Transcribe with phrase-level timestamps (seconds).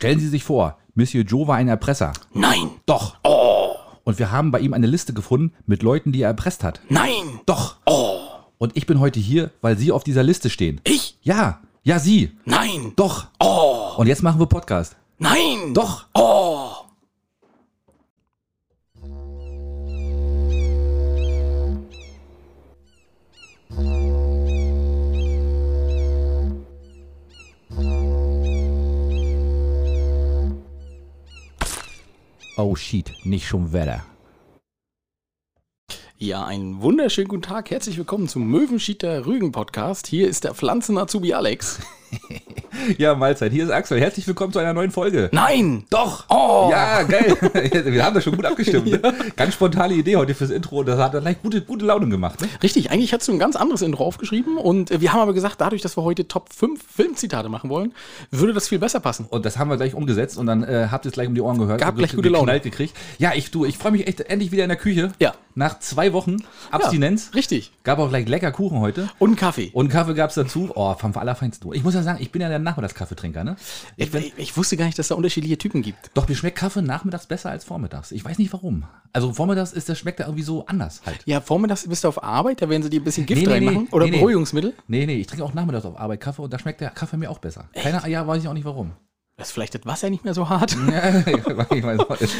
[0.00, 2.14] Stellen Sie sich vor, Monsieur Joe war ein Erpresser.
[2.32, 2.70] Nein.
[2.86, 3.16] Doch.
[3.22, 3.74] Oh.
[4.02, 6.80] Und wir haben bei ihm eine Liste gefunden mit Leuten, die er erpresst hat.
[6.88, 7.40] Nein.
[7.44, 7.76] Doch.
[7.84, 8.18] Oh.
[8.56, 10.80] Und ich bin heute hier, weil Sie auf dieser Liste stehen.
[10.84, 11.18] Ich?
[11.20, 12.32] Ja, ja, Sie.
[12.46, 12.94] Nein.
[12.96, 13.26] Doch.
[13.40, 13.90] Oh.
[13.98, 14.96] Und jetzt machen wir Podcast.
[15.18, 15.74] Nein.
[15.74, 16.06] Doch.
[16.14, 16.69] Oh.
[32.62, 34.04] Oh shit, nicht schon Wetter.
[36.18, 37.70] Ja, einen wunderschönen guten Tag.
[37.70, 40.06] Herzlich willkommen zum Möwenschieter Rügen Podcast.
[40.06, 41.80] Hier ist der Pflanzen-Azubi Alex.
[42.98, 43.52] Ja, Mahlzeit.
[43.52, 44.00] Hier ist Axel.
[44.00, 45.28] Herzlich willkommen zu einer neuen Folge.
[45.32, 45.84] Nein.
[45.90, 46.24] Doch.
[46.28, 46.68] Oh.
[46.70, 47.36] Ja, geil.
[47.84, 48.86] Wir haben das schon gut abgestimmt.
[48.86, 49.00] Ne?
[49.36, 50.82] Ganz spontane Idee heute fürs Intro.
[50.82, 52.40] Das hat dann gleich gute, gute Laune gemacht.
[52.40, 52.48] Ne?
[52.62, 55.60] Richtig, eigentlich hast du ein ganz anderes Intro aufgeschrieben und äh, wir haben aber gesagt,
[55.60, 57.92] dadurch, dass wir heute Top 5 Filmzitate machen wollen,
[58.30, 59.26] würde das viel besser passen.
[59.28, 61.40] Und das haben wir gleich umgesetzt und dann äh, habt ihr es gleich um die
[61.40, 61.80] Ohren gehört.
[61.80, 62.60] Gab gleich gute Laune.
[62.60, 62.96] gekriegt.
[63.18, 65.12] Ja, ich du, ich freue mich echt endlich wieder in der Küche.
[65.18, 65.34] Ja.
[65.54, 66.36] Nach zwei Wochen
[66.70, 67.30] Abstinenz.
[67.32, 67.72] Ja, richtig.
[67.82, 69.10] Gab auch gleich lecker Kuchen heute.
[69.18, 69.70] Und Kaffee.
[69.72, 70.70] Und Kaffee gab es dazu.
[70.74, 71.72] Oh, vom Allerfeinsten.
[71.74, 73.56] Ich muss ja sagen, ich bin ja der Nachmittagskaffeetrinker, ne?
[73.96, 76.10] Ich, ich, ich wusste gar nicht, dass es da unterschiedliche Typen gibt.
[76.14, 78.12] Doch, mir schmeckt Kaffee nachmittags besser als vormittags.
[78.12, 78.84] Ich weiß nicht warum.
[79.12, 81.18] Also vormittags ist der schmeckt da irgendwie so anders halt.
[81.26, 83.52] Ja, vormittags bist du auf Arbeit, da werden sie dir ein bisschen Gift Nee, nee,
[83.54, 83.82] reinmachen.
[83.84, 83.88] nee.
[83.92, 84.06] Oder.
[84.08, 84.74] Beruhigungsmittel.
[84.88, 87.30] Nee, nee, ich trinke auch nachmittags auf Arbeit Kaffee und da schmeckt der Kaffee mir
[87.30, 87.68] auch besser.
[87.74, 88.92] Keine, ja, weiß ich auch nicht warum.
[89.40, 90.76] Das ist vielleicht das Wasser nicht mehr so hart.
[90.90, 91.24] Ja,
[91.74, 92.20] ich weiß, auch.
[92.20, 92.34] ist,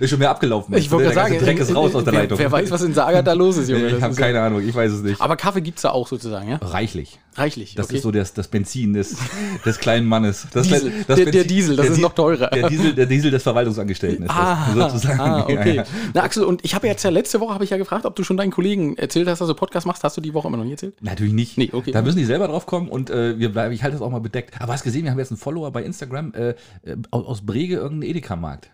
[0.00, 0.74] ist, schon mehr abgelaufen.
[0.76, 2.38] Ich wollte sagen, Dreck ist raus aus der Leitung.
[2.38, 3.88] wer weiß, was in Saga da los ist, Junge.
[3.88, 5.20] ich habe keine Ahnung, ich weiß es nicht.
[5.20, 6.56] Aber Kaffee gibt es da auch sozusagen, ja?
[6.62, 7.18] Reichlich.
[7.34, 7.74] Reichlich.
[7.74, 7.96] Das okay.
[7.96, 9.16] ist so das, das Benzin des,
[9.64, 10.46] des kleinen Mannes.
[10.52, 10.92] Das, Diesel.
[11.06, 12.48] das Der- der Diesel, das der ist noch teurer.
[12.48, 15.20] Der Diesel, der Diesel des Verwaltungsangestellten ist Ah, das, sozusagen.
[15.20, 15.68] ah, okay.
[15.76, 15.84] Ja, ja.
[16.14, 18.24] Na, Axel, und ich habe jetzt ja letzte Woche habe ich ja gefragt, ob du
[18.24, 20.02] schon deinen Kollegen erzählt hast, dass du Podcast machst.
[20.02, 20.94] Hast du die Woche immer noch nie erzählt?
[21.02, 21.58] Natürlich nicht.
[21.58, 21.92] Nee, okay.
[21.92, 24.20] Da müssen die selber drauf kommen und äh, wir bleiben, ich halte das auch mal
[24.20, 24.60] bedeckt.
[24.60, 28.10] Aber hast gesehen, wir haben jetzt einen Follower bei Instagram äh, äh, aus Brege, irgendein
[28.10, 28.70] Edeka-Markt.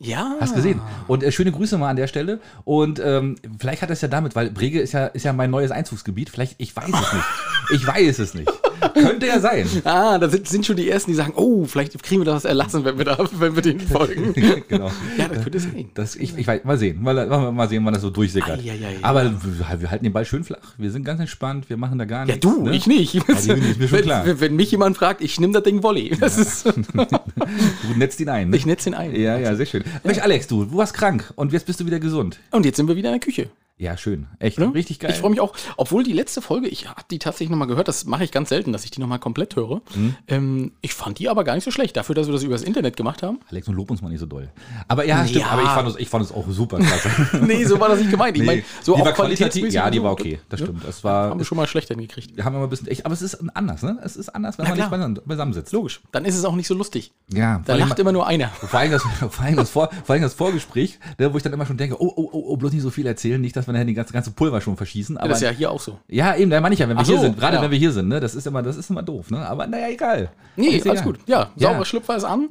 [0.00, 0.36] Ja.
[0.40, 0.80] Hast gesehen.
[1.08, 2.40] Und äh, schöne Grüße mal an der Stelle.
[2.64, 5.72] Und ähm, vielleicht hat das ja damit, weil Brege ist ja, ist ja mein neues
[5.72, 6.30] Einzugsgebiet.
[6.30, 7.24] Vielleicht, ich weiß es nicht.
[7.70, 8.50] Ich weiß es nicht.
[8.94, 9.66] Könnte ja sein.
[9.84, 12.84] Ah, da sind, sind schon die Ersten, die sagen, oh, vielleicht kriegen wir das erlassen,
[12.84, 14.34] wenn wir, da, wenn wir denen folgen.
[14.68, 14.90] genau.
[15.16, 15.90] ja, das könnte sein.
[15.94, 17.02] Das, ich, ich weiß, mal sehen.
[17.02, 18.60] Mal, mal sehen, wann das so durchsickert.
[18.60, 20.74] Ei, ei, ei, Aber wir, wir halten den Ball schön flach.
[20.76, 21.70] Wir sind ganz entspannt.
[21.70, 22.40] Wir machen da gar Ja, nichts.
[22.40, 22.74] du, ne?
[22.76, 23.14] ich nicht.
[23.14, 24.24] die ist mir schon wenn, klar.
[24.40, 26.16] wenn, mich jemand fragt, ich nehme das Ding Volley.
[26.20, 26.64] Das ist,
[26.98, 28.50] Du netzt ihn ein.
[28.50, 28.56] Ne?
[28.56, 29.14] ich netze ihn ein.
[29.14, 29.84] ja, ja, sehr schön.
[30.04, 32.38] Mensch, Alex, du, du warst krank und jetzt bist du wieder gesund.
[32.50, 33.48] Und jetzt sind wir wieder in der Küche.
[33.80, 34.26] Ja, schön.
[34.40, 34.58] Echt.
[34.58, 34.72] Ne?
[34.74, 35.12] Richtig geil.
[35.12, 38.06] Ich freue mich auch, obwohl die letzte Folge, ich habe die tatsächlich nochmal gehört, das
[38.06, 39.82] mache ich ganz selten, dass ich die nochmal komplett höre.
[39.94, 40.16] Mhm.
[40.26, 42.96] Ähm, ich fand die aber gar nicht so schlecht, dafür, dass wir das übers Internet
[42.96, 43.38] gemacht haben.
[43.48, 44.48] Alex, nun lob uns mal nicht so doll.
[44.88, 45.44] Aber ja, stimmt.
[45.44, 45.50] Ja.
[45.50, 47.08] Aber ich fand es ich fand es auch super klasse.
[47.46, 48.36] nee, so war das nicht gemeint.
[48.36, 49.72] Ich meine, so die auch war qualitativ.
[49.72, 50.40] Ja, und die war okay.
[50.48, 50.66] Das ne?
[50.66, 50.84] stimmt.
[50.84, 51.30] Das war.
[51.30, 52.36] Haben wir schon mal schlechter hingekriegt.
[52.36, 53.98] Wir haben immer ein bisschen echt, aber es ist anders, ne?
[54.02, 54.98] Es ist anders, wenn Na man nicht klar.
[54.98, 55.72] beisammen- beisammen sitzt.
[55.72, 56.00] Logisch.
[56.10, 57.12] Dann ist es auch nicht so lustig.
[57.32, 58.48] Ja, Da lacht immer nur einer.
[58.48, 61.52] Vor allem das, vor allem das, Vor, vor allem das Vorgespräch, ne, wo ich dann
[61.52, 63.72] immer schon denke, oh, oh, oh, oh, bloß nicht so viel erzählen, nicht, dass wir
[63.74, 65.16] nachher die ganze, ganze Pulver schon verschießen.
[65.18, 65.98] Aber das ist ja hier auch so.
[66.08, 67.62] ja, eben, da meine ich ja, wenn wir Ach hier so, sind, gerade ja.
[67.62, 69.46] wenn wir hier sind, ne, das ist immer, das ist immer doof, ne?
[69.46, 70.30] Aber naja, egal.
[70.56, 71.02] Nee, alles egal.
[71.04, 71.18] gut.
[71.26, 71.70] Ja, Ja.
[71.70, 72.48] sauber Schlüpfer ist an.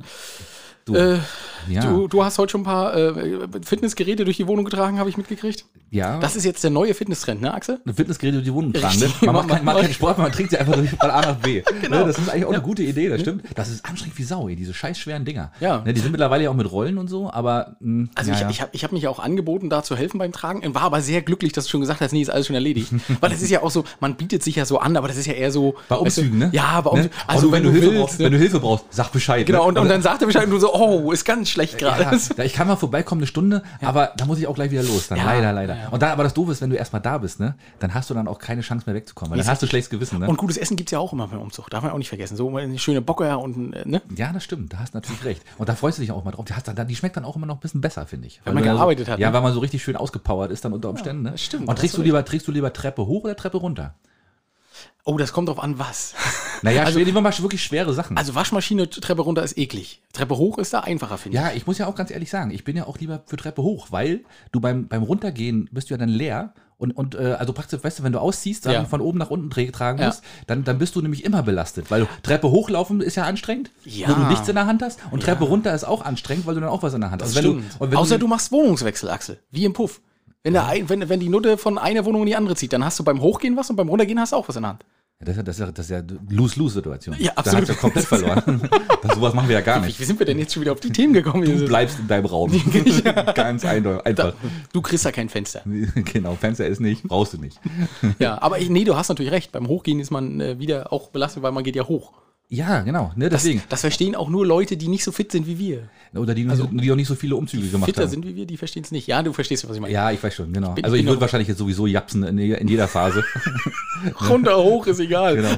[0.86, 1.18] Du, Äh,
[1.70, 5.10] ja, du, du hast heute schon ein paar äh, Fitnessgeräte durch die Wohnung getragen, habe
[5.10, 5.66] ich mitgekriegt.
[5.92, 6.20] ja.
[6.20, 7.80] Das ist jetzt der neue Fitnesstrend, ne, Axel?
[7.86, 9.00] Fitnessgeräte durch die Wohnung tragen.
[9.00, 9.10] Ne?
[9.22, 11.64] Man macht, kein, macht keinen Sport, man trinkt sie einfach durch von A nach B.
[11.90, 12.04] Ne?
[12.06, 13.44] Das ist eigentlich auch eine gute Idee, das stimmt.
[13.56, 15.52] Das ist anstrengend wie Sau, ey, diese scheiß schweren Dinger.
[15.60, 15.82] Ja.
[15.86, 18.50] Ne, die sind mittlerweile ja auch mit Rollen und so, aber mh, Also ja, ich,
[18.50, 21.22] ich habe ich hab mich auch angeboten, da zu helfen beim Tragen war aber sehr
[21.22, 22.92] glücklich, dass du schon gesagt hast, nee, ist alles schon erledigt.
[23.22, 25.26] Weil das ist ja auch so, man bietet sich ja so an, aber das ist
[25.28, 25.76] ja eher so.
[25.88, 26.50] bei weißt du, Umzügen, ne?
[26.52, 26.96] Ja, bei ne?
[26.98, 27.18] Umzügen.
[27.28, 28.26] Also, wenn, du Hilfe willst, brauchst, ne?
[28.26, 29.46] wenn du Hilfe brauchst, sag Bescheid.
[29.46, 29.68] Genau, ne?
[29.68, 32.18] und, und dann sagt er Bescheid und du so, oh, ist ganz schlecht gerade.
[32.38, 35.08] Ja, ich kann mal vorbeikommen, eine Stunde, aber da muss ich auch gleich wieder los.
[35.08, 35.76] Dann Ja, leider, leider.
[35.76, 35.90] ja, ja.
[35.90, 38.14] Und da, aber das Doofe ist, wenn du erstmal da bist, ne, dann hast du
[38.14, 39.32] dann auch keine Chance mehr wegzukommen.
[39.32, 40.28] Weil dann hast du schlechtes Gewissen, ne?
[40.28, 41.70] Und gutes Essen gibt es ja auch immer beim Umzug.
[41.70, 42.36] Darf man auch nicht vergessen.
[42.38, 44.02] So eine schöne Bocker und, äh, ne?
[44.16, 45.42] ja, das stimmt, da hast du natürlich recht.
[45.58, 46.46] Und da freust du dich auch mal drauf.
[46.46, 48.42] Die, hast dann, die schmeckt dann auch immer noch ein bisschen besser, finde ich.
[48.44, 49.34] Wenn man ja gearbeitet so, hat, Ja, ne?
[49.34, 51.24] weil man so richtig schön ausgepowert ist dann unter Umständen.
[51.24, 51.38] ne?
[51.38, 53.96] stimmt, Und trägst du, lieber, trägst du lieber Treppe hoch oder Treppe runter?
[55.04, 56.14] Oh, das kommt drauf an, was.
[56.64, 58.18] Naja, Also- also, lieber mal wirklich schwere Sachen.
[58.18, 60.02] Also Waschmaschine, Treppe runter ist eklig.
[60.12, 61.44] Treppe hoch ist da einfacher, finde ich.
[61.44, 63.62] Ja, ich muss ja auch ganz ehrlich sagen, ich bin ja auch lieber für Treppe
[63.62, 64.22] hoch, weil
[64.52, 68.00] du beim, beim Runtergehen bist du ja dann leer und, und äh, also praktisch, weißt
[68.00, 68.86] du, wenn du ausziehst, Sachen Ja.
[68.86, 70.08] von oben nach unten tra- tragen Ja.
[70.08, 73.70] musst, dann, dann bist du nämlich immer belastet, weil du Treppe hochlaufen ist ja anstrengend,
[73.86, 74.10] Ja.
[74.10, 76.62] wo du nichts in der Hand hast und Treppe runter ist auch anstrengend, weil du
[76.62, 77.36] dann auch was in der Hand hast.
[77.36, 77.94] Das Also wenn stimmt.
[77.94, 79.40] Du, Außer du, du machst Wohnungswechsel, Axel.
[79.52, 80.02] Wie im Puff.
[80.48, 82.86] Wenn, der ein, wenn, wenn die Nutte von einer Wohnung in die andere zieht, dann
[82.86, 84.86] hast du beim Hochgehen was und beim Runtergehen hast du auch was in der Hand.
[85.20, 87.16] Ja, das, ist ja- das, ist ja- das ist ja Lose-Lose-Situation.
[87.20, 87.62] Ja, Da absolut.
[87.64, 88.70] hast du ja komplett verloren.
[89.02, 90.00] das, sowas machen wir ja gar nicht.
[90.00, 91.44] Wie sind wir denn jetzt schon wieder auf die Themen gekommen?
[91.44, 92.50] Du bleibst in deinem Raum.
[93.36, 94.06] Ganz eindeutig.
[94.06, 94.36] Einfach.
[94.72, 95.64] Du kriegst ja kein Fenster.
[96.14, 97.60] Genau, Fenster ist nicht, brauchst du nicht.
[98.20, 99.52] Ja, aber ich, nee, du hast natürlich recht.
[99.52, 102.14] Beim Hochgehen ist man äh, wieder auch belastet, weil man geht ja hoch.
[102.50, 103.62] Ja, genau, ne, Das, deswegen.
[103.68, 105.90] das verstehen auch nur Leute, die nicht so fit sind wie wir.
[106.18, 108.10] Oder die, die auch nicht so viele Umzüge gemacht Fitter haben.
[108.10, 109.08] sind wie wir, die verstehen es nicht.
[109.08, 109.94] Ja, du verstehst, was ich meine.
[109.94, 110.72] Ja, ich weiß schon, genau.
[110.74, 113.24] bin- also ich bin würde wahrscheinlich jetzt sowieso japsen in, in jeder Phase.
[114.30, 115.36] Runter, hoch, ist egal.
[115.36, 115.50] genau.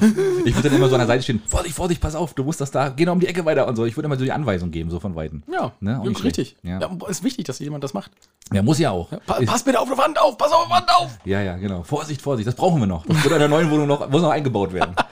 [0.45, 2.61] Ich würde dann immer so an der Seite stehen, Vorsicht, Vorsicht, pass auf, du musst
[2.61, 3.85] das da, geh noch um die Ecke weiter und so.
[3.85, 5.43] Ich würde immer so die Anweisung geben, so von Weitem.
[5.51, 6.55] Ja, Ne, ja, richtig.
[6.63, 6.79] Ja.
[6.79, 6.89] Ja.
[7.09, 8.11] ist wichtig, dass jemand das macht.
[8.53, 9.09] Ja, muss ja auch.
[9.25, 11.17] Pa Ist- pass bitte auf die Wand auf, pass auf die Wand auf.
[11.25, 11.83] ja, ja, genau.
[11.83, 13.05] Vorsicht, Vorsicht, das brauchen wir noch.
[13.05, 14.95] Das wird in der neuen Wohnung noch, muss noch eingebaut werden.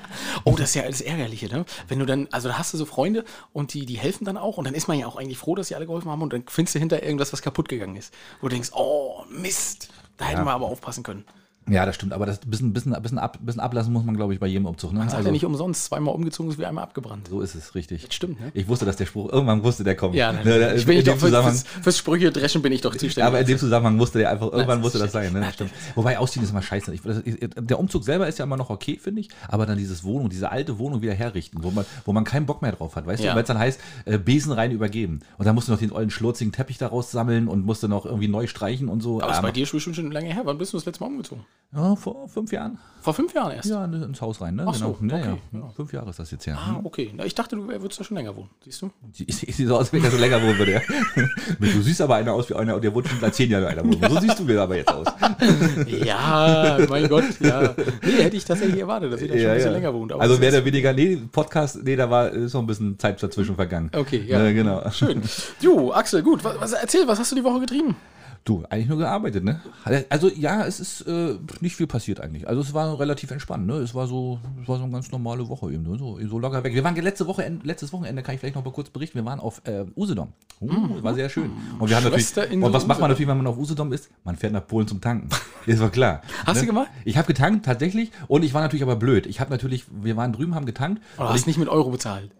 [0.46, 1.66] Oh, das ist ja das Ärgerliche, ne?
[1.90, 3.24] Wenn du dann, also da hast du so Freunde
[3.54, 5.68] und die, die helfen dann auch und dann ist man ja auch eigentlich froh, dass
[5.68, 8.14] sie alle geholfen haben und dann findest du hinter irgendwas, was kaputt gegangen ist.
[8.42, 11.26] Wo du denkst, oh, Mist, da hätten wir aber aufpassen können.
[11.70, 14.40] Ja, das stimmt, aber das bisschen, bisschen, bisschen, ab, bisschen ablassen muss man, glaube ich,
[14.40, 14.94] bei jedem Umzug.
[14.94, 15.00] Ne?
[15.00, 17.28] Man sagt ja nicht umsonst, zweimal umgezogen ist wie einmal abgebrannt.
[17.30, 18.06] so ist es, richtig.
[18.06, 18.52] Das stimmt, ne?
[18.54, 20.14] Ich wusste, dass der Spruch, irgendwann musste der kommen.
[20.14, 22.92] Ja, Ne, ne, ich bin in ich doch fürs, fürs Sprüche dreschen bin ich doch
[22.96, 23.24] zuständig.
[23.24, 25.40] Aber in dem Zusammenhang musste der einfach, irgendwann das musste ist das sein, ne?
[25.40, 25.54] schlecht.
[25.56, 25.72] Stimmt.
[25.96, 26.94] Wobei ausziehen ist immer scheiße.
[26.94, 30.04] Ich, das, der Umzug selber ist ja immer noch okay, finde ich, aber dann dieses
[30.04, 33.06] Wohnung, diese alte Wohnung wieder herrichten, wo man, wo man keinen Bock mehr drauf hat,
[33.06, 33.32] weißt Ja.
[33.32, 33.36] du?
[33.36, 35.20] Weil es dann heißt, äh, Besen rein übergeben.
[35.38, 38.06] Und dann musst du noch den ollen schlurzigen Teppich daraus sammeln und musst du noch
[38.06, 39.22] irgendwie neu streichen und so.
[39.22, 40.42] aber ist Ähm, bei dir schon, schon lange her.
[40.46, 41.44] Wann bist du das letzte Mal umgezogen?
[41.74, 42.78] Ja, vor fünf Jahren?
[43.02, 43.70] Vor fünf Jahren erst.
[43.70, 44.66] Ja, ne, ins Haus rein, ne?
[44.68, 45.60] Ach so, Ja, okay, ja.
[45.60, 45.70] ja.
[45.76, 46.58] Fünf Jahre ist das jetzt her.
[46.58, 47.14] Ah, okay.
[47.16, 48.50] Na, ich dachte, du würdest da schon länger wohnen.
[48.66, 48.90] Siehst du?
[49.18, 50.74] Ich, ich sehe so aus, wenn ich so länger wohnen würde.
[50.74, 50.82] Ja.
[51.60, 54.02] Du siehst aber einer aus wie einer, der wohnt schon seit zehn Jahren einer wohnen.
[54.10, 55.08] So siehst du mir aber jetzt aus.
[55.88, 57.74] Ja, mein Gott, ja.
[58.04, 60.14] Nee, hätte ich tatsächlich erwartet, dass ihr da schon ein bisschen länger wohnt.
[60.14, 63.22] also mehr ist- oder weniger, nee, Podcast, nee, da war ist noch ein bisschen Zeit
[63.22, 63.90] dazwischen vergangen.
[63.96, 64.40] Okay, ja.
[64.40, 64.90] Ne, genau.
[64.92, 65.22] Schön.
[65.62, 66.44] Jo, Axel, gut.
[66.44, 67.96] Was, was, erzähl, was hast du die Woche getrieben?
[68.44, 69.62] Du, eigentlich nur gearbeitet, ne?
[70.10, 72.48] Also ja, es ist äh, nicht viel passiert eigentlich.
[72.48, 73.76] Also es war relativ entspannt, ne?
[73.76, 75.98] Es war so, es war so eine ganz normale Woche eben, ne?
[75.98, 76.74] so, so locker weg.
[76.74, 79.40] Wir waren letzte Woche, letztes Wochenende, kann ich vielleicht noch mal kurz berichten, wir waren
[79.40, 80.34] auf äh, Usedom.
[80.60, 81.52] Uh, War sehr schön.
[81.78, 84.10] Und wir haben natürlich, und was macht man natürlich, wenn man auf Usedom ist?
[84.24, 85.30] Man fährt nach Polen zum Tanken.
[85.68, 86.22] Ist war klar.
[86.46, 86.62] Hast ne?
[86.62, 86.88] du gemacht?
[87.06, 88.12] Ich habe getankt, tatsächlich.
[88.28, 89.28] Und ich war natürlich aber blöd.
[89.28, 91.04] Ich habe natürlich, wir waren drüben, haben getankt.
[91.18, 92.32] Oder und hast ich, nicht mit Euro bezahlt?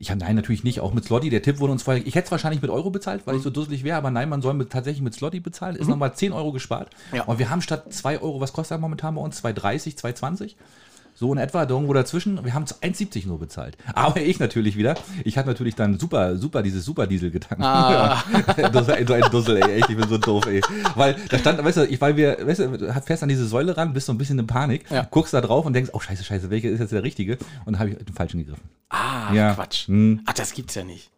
[0.00, 0.80] Ich habe nein, natürlich nicht.
[0.80, 1.28] Auch mit Slotty.
[1.30, 2.04] Der Tipp wurde uns vorher.
[2.06, 3.26] Ich hätte es wahrscheinlich mit Euro bezahlt, Mhm.
[3.30, 5.76] weil ich so dusselig wäre, aber nein, man soll mit, tatsächlich mit Slotty bezahlen.
[5.76, 6.88] Ist nochmal 10 Euro gespart.
[7.12, 7.24] Ja.
[7.24, 9.44] Und wir haben statt 2 Euro, was kostet das momentan bei uns?
[9.44, 10.54] 2,30, 2,20?
[11.20, 12.42] So in etwa, irgendwo dazwischen.
[12.46, 13.76] Wir haben 1,70 nur bezahlt.
[13.92, 14.94] Aber ich natürlich wieder.
[15.22, 17.62] Ich habe natürlich dann super, super, dieses Superdiesel getankt.
[17.62, 18.24] Ah.
[18.56, 19.80] das war so ein Dussel, ey.
[19.80, 20.62] Echt, ich bin so doof, ey.
[20.94, 23.92] Weil da stand, weißt du, ich, weil wir, weißt du, fährst an diese Säule ran,
[23.92, 25.06] bist so ein bisschen in Panik, Ja.
[25.10, 27.34] guckst da drauf und denkst, oh scheiße, scheiße, welcher ist jetzt der richtige?
[27.66, 28.64] Und dann habe ich den falschen gegriffen.
[28.88, 29.52] Ah, Ja.
[29.52, 29.88] Quatsch.
[29.88, 30.22] Hm.
[30.24, 31.10] Ach, das gibt's ja nicht.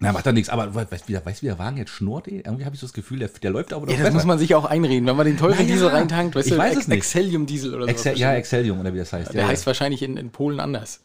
[0.00, 1.90] Na, macht doch nichts, aber weißt du, wie, der- weißt, du, wie der Wagen jetzt
[1.90, 2.36] schnurrt, ey?
[2.44, 4.38] Irgendwie habe ich so das Gefühl, der, der läuft aber noch Ja, das muss man
[4.38, 6.36] sich auch einreden, wenn man den teuren Naja, Diesel reintankt.
[6.36, 6.96] Weißt ich du, weiß Ex- es nicht.
[6.98, 8.20] Excellium-Diesel oder Excel, sowas.
[8.20, 9.34] ja, Excellium oder wie das heißt.
[9.34, 11.00] Der ja, heißt wahrscheinlich in, in Polen anders.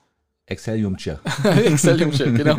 [0.46, 1.20] Excellium Tja.
[1.44, 2.58] Excellium-Shit, genau.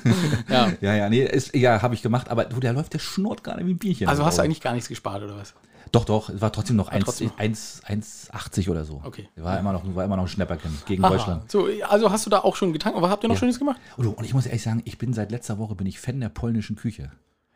[0.48, 0.72] ja.
[0.80, 3.64] Ja, ja, nee, ist, ja, habe ich gemacht, aber du, der läuft, der schnurrt gerade
[3.66, 4.08] wie ein Bienchen.
[4.08, 5.54] Also hast du Aber- eigentlich gar nichts gespart oder was?
[5.92, 7.30] Doch, doch, es war trotzdem noch 1 trotzdem.
[7.36, 9.00] 1 1,80 oder so.
[9.04, 9.28] Okay.
[9.36, 11.10] War immer noch, war immer noch ein Schnäpperchen gegen Aha.
[11.12, 11.50] Deutschland.
[11.50, 12.96] So, also hast du da auch schon getankt.
[12.96, 13.40] Aber habt ihr noch Ja.
[13.40, 13.80] Schönes gemacht?
[13.96, 16.20] Und, du, und ich muss ehrlich sagen, ich bin seit letzter Woche bin ich Fan
[16.20, 17.10] der polnischen Küche.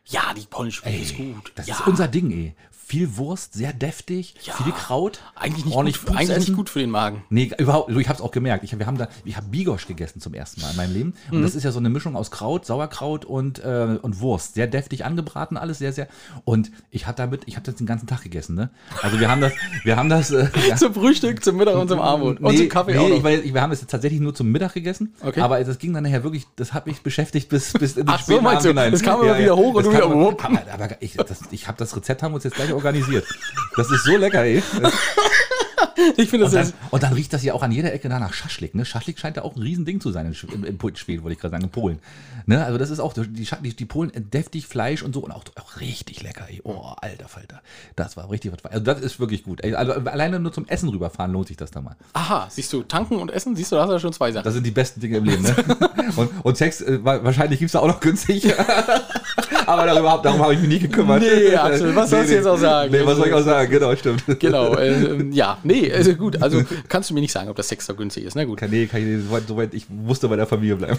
[0.06, 1.52] Ja, die polnische Küche ist gut.
[1.54, 1.74] Das ja.
[1.74, 2.54] ist unser Ding, ey.
[2.90, 4.52] Viel Wurst, sehr deftig, Ja.
[4.54, 5.20] viel Kraut.
[5.36, 7.22] Eigentlich nicht, ordentlich gut, eigentlich nicht gut für den Magen.
[7.30, 8.64] Nee, überhaupt, du, ich hab's auch gemerkt.
[8.64, 11.14] Ich, wir haben da, ich habe Bigosch gegessen zum ersten Mal in meinem Leben.
[11.30, 11.42] Und Mhm.
[11.44, 14.54] das ist ja so eine Mischung aus Kraut, Sauerkraut und, äh, und Wurst.
[14.54, 16.08] Sehr deftig angebraten, alles sehr, sehr.
[16.44, 18.70] Und ich hatte damit, ich habe das den ganzen Tag gegessen, ne?
[19.02, 19.52] Also wir haben das,
[19.84, 20.32] wir haben das.
[20.32, 20.74] Äh, ja.
[20.80, 22.40] Zum Frühstück, zum Mittag und zum Abend.
[22.40, 23.16] Und zum Kaffee nee, auch noch.
[23.18, 25.14] ich weiß, wir haben es tatsächlich nur zum Mittag gegessen.
[25.22, 25.40] Okay.
[25.42, 28.18] Aber das ging dann nachher wirklich, das hat mich beschäftigt bis, bis in den Ach
[28.18, 28.50] so, späten du?
[28.50, 28.90] Abend hinein.
[28.90, 30.44] Das kam immer wieder hoch und du wieder, wupp.
[30.44, 33.24] Aber, aber ich, das, ich habe das Rezept haben wir uns jetzt gleich organisiert.
[33.76, 34.62] Das ist so lecker, ey.
[36.16, 38.20] Ich finde das Und dann, und dann riecht das ja auch an jeder Ecke nach
[38.20, 38.74] nach Schaschlik.
[38.74, 38.84] Ne?
[38.86, 41.52] Schaschlik scheint ja auch ein Riesending zu sein in, in, in Schweden, wollte ich gerade
[41.52, 41.98] sagen, in Polen.
[42.46, 42.64] Ne?
[42.64, 45.80] Also das ist auch, die, die, die Polen deftig Fleisch und so und auch, auch
[45.80, 46.46] richtig lecker.
[46.48, 46.60] Ey.
[46.64, 47.60] Oh, alter Falter.
[47.96, 48.64] Das war richtig was.
[48.70, 49.62] Also das ist wirklich gut.
[49.62, 51.96] Also alleine nur zum Essen rüberfahren lohnt sich das da mal.
[52.14, 54.44] Aha, siehst du, tanken und essen, siehst du, da hast du ja schon zwei Sachen.
[54.44, 55.42] Das sind die besten Dinge im Leben.
[55.42, 55.54] Ne?
[56.16, 58.44] und, und Sex, äh, wa- wahrscheinlich gibt es da auch noch günstig.
[59.70, 61.22] Aber darüber, darum habe ich mich nie gekümmert.
[61.22, 62.90] Nee, Axel, was sollst du jetzt auch sagen?
[62.90, 63.70] Nee, was soll ich auch sagen?
[63.70, 64.24] Genau, stimmt.
[64.40, 67.86] Genau, ähm, ja, nee, also gut, also kannst du mir nicht sagen, ob das Sex
[67.86, 68.58] so günstig ist, na gut.
[68.58, 70.98] Kann, nee, kann ich, soweit, soweit, ich musste bei der Familie bleiben.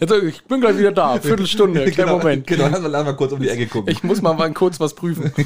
[0.00, 2.46] Also, ich bin gleich wieder da, Viertelstunde, kleinen genau, Moment.
[2.46, 3.92] Genau, lass mal, lass mal kurz um die Ecke gucken.
[3.92, 5.32] Ich muss mal, mal kurz was prüfen.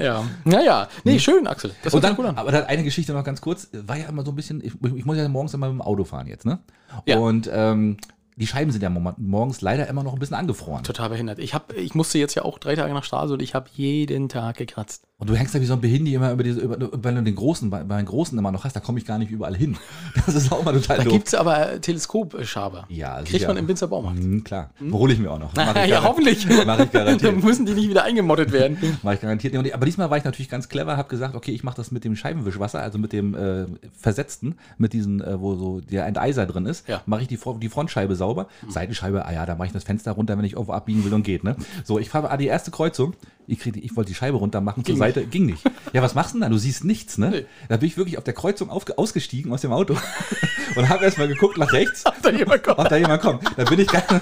[0.00, 0.24] Ja.
[0.44, 1.72] Naja, nee, schön, Axel.
[1.82, 2.36] Das Und dann, gut an.
[2.36, 5.04] aber dann eine Geschichte noch ganz kurz, war ja immer so ein bisschen, ich, ich
[5.04, 6.58] muss ja morgens immer mit dem Auto fahren jetzt, ne?
[7.06, 7.18] Ja.
[7.18, 7.96] Und ähm,
[8.36, 10.84] die Scheiben sind ja mo- morgens leider immer noch ein bisschen angefroren.
[10.84, 11.38] Total behindert.
[11.38, 14.28] Ich, hab, ich musste jetzt ja auch drei Tage nach Straße und ich habe jeden
[14.28, 15.06] Tag gekratzt.
[15.22, 17.36] Und du hängst da wie so ein Behindi immer über diese, über, wenn du den
[17.36, 19.76] großen, bei, bei den großen immer noch hast, da komme ich gar nicht überall hin.
[20.26, 22.86] Das ist auch mal total Da gibt es aber Teleskopschaber.
[22.88, 23.46] Ja, Kriegt sicher.
[23.46, 24.18] man im Winzer Baumarkt.
[24.18, 24.70] Hm, klar.
[24.90, 25.54] Hole ich mir auch noch.
[25.56, 26.44] Mach ich ja, hoffentlich.
[26.66, 27.22] Mach ich garantiert.
[27.34, 28.76] Dann müssen die nicht wieder eingemottet werden.
[29.04, 29.74] Mach ich garantiert nicht.
[29.74, 32.16] Aber diesmal war ich natürlich ganz clever, habe gesagt, okay, ich mache das mit dem
[32.16, 36.88] Scheibenwischwasser, also mit dem äh, versetzten, mit diesen, äh, wo so der Enteiser drin ist,
[36.88, 37.00] Ja.
[37.06, 38.48] mache ich die, die Frontscheibe sauber.
[38.68, 41.22] Seitenscheibe, ah ja, da mache ich das Fenster runter, wenn ich irgendwo abbiegen will und
[41.22, 41.44] geht.
[41.44, 41.54] Ne?
[41.84, 43.14] So, ich fahre ah, die erste Kreuzung,
[43.46, 45.62] ich, krieg, ich wollte die Scheibe runter machen zur Ging Seite, ging nicht.
[45.92, 46.48] Ja, was machst du denn da?
[46.48, 47.30] Du siehst nichts, ne?
[47.30, 47.46] Nee.
[47.68, 49.96] Da bin ich wirklich auf der Kreuzung auf, ausgestiegen aus dem Auto
[50.76, 52.78] und habe erstmal geguckt nach rechts, Da jemand kommt.
[52.78, 53.42] ob da jemand kommt.
[53.56, 54.02] Da bin ich gar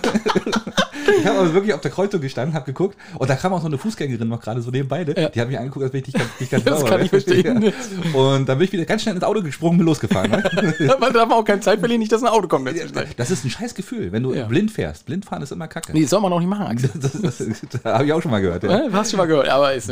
[1.18, 3.66] Ich habe aber wirklich auf der Kreuzung gestanden, habe geguckt und da kam auch so
[3.66, 5.04] eine Fußgängerin noch gerade so nebenbei.
[5.04, 5.14] Ne?
[5.16, 5.28] Ja.
[5.28, 7.10] Die hat mich angeguckt, als wenn ich nicht ganz, nicht ganz Das sauber kann ich
[7.10, 7.62] verstehen.
[7.62, 7.72] Ja.
[8.18, 10.30] Und dann bin ich wieder ganz schnell ins Auto gesprungen, bin losgefahren.
[10.30, 10.96] Ne?
[11.00, 12.70] Man darf auch keine Zeit verlieren, nicht, dass ein Auto kommt.
[13.16, 14.46] Das ist ein scheiß Gefühl, wenn du Ja.
[14.46, 15.06] blind fährst.
[15.06, 15.92] Blind fahren ist immer kacke.
[15.92, 16.90] Nee, das soll man auch nicht machen, Axel.
[16.94, 18.62] Das, das, das, habe ich auch schon mal gehört.
[18.62, 19.90] Ja, Hast du schon mal gehört, aber ist.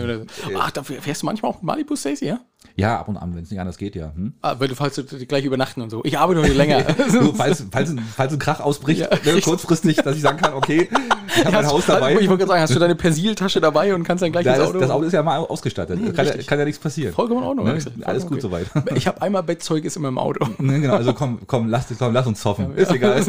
[0.57, 2.41] Ach, da fährst du manchmal auch mit Malibu, Stacey, ja?
[2.77, 4.13] ja ab und an, wenn es nicht anders geht, ja.
[4.15, 4.35] Hm?
[4.43, 6.03] Ah, weil du falls du gleich übernachten und so.
[6.05, 6.85] Ich arbeite heute länger.
[7.13, 10.55] Du, falls, falls, ein, falls ein Krach ausbricht, Ja, ne, kurzfristig, dass ich sagen kann,
[10.55, 10.89] okay,
[11.37, 12.13] ich habe mein Haus dabei.
[12.13, 14.61] Ich wollte gerade sagen, hast du deine Persiltasche dabei und kannst dann gleich Ja, ins
[14.61, 14.79] das, Auto.
[14.81, 15.99] das Auto ist ja mal ausgestattet.
[16.15, 17.15] kann, ja, kann ja nichts passieren.
[17.15, 17.79] Vollkommen in Ordnung, Ne?
[18.05, 18.41] Alles gut okay.
[18.41, 18.67] soweit.
[18.95, 20.47] Ich habe einmal Bettzeug, ist immer im Auto.
[20.59, 22.77] Ne, genau, also komm, komm, lass, komm, lass uns zoffen.
[22.77, 23.23] Ist egal.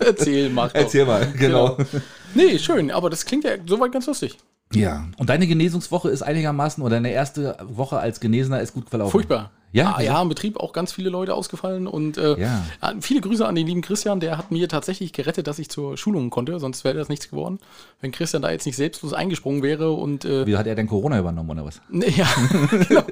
[0.00, 0.80] Erzähl, mach doch.
[0.80, 1.76] Erzähl mal, genau.
[2.34, 4.36] Nee, schön, aber das klingt ja soweit ganz lustig.
[4.80, 5.06] Ja.
[5.16, 9.12] Und deine Genesungswoche ist einigermaßen, oder deine erste Woche als Genesener ist gut verlaufen.
[9.12, 9.50] Furchtbar.
[9.74, 12.62] Ja, ah, ja, im Betrieb auch ganz viele Leute ausgefallen und äh, Ja.
[13.00, 16.30] viele Grüße an den lieben Christian, der hat mir tatsächlich gerettet, dass ich zur Schulung
[16.30, 17.58] konnte, sonst wäre das nichts geworden.
[18.00, 21.18] Wenn Christian da jetzt nicht selbstlos eingesprungen wäre und äh, Wie hat er denn Corona
[21.18, 21.80] übernommen oder was?
[21.90, 22.26] Ja,
[22.88, 23.02] genau.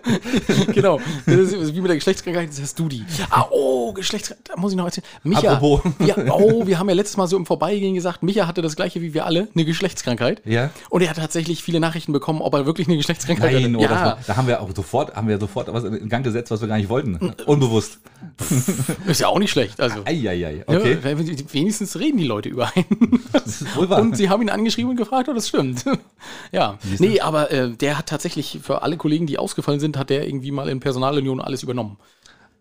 [0.72, 1.00] genau.
[1.26, 3.04] Das ist wie mit der Geschlechtskrankheit, das hast du die.
[3.30, 5.06] Ah, oh, Geschlechtskrankheit, da muss ich noch erzählen.
[5.24, 5.92] Micha, Apropos.
[6.06, 9.00] ja, oh, wir haben ja letztes Mal so im Vorbeigehen gesagt, Micha hatte das gleiche
[9.02, 10.42] wie wir alle, eine Geschlechtskrankheit.
[10.44, 10.70] Ja.
[10.90, 13.88] Und er hat tatsächlich viele Nachrichten bekommen, ob er wirklich eine Geschlechtskrankheit Nein, hatte.
[13.88, 16.60] das Ja, da haben wir auch sofort, haben wir sofort was in Gang gesetzt, was
[16.60, 17.34] wir gar nicht wollten.
[17.46, 17.98] Unbewusst.
[19.06, 19.80] ist ja auch nicht schlecht.
[19.80, 20.98] Also, Eieiei, okay.
[21.02, 21.18] ja,
[21.52, 23.20] wenigstens reden die Leute über einen.
[24.00, 25.84] Und sie haben ihn angeschrieben und gefragt, ob das stimmt.
[26.52, 26.78] ja.
[26.98, 30.50] Nee, aber äh, der hat tatsächlich für alle Kollegen, die ausgefallen sind, hat der irgendwie
[30.50, 31.98] mal in Personalunion alles übernommen.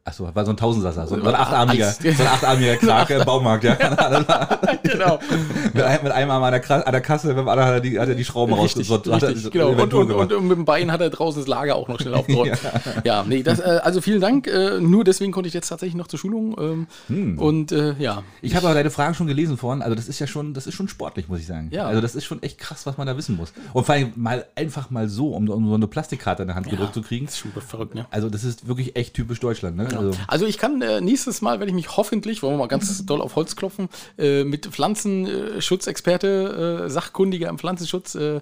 [0.04, 3.76] Achso, war so ein Tausendsasser, so ein achtarmiger, so ein achtarmiger Krake im Baumarkt, ja.
[4.84, 5.20] genau.
[5.74, 7.82] mit, einem, mit einem Arm an der, an der Kasse, mit dem anderen hat er
[7.82, 9.24] die, hat er die Schrauben Richtig, rausgesucht.
[9.24, 9.70] richtig, genau.
[9.70, 12.60] Und, und, und, mit dem Bein hat er draußen das Lager auch noch schnell aufgeräumt.
[13.04, 13.24] ja.
[13.28, 14.48] nee, das, äh, also vielen Dank.
[14.48, 16.56] Äh, nur deswegen konnte ich jetzt tatsächlich noch zur Schulung.
[16.60, 17.38] Ähm, Hm.
[17.38, 19.82] Und äh, ja, Ich habe aber deine Fragen schon gelesen vorhin.
[19.82, 21.70] Also das ist ja schon, das ist schon sportlich, muss ich sagen.
[21.72, 21.86] Ja.
[21.86, 23.54] Also das ist schon echt krass, was man da wissen muss.
[23.74, 26.70] Und vor allem mal einfach mal so, um, um so eine Plastikkarte in der Hand
[26.70, 27.26] gedrückt zu kriegen.
[27.26, 28.06] das ist schon verrückt, ne?
[28.12, 29.78] Also das ist wirklich echt typisch Deutschland.
[29.78, 29.88] Ne?
[29.98, 33.06] Also, Also ich kann äh, nächstes Mal werde ich mich hoffentlich, wollen wir mal ganz
[33.06, 38.42] doll auf Holz klopfen, äh, mit Pflanzenschutzexperte, äh, Sachkundiger im Pflanzenschutz, äh,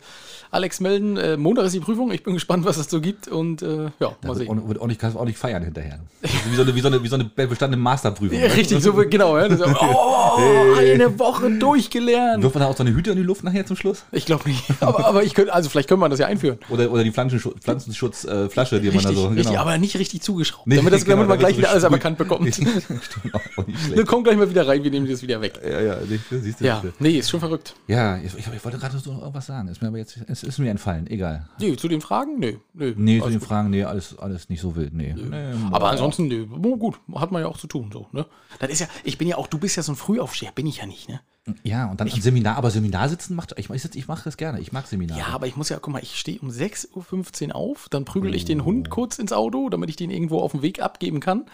[0.52, 1.18] Alex melden.
[1.18, 2.12] Äh, Montag ist die Prüfung.
[2.12, 4.50] Ich bin gespannt, was es so gibt und äh, ja, mal wird sehen.
[4.50, 6.00] auch, wird auch nicht, kannst auch nicht feiern hinterher.
[6.22, 8.40] Wie, so eine, wie, so eine, wie so eine bestandene Masterprüfung.
[8.40, 9.38] Ja, richtig, so genau.
[9.38, 9.48] Ja.
[9.48, 12.44] Das, oh, eine Woche durchgelernt.
[12.44, 14.04] Wirft man da auch so eine Hüte in die Luft nachher zum Schluss?
[14.12, 14.64] Ich glaube nicht.
[14.80, 16.58] Aber, aber ich könnte, also vielleicht können wir das ja einführen.
[16.70, 19.28] Oder, oder die Pflanzenschutz, Pflanzenschutzflasche, die man da Richtig, so.
[19.28, 20.68] richtig, aber nicht richtig zugeschraubt.
[20.68, 21.84] Nee, damit das, genau, damit man gleich wieder alles
[22.16, 22.20] bekommt.
[23.58, 25.60] Auch nicht Wir kommen gleich mal wieder rein, wir nehmen das wieder weg.
[25.64, 26.66] Ja, ja, nee, siehst du.
[26.66, 26.92] Ja, du.
[27.00, 27.74] nee, ist schon verrückt.
[27.88, 29.68] Ja, ich, ich, ich wollte gerade so noch irgendwas sagen.
[29.68, 31.08] Ist mir aber jetzt, es ist mir entfallen.
[31.08, 31.48] Egal.
[31.60, 32.40] Nee, zu den Fragen?
[32.40, 32.60] Nee.
[32.74, 33.42] Nee, Nee, zu den.
[33.42, 34.94] Fragen, nee, alles, alles nicht so wild.
[34.94, 35.14] Nee.
[35.14, 37.90] nee Aber ansonsten, nee, oh, gut, hat man ja auch zu tun.
[37.92, 38.26] So, ne?
[38.60, 40.78] Das ist ja, ich bin ja auch, du bist ja so ein Frühaufsteher, bin ich
[40.78, 41.22] ja nicht, ne?
[41.64, 44.60] Ja, und dann ein Seminar, aber Seminar sitzen macht, ich, ich, ich mache das gerne,
[44.60, 45.20] ich mag Seminare.
[45.20, 48.36] Ja, aber ich muss ja, guck mal, ich stehe um 6.15 Uhr auf, dann prügel
[48.36, 51.46] ich den Hund kurz ins Auto, damit ich den irgendwo auf dem Weg abgeben kann.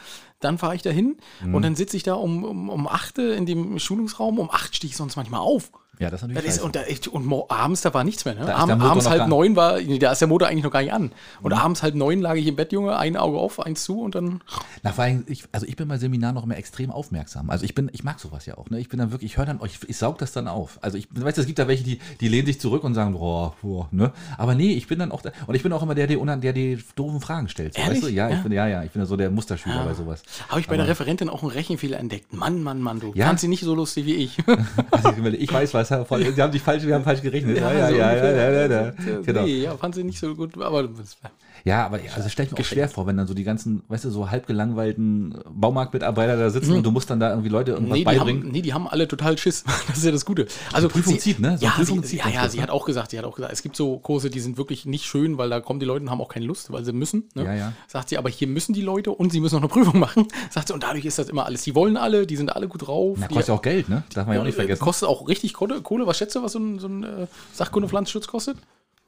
[0.41, 1.55] Dann fahre ich dahin Mhm.
[1.55, 4.37] und dann sitze ich da um, um, um 8 Uhr in dem Schulungsraum.
[4.39, 5.71] Um 8 stehe ich sonst manchmal auf.
[5.99, 8.33] Ja, das ist natürlich Das ist, und, da, und mo- abends, da war nichts mehr.
[8.35, 8.41] Ne?
[8.41, 11.11] Motor abends halb neun war, nee, da ist der Motor eigentlich noch gar nicht an.
[11.41, 11.57] Und Mhm.
[11.59, 14.41] abends halb neun lag ich im Bett, Junge, ein Auge auf, eins zu und dann.
[14.83, 17.49] Na, vor allem, ich, also ich bin bei Seminaren noch immer extrem aufmerksam.
[17.49, 18.69] Also ich bin, ich mag sowas ja auch.
[18.69, 18.79] Ne?
[18.79, 20.79] Ich bin dann wirklich, ich höre dann, ich, ich saug das dann auf.
[20.81, 23.13] Also ich weißt, du, es gibt da welche, die, die lehnen sich zurück und sagen,
[23.13, 24.11] boah, boah, ne?
[24.37, 26.53] Aber nee, ich bin dann auch, da, und ich bin auch immer der, der, der
[26.53, 27.73] die doofen Fragen stellt.
[27.75, 27.97] So, Ehrlich?
[28.01, 28.13] weißt du?
[28.15, 28.35] Ja, Ja.
[28.35, 30.23] ich bin, ja, ja, ich bin ja so der Musterschüler bei sowas.
[30.49, 32.33] Habe ich bei der Referentin auch einen Rechenfehler entdeckt.
[32.33, 33.27] Mann, Mann, Mann, du Ja?
[33.27, 34.37] kannst sie nicht so lustig wie ich.
[34.91, 37.57] Also ich, ich weiß was, das haben die haben dich falsch, wir haben falsch gerechnet.
[37.57, 38.93] Ja, ja, ja, ja, ja, ja, ja,
[39.25, 39.43] genau.
[39.43, 42.51] Nee, ja, fand sie nicht so gut, aber das- Ja, aber ja, also stell ich
[42.51, 46.37] mir auch schwer vor, wenn dann so die ganzen, weißt du, so halb gelangweilten Baumarktmitarbeiter
[46.37, 48.43] da sitzen und du musst dann da irgendwie Leute irgendwas Nee die, beibringen.
[48.43, 49.63] haben, nee, die haben alle total Schiss.
[49.87, 50.47] Das ist ja das Gute.
[50.73, 51.57] Also Prüfung sie, zieht, ne?
[51.57, 52.63] So ja, Prüfung sie, zieht ja, ja, sie ne?
[52.63, 55.05] hat auch gesagt, sie hat auch gesagt, es gibt so Kurse, die sind wirklich nicht
[55.05, 57.29] schön, weil da kommen die Leute und haben auch keine Lust, weil sie müssen.
[57.33, 57.45] Ne?
[57.45, 57.73] Ja, ja.
[57.87, 60.27] Sagt sie, aber hier müssen die Leute und sie müssen noch eine Prüfung machen.
[60.49, 61.63] Sagt sie, und dadurch ist das immer alles.
[61.63, 63.17] Die wollen alle, die sind alle gut drauf.
[63.19, 64.03] Na, die, kostet ja auch Geld, ne?
[64.13, 64.83] Darf man ja auch nicht äh, vergessen.
[64.83, 65.81] Kostet auch richtig Kohle.
[65.81, 66.05] Kohle.
[66.05, 68.57] Was schätzt du, was so ein, so ein äh, Sachkunde-Pflanzenschutz kostet?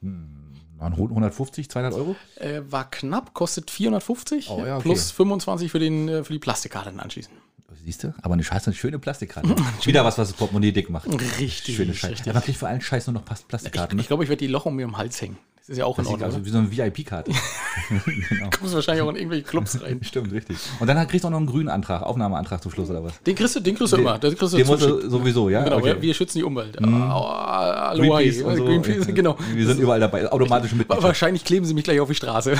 [0.01, 0.36] Waren
[0.79, 2.15] 150, 200 Euro?
[2.35, 4.83] Äh, war knapp, kostet 450 Oh, ja, okay.
[4.83, 7.35] plus 25 für, den, äh, für die Plastikkarte dann anschließend.
[7.83, 8.13] Siehst du?
[8.21, 9.49] Aber eine scheiße, eine schöne Plastikkarte.
[9.85, 11.07] Wieder was, was das Portemonnaie dick macht.
[11.39, 12.11] Richtig, Schöne Scheiße.
[12.11, 12.25] richtig.
[12.27, 13.99] Ja, man kriegt vor allen Scheiß nur noch Past- Ich, Plastikkarten.
[13.99, 15.37] ich glaube, ich werde die Loch um mir im Hals hängen.
[15.59, 16.39] Das ist ja auch in Das sieht Ordnung.
[16.41, 17.31] aus wie so eine VIP-Karte.
[17.89, 19.99] Du kommst wahrscheinlich auch in irgendwelche Clubs rein.
[20.01, 20.57] Stimmt, richtig.
[20.79, 23.21] Und dann kriegst du auch noch einen grünen Antrag, Aufnahmeantrag zum Schluss oder was?
[23.23, 24.17] Den kriegst du, den kriegst du immer.
[24.17, 25.63] Den kriegst du Den musst du sowieso, ja?
[25.63, 25.85] Genau, Okay.
[25.95, 26.77] wir, wir schützen die Umwelt.
[26.81, 28.65] Ah, Aloha, Greenpeace und so.
[28.65, 29.37] Greenpeace, genau.
[29.53, 30.89] Wir sind überall dabei, automatisch mit.
[30.89, 32.55] Wa- Wahrscheinlich kleben sie mich gleich auf die Straße.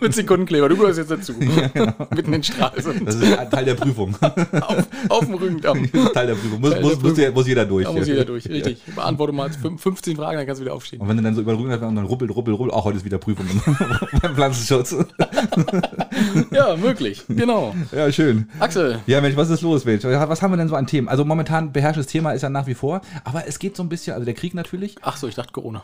[0.00, 0.68] Mit Sekundenkleber.
[0.68, 1.32] Du gehörst jetzt dazu.
[1.32, 2.94] Mitten in die Straße.
[3.04, 4.14] Das ist ein Teil der Prüfung.
[4.62, 5.90] auf, auf dem Rückendamm.
[6.14, 6.60] Teil der Prüfung.
[6.60, 7.84] Muss, Teil muss, der muss, jeder- muss jeder durch.
[7.86, 8.48] Da muss jeder durch.
[8.48, 8.82] Richtig.
[8.94, 11.00] Beantworte mal fünf- 15 Fragen, dann kannst du wieder aufstehen.
[11.00, 12.96] Und wenn du dann so über den Rücken und dann ruppelt, ruppelt, ruppelt, auch heute
[12.98, 13.46] ist wieder Prüfung
[14.22, 14.94] beim Pflanzenschutz.
[16.50, 17.24] Ja, möglich.
[17.28, 17.74] Genau.
[17.92, 18.48] Ja, schön.
[18.58, 20.04] Axel, Ja, Mensch, was ist los, Mensch?
[20.04, 21.08] Was haben wir denn so an Themen?
[21.08, 24.14] Also momentan beherrschendes Thema ist ja nach wie vor, aber es geht so ein bisschen,
[24.14, 24.96] also der Krieg natürlich.
[25.02, 25.82] ach so, ich dachte Corona.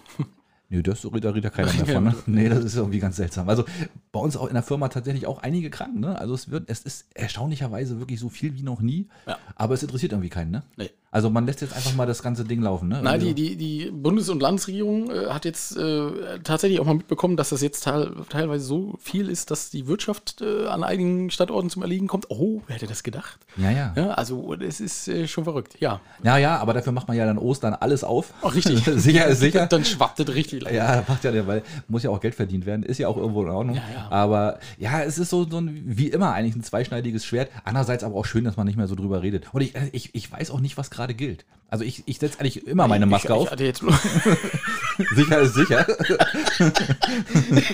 [0.70, 2.14] Nö, das da redet ja keiner mehr von, ne?
[2.26, 3.48] Nee, das ist irgendwie ganz seltsam.
[3.48, 3.64] Also
[4.12, 6.18] bei uns auch in der Firma tatsächlich auch einige krank, ne?
[6.18, 9.38] Also es wird, es ist erstaunlicherweise wirklich so viel wie noch nie, Ja.
[9.56, 10.62] aber es interessiert irgendwie keinen, ne?
[10.76, 10.90] Nee.
[11.14, 13.00] Also man lässt jetzt einfach mal das ganze Ding laufen, ne?
[13.00, 17.36] Nein, die, die, die Bundes- und Landesregierung äh, hat jetzt äh, tatsächlich auch mal mitbekommen,
[17.36, 21.70] dass das jetzt teil, teilweise so viel ist, dass die Wirtschaft äh, an einigen Standorten
[21.70, 22.30] zum Erliegen kommt.
[22.30, 23.38] Oh, wer hätte das gedacht?
[23.56, 23.92] Ja, ja.
[23.96, 25.76] Ja, also das ist äh, schon verrückt.
[25.78, 28.34] Ja, Ja, ja, aber dafür macht man ja dann Ostern alles auf.
[28.42, 28.82] Ach, richtig.
[28.96, 29.66] sicher ist sicher.
[29.68, 30.74] dann schwappt das richtig lang.
[30.74, 33.42] Ja, macht ja, der- weil muss ja auch Geld verdient werden, ist ja auch irgendwo
[33.44, 33.76] in Ordnung.
[33.76, 34.08] Ja, ja.
[34.10, 37.50] Aber ja, es ist so, so ein, wie immer eigentlich ein zweischneidiges Schwert.
[37.64, 39.44] Andererseits aber auch schön, dass man nicht mehr so drüber redet.
[39.52, 41.44] Und ich, ich, ich weiß auch nicht, was gerade gilt.
[41.68, 43.46] Also ich, ich setze eigentlich immer meine Maske ich, auf.
[43.46, 43.82] Ich hatte jetzt
[45.16, 45.86] sicher ist sicher.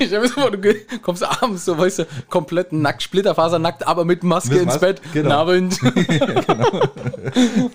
[0.01, 4.23] ich hab jetzt mal, du kommst abends so, weißt du, komplett nackt, splitterfasernackt, aber mit
[4.23, 5.03] Maske Mit ins Maske, Bett.
[5.13, 5.41] genau.
[5.41, 5.79] Abend.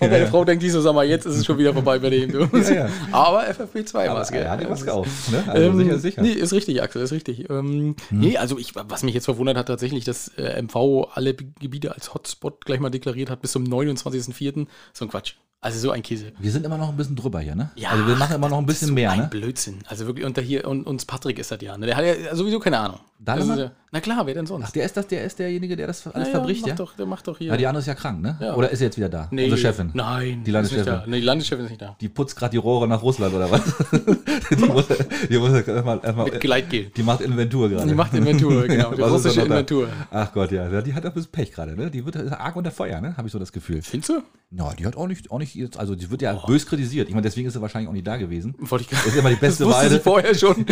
[0.00, 2.32] meine Frau denkt die so, sag mal, jetzt ist es schon wieder vorbei bei dem.
[2.32, 2.48] Du.
[2.56, 2.88] Ja, ja.
[3.12, 4.38] Aber FFP2-Maske.
[4.38, 5.06] Er hat die Maske auf.
[5.30, 5.44] Ne?
[5.46, 6.22] Also Ähm, sicher ist sicher.
[6.22, 7.48] Nee, ist richtig, Axel, ist richtig.
[7.50, 11.94] Ähm, Nee, also ich, was mich jetzt verwundert hat, tatsächlich, dass äh, MV alle Gebiete
[11.94, 14.66] als Hotspot gleich mal deklariert hat bis zum 29.04.
[14.92, 15.34] So ein Quatsch.
[15.60, 16.32] Also so ein Käse.
[16.38, 17.70] Wir sind immer noch ein bisschen drüber hier, ne?
[17.74, 19.26] Ja, also wir machen immer noch ein bisschen so mehr, ein ne?
[19.28, 19.78] Blödsinn.
[19.86, 21.76] Also wirklich unter hier und uns Patrick ist das ja.
[21.76, 21.86] Ne?
[21.86, 23.00] Der hat ja sowieso keine Ahnung.
[23.18, 23.54] Da Das immer?
[23.54, 24.66] ist ja, na klar, wer denn sonst?
[24.66, 26.74] Ach, der ist das, der ist derjenige, der das alles Ja, verbricht, ja?
[26.74, 27.48] Doch, der macht doch hier.
[27.48, 28.36] Ja, die andere ist ja krank, ne?
[28.40, 28.54] Ja.
[28.54, 29.28] Oder ist sie jetzt wieder da?
[29.30, 29.90] nee, Unsere Chefin.
[29.94, 31.00] Nein, Die Landeschefin.
[31.06, 31.96] Nee, die Landeschefin ist nicht da.
[32.00, 33.62] Die putzt gerade die Rohre nach Russland oder was?
[34.50, 34.84] die muss,
[35.30, 36.90] die muss erstmal, erstmal, Mit Gleitgel.
[36.94, 37.86] die macht Inventur gerade.
[37.88, 38.92] Die macht Inventur, genau.
[38.92, 39.40] Die russische?
[39.42, 39.88] Inventur.
[40.10, 40.82] Ach Gott, ja.
[40.82, 41.90] Die hat ein bisschen Pech gerade, ne?
[41.90, 43.16] Die wird arg unter Feuer, ne?
[43.16, 43.80] Habe ich so das Gefühl.
[43.82, 44.22] Findest du?
[44.50, 47.08] Ja, die hat auch nicht, auch nicht jetzt, also die wird ja bös kritisiert.
[47.08, 48.54] Ich meine, deswegen ist sie wahrscheinlich auch nicht da gewesen.
[48.58, 49.88] Wollte ich gerade- Ist immer die beste das Wahl.
[49.88, 50.64] sie vorher schon.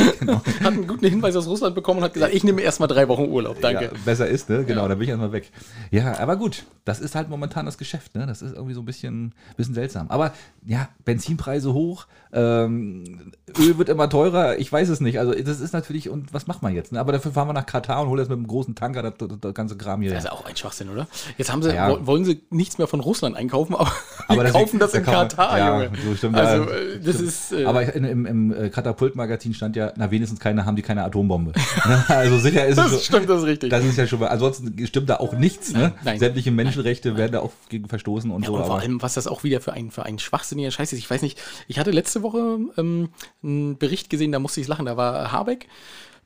[0.60, 3.26] Hat einen guten Hinweis aus Russland bekommen und hat gesagt, ich nehme erstmal drei Wochen
[3.28, 3.60] Urlaub.
[3.60, 3.84] Danke.
[3.84, 4.64] Ja, besser ist, ne?
[4.64, 5.50] Genau, dann bin ich erstmal weg.
[5.90, 8.26] Ja, aber gut, das ist halt momentan das Geschäft, ne?
[8.26, 10.10] Das ist irgendwie so ein bisschen, bisschen seltsam.
[10.10, 15.18] Aber ja, Benzinpreise hoch, ähm, Öl wird immer teurer, ich weiß es nicht.
[15.20, 16.90] Also das ist natürlich, und was macht man jetzt?
[16.92, 16.98] Ne?
[16.98, 19.28] Aber dafür fahren wir nach Katar und holen jetzt mit einem großen Tanker das, das,
[19.40, 20.10] das ganze Kram hier.
[20.12, 21.06] Das ist auch ein Schwachsinn, oder?
[21.38, 21.90] Jetzt haben sie, Ja.
[21.90, 23.92] wo- wollen sie nichts mehr von Russland einkaufen, aber,
[24.26, 25.96] Aber kaufen das da in kann man- Katar, ja, Junge.
[26.04, 26.76] so stimmt, also, ja.
[26.76, 27.52] äh, das ist.
[27.52, 31.04] Äh, Aber in, im, im äh, Katapult-Magazin stand ja, na wenigstens keine, haben die keine
[31.04, 31.52] Atombombe.
[32.08, 32.96] Also sicher ist es so.
[32.96, 33.70] das stimmt, das ist richtig.
[33.70, 35.72] Das ist ja schon mal, ansonsten stimmt da auch nichts.
[35.72, 35.92] Ne?
[36.02, 36.18] nein.
[36.18, 38.56] Sämtliche Menschenrechte werden da auch gegen verstoßen und Ja, so.
[38.56, 40.98] und vor allem, was das auch wieder für ein, für ein schwachsinniger Scheiß ist.
[40.98, 43.10] Ich weiß nicht, ich hatte letzte Woche ähm,
[43.42, 44.86] einen Bericht gesehen, da musste ich lachen.
[44.86, 45.68] Da war Habeck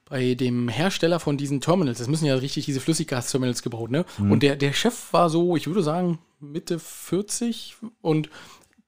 [0.08, 1.98] bei dem Hersteller von diesen Terminals.
[1.98, 4.06] Das müssen ja richtig diese Flüssiggas-Terminals gebaut, ne?
[4.16, 4.32] Mhm.
[4.32, 8.30] Und der, der Chef war so, ich würde sagen, Mitte 40 und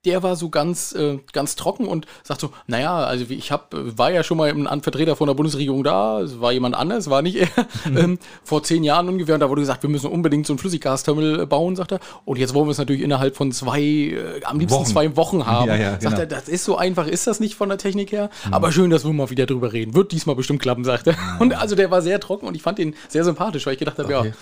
[0.07, 4.11] der war so ganz, äh, ganz trocken und sagt so, naja, also ich hab, war
[4.11, 7.37] ja schon mal ein Vertreter von der Bundesregierung da, es war jemand anders, war nicht
[7.37, 7.49] er,
[7.91, 7.97] Mhm.
[7.97, 11.41] ähm, vor zehn Jahren ungefähr, und da wurde gesagt, wir müssen unbedingt so ein Flüssiggasterminal
[11.41, 14.59] äh, bauen, sagt er, und jetzt wollen wir es natürlich innerhalb von zwei, äh, am
[14.59, 14.87] liebsten Wochen.
[14.91, 15.69] zwei Wochen haben.
[15.69, 16.15] Ja, ja, sagt genau.
[16.15, 16.21] Mhm.
[16.21, 19.05] er, das ist so einfach, ist das nicht von der Technik her, aber schön, dass
[19.05, 21.15] wir mal wieder drüber reden, wird diesmal bestimmt klappen, sagt er.
[21.39, 23.99] Und also der war sehr trocken und ich fand ihn sehr sympathisch, weil ich gedacht
[23.99, 24.33] habe, Okay.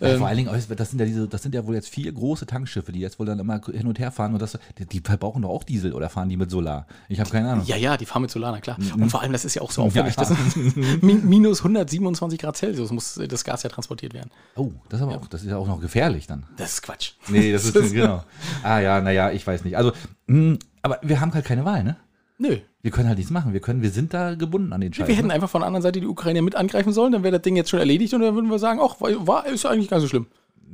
[0.00, 2.12] ja, Ja, vor allen Dingen, das sind ja diese, das sind ja wohl jetzt vier
[2.12, 5.00] große Tankschiffe, die jetzt wohl dann immer hin und her fahren und das, die, die
[5.06, 6.86] verbrauchen doch auch Diesel oder fahren die mit Solar?
[7.08, 7.64] Ich habe keine Ahnung.
[7.66, 8.76] Ja, ja, die fahren mit Solar, na klar.
[8.94, 9.88] Und vor allem, das ist ja auch so.
[9.88, 10.30] Das
[11.00, 14.30] min- minus 127 Grad Celsius muss das Gas ja transportiert werden.
[14.56, 16.44] Oh, das ist aber auch, das ist ja auch noch gefährlich dann.
[16.56, 17.12] Das ist Quatsch.
[17.28, 18.22] Nee, das ist, genau.
[18.62, 19.76] Ah ja, naja, ich weiß nicht.
[19.76, 19.92] Also,
[20.26, 21.96] mh, aber wir haben halt keine Wahl, ne?
[22.38, 22.58] Nö.
[22.82, 23.52] Wir können halt nichts machen.
[23.52, 25.08] Wir können, wir sind da gebunden an den Scheiß.
[25.08, 25.18] Wir ne?
[25.18, 27.56] hätten einfach von der anderen Seite die Ukraine mit angreifen sollen, dann wäre das Ding
[27.56, 30.04] jetzt schon erledigt und dann würden wir sagen, ach, war, ist ja eigentlich gar nicht
[30.04, 30.26] so schlimm.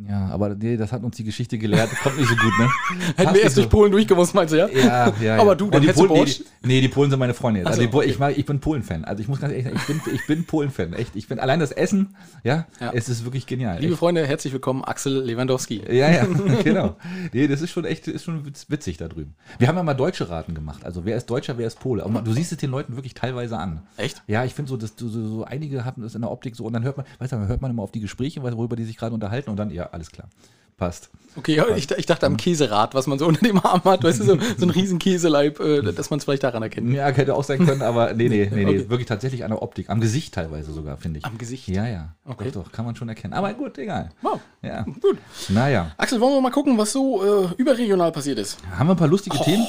[0.09, 1.91] Ja, aber nee, das hat uns die Geschichte gelehrt.
[2.03, 2.69] Kommt nicht so gut, ne?
[3.17, 3.61] Hätten wir erst so.
[3.63, 4.69] durch Polen durchgemusst, meinst du, ja?
[4.69, 5.55] Ja, ja, Aber ja.
[5.55, 7.65] du, Und dann die Polen, nee, die, nee, die Polen sind meine Freunde.
[7.67, 8.09] Also so, okay.
[8.09, 9.05] ich, mag, ich bin Polen-Fan.
[9.05, 10.95] Also ich muss ganz ehrlich sagen, ich bin, ich bin Polen-Fan.
[10.95, 11.15] Echt.
[11.15, 12.91] Ich bin allein das Essen, ja, Ja.
[12.95, 13.79] es ist wirklich genial.
[13.79, 13.99] Liebe Echt.
[14.01, 15.83] Freunde, herzlich willkommen, Axel Lewandowski.
[15.89, 16.27] Ja, ja,
[16.65, 16.97] genau.
[17.33, 19.35] Nee, das ist schon echt, ist schon witz- witzig da drüben.
[19.59, 20.85] Wir haben ja mal deutsche Raten gemacht.
[20.85, 22.03] Also wer ist Deutscher, wer ist Pole.
[22.03, 23.83] Aber du siehst es den Leuten wirklich teilweise an.
[23.99, 24.23] Echt?
[24.27, 26.65] Ja, ich finde so, dass du so, so einige haben das in der Optik so
[26.65, 28.85] und dann hört man, weißt du, dann hört man immer auf die Gespräche, worüber die
[28.85, 30.29] sich gerade unterhalten und dann, ja, alles klar.
[30.77, 31.11] Passt.
[31.35, 34.21] Okay, ja, ich, ich dachte am Käserad, was man so unter dem Arm hat, weißt
[34.21, 36.93] du, so, so ein riesen Käseleib, äh, dass man es vielleicht daran erkennt.
[36.93, 38.71] Ja, hätte auch sein können, aber nee, nee, nee, nee.
[38.71, 38.91] Okay.
[38.91, 39.89] Wirklich tatsächlich an der Optik.
[39.89, 41.25] Am Gesicht teilweise sogar, finde ich.
[41.25, 41.69] Am Gesicht?
[41.69, 42.15] Ja, ja.
[42.27, 42.51] Okay.
[42.53, 43.33] Doch, doch, kann man schon erkennen.
[43.33, 44.11] Aber gut, egal.
[44.21, 44.41] Wow.
[44.61, 44.83] Ja.
[44.83, 45.19] Gut.
[45.49, 45.93] Naja.
[45.97, 48.59] Axel, wollen wir mal gucken, was so äh, überregional passiert ist?
[48.71, 49.67] Haben wir ein paar lustige Themen?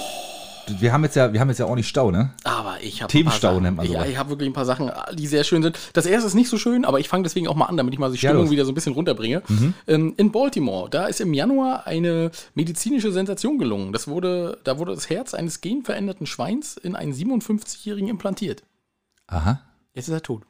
[0.79, 2.31] Wir haben jetzt ja, wir haben jetzt ja auch nicht Stau, ne?
[2.43, 4.07] Aber ich habe Themenstau nennt man Ja, sowas.
[4.09, 5.77] ich habe wirklich ein paar Sachen, die sehr schön sind.
[5.93, 7.99] Das erste ist nicht so schön, aber ich fange deswegen auch mal an, damit ich
[7.99, 8.45] mal die Ja, Stimmung.
[8.47, 8.51] Mhm.
[8.51, 9.41] wieder so ein bisschen runterbringe.
[9.87, 13.91] Ähm, in Baltimore, da ist im Januar eine medizinische Sensation gelungen.
[13.93, 18.63] Das wurde, da wurde das Herz eines genveränderten Schweins in einen 57-Jährigen implantiert.
[19.27, 19.61] Aha.
[19.93, 20.43] Jetzt ist er tot.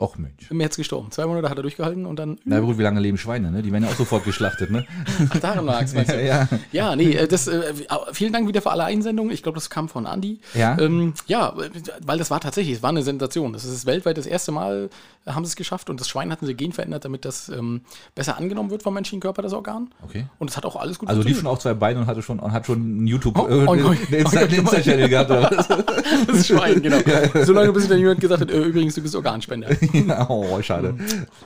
[0.00, 0.50] Och Mensch.
[0.50, 1.10] Im März gestorben.
[1.10, 2.38] Zwei Monate hat er durchgehalten und dann.
[2.46, 3.60] Na gut, wie lange leben Schweine, ne?
[3.60, 4.86] Die werden ja auch sofort geschlachtet, ne?
[5.28, 6.24] Ach, daran lag's, meinst du?
[6.26, 6.48] ja.
[6.72, 7.74] Ja, nee, äh, das, äh,
[8.12, 9.30] vielen Dank wieder für alle Einsendungen.
[9.30, 10.40] Ich glaube, das kam von Andi.
[10.54, 10.78] Ja.
[10.78, 11.54] Ähm, ja,
[12.02, 13.52] weil das war tatsächlich, es war eine Sensation.
[13.52, 14.88] Das ist weltweit das erste Mal,
[15.26, 17.82] äh, haben sie es geschafft und das Schwein hatten sie genverändert, damit das ähm,
[18.14, 19.90] besser angenommen wird vom menschlichen Körper, das Organ.
[20.02, 20.24] Okay.
[20.38, 22.38] Und es hat auch alles gut Also lief schon auf zwei Beinen und hatte schon
[22.38, 25.68] und hat schon einen YouTube Oh, äh, oh, einen oh, Insta-Channel gehabt oder was?
[26.26, 26.98] Das Schwein, genau.
[27.44, 29.68] Solange bis dann jemand gesagt hat, äh, übrigens, du bist Organspender.
[29.92, 30.94] ja, oh, schade.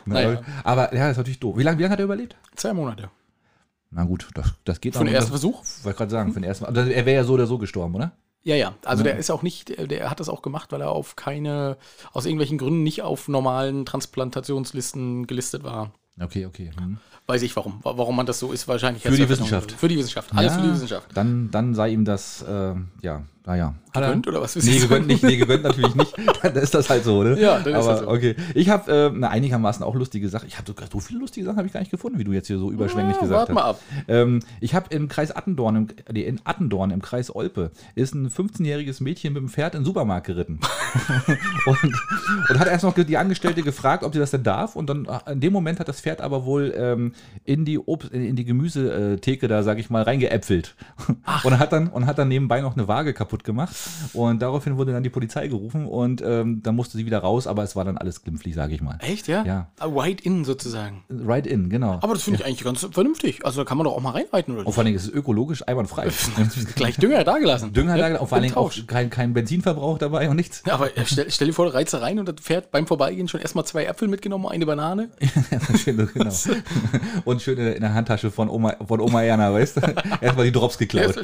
[0.04, 0.42] Na, Naja.
[0.64, 1.57] Aber ja, das ist natürlich doof.
[1.59, 2.37] Wie lange, wie lange hat er überlebt?
[2.57, 3.11] Zwei Monate.
[3.90, 5.62] Na gut, das, das geht Für den ersten Das- Versuch?
[5.85, 6.64] Wollte gerade sagen, für den ersten.
[6.64, 8.12] Also er wäre ja so oder so gestorben, oder?
[8.42, 8.74] Ja, ja.
[8.85, 11.76] Also der ist auch nicht, der- der hat das auch gemacht, weil er auf keine,
[12.12, 15.92] aus irgendwelchen Gründen nicht auf normalen Transplantationslisten gelistet war.
[16.20, 16.70] Okay, okay.
[16.76, 16.98] Hm.
[17.26, 17.80] Weiß ich warum.
[17.83, 19.02] Wa- Warum man das so ist, wahrscheinlich.
[19.02, 19.72] Für die Wissenschaft.
[19.72, 20.30] Für die Wissenschaft.
[20.35, 21.09] Alles Ja, für die Wissenschaft.
[21.14, 23.74] Dann, dann sei ihm das, äh, ja, naja.
[23.92, 24.57] Gegönnt oder was?
[24.57, 26.14] Nee, gegönnt nicht, nee, gegönnt natürlich nicht.
[26.42, 27.38] Dann ist das halt so, ne?
[27.38, 28.09] Ja, dann ist Aber, das so.
[28.09, 28.35] okay.
[28.54, 30.46] Ich habe äh, eine einigermaßen auch lustige Sache.
[30.46, 32.48] Ich habe sogar so viele lustige Sachen habe ich gar nicht gefunden, wie du jetzt
[32.48, 33.54] hier so überschwänglich Ja, gesagt wart hast.
[33.54, 33.80] mal ab.
[34.09, 38.28] Ähm, ich habe im Kreis Attendorn, im, nee, in Attendorn im Kreis Olpe, ist ein
[38.30, 40.59] 15-jähriges Mädchen mit dem Pferd in den Supermarkt geritten.
[41.66, 41.94] und,
[42.48, 44.74] und hat erst noch die Angestellte gefragt, ob sie das denn darf.
[44.74, 47.12] Und dann äh, in dem Moment hat das Pferd aber wohl ähm,
[47.44, 50.74] in die Obst, in die Gemüsetheke da, sag ich mal, reingeäpfelt.
[51.44, 53.75] Und hat dann und hat dann nebenbei noch eine Waage kaputt gemacht.
[54.12, 57.64] Und daraufhin wurde dann die Polizei gerufen und ähm, dann musste sie wieder raus, aber
[57.64, 58.99] es war dann alles glimpflich, sage ich mal.
[59.01, 59.44] Echt, ja?
[59.44, 59.68] Ja.
[59.81, 61.03] Ah, Right in sozusagen.
[61.11, 61.99] Right in, genau.
[62.03, 63.44] Aber das finde ich eigentlich ganz vernünftig.
[63.44, 65.11] Also da kann man doch auch mal reinreiten, oder und vor allen Dingen ist es
[65.11, 66.09] ökologisch einwandfrei.
[66.77, 67.73] Gleich Dünger da gelassen.
[67.73, 68.11] Dünger ja?
[68.11, 70.62] da, und vor allen Dingen auch kein, kein Benzinverbrauch dabei und nichts.
[70.66, 73.40] Ja, aber äh, stell, stell dir vor, da rein und das Pferd beim Vorbeigehen schon
[73.40, 75.09] erstmal zwei Äpfel mitgenommen, eine Banane.
[75.83, 76.31] schön, genau.
[77.25, 79.81] Und schön in der Handtasche von Oma, von Oma Erna, weißt du?
[80.20, 81.14] Erstmal die Drops geklaut.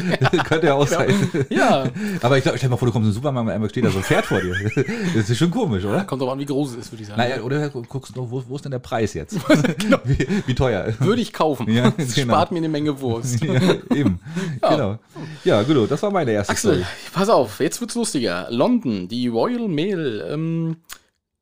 [0.44, 1.12] Könnte ja auch sein.
[1.50, 1.84] Ja.
[2.22, 3.84] Aber ich glaube, stell dir mal vor, du kommst in den Supermarkt und einmal steht
[3.84, 4.54] da so ein Pferd vor dir.
[5.14, 6.04] Das ist schon komisch, oder?
[6.04, 7.20] Kommt drauf an, wie groß es ist, würde ich sagen.
[7.20, 9.34] Naja, oder guckst du wo, wo ist denn der Preis jetzt?
[10.04, 10.94] wie, wie teuer?
[11.00, 11.70] Würde ich kaufen.
[11.70, 12.34] Ja, das genau.
[12.34, 13.42] spart mir eine Menge Wurst.
[13.42, 13.54] Ja,
[13.94, 14.20] eben.
[14.60, 14.98] Genau.
[15.44, 16.86] Ja, gut, das war meine erste Axel, Story.
[17.12, 18.46] pass auf, jetzt wird's lustiger.
[18.50, 20.76] London, die Royal Mail ähm,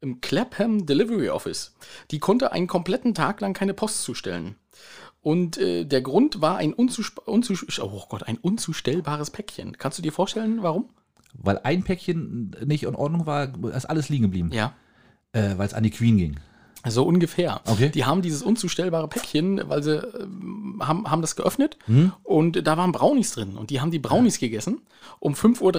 [0.00, 1.74] im Clapham Delivery Office,
[2.10, 4.56] die konnte einen kompletten Tag lang keine Post zustellen.
[5.28, 9.76] Und äh, der Grund war ein, oh Gott, ein unzustellbares Päckchen.
[9.76, 10.88] Kannst du dir vorstellen, warum?
[11.34, 14.50] Weil ein Päckchen nicht in Ordnung war, ist alles liegen geblieben.
[14.54, 14.72] Ja.
[15.32, 16.40] Äh, weil es an die Queen ging.
[16.86, 17.60] So ungefähr.
[17.66, 17.90] Okay.
[17.90, 22.12] Die haben dieses unzustellbare Päckchen, weil sie ähm, haben, haben das geöffnet Hm?
[22.22, 23.56] und da waren Brownies drin.
[23.56, 24.80] Und die haben die Brownies gegessen
[25.20, 25.72] um 5.30 Uhr.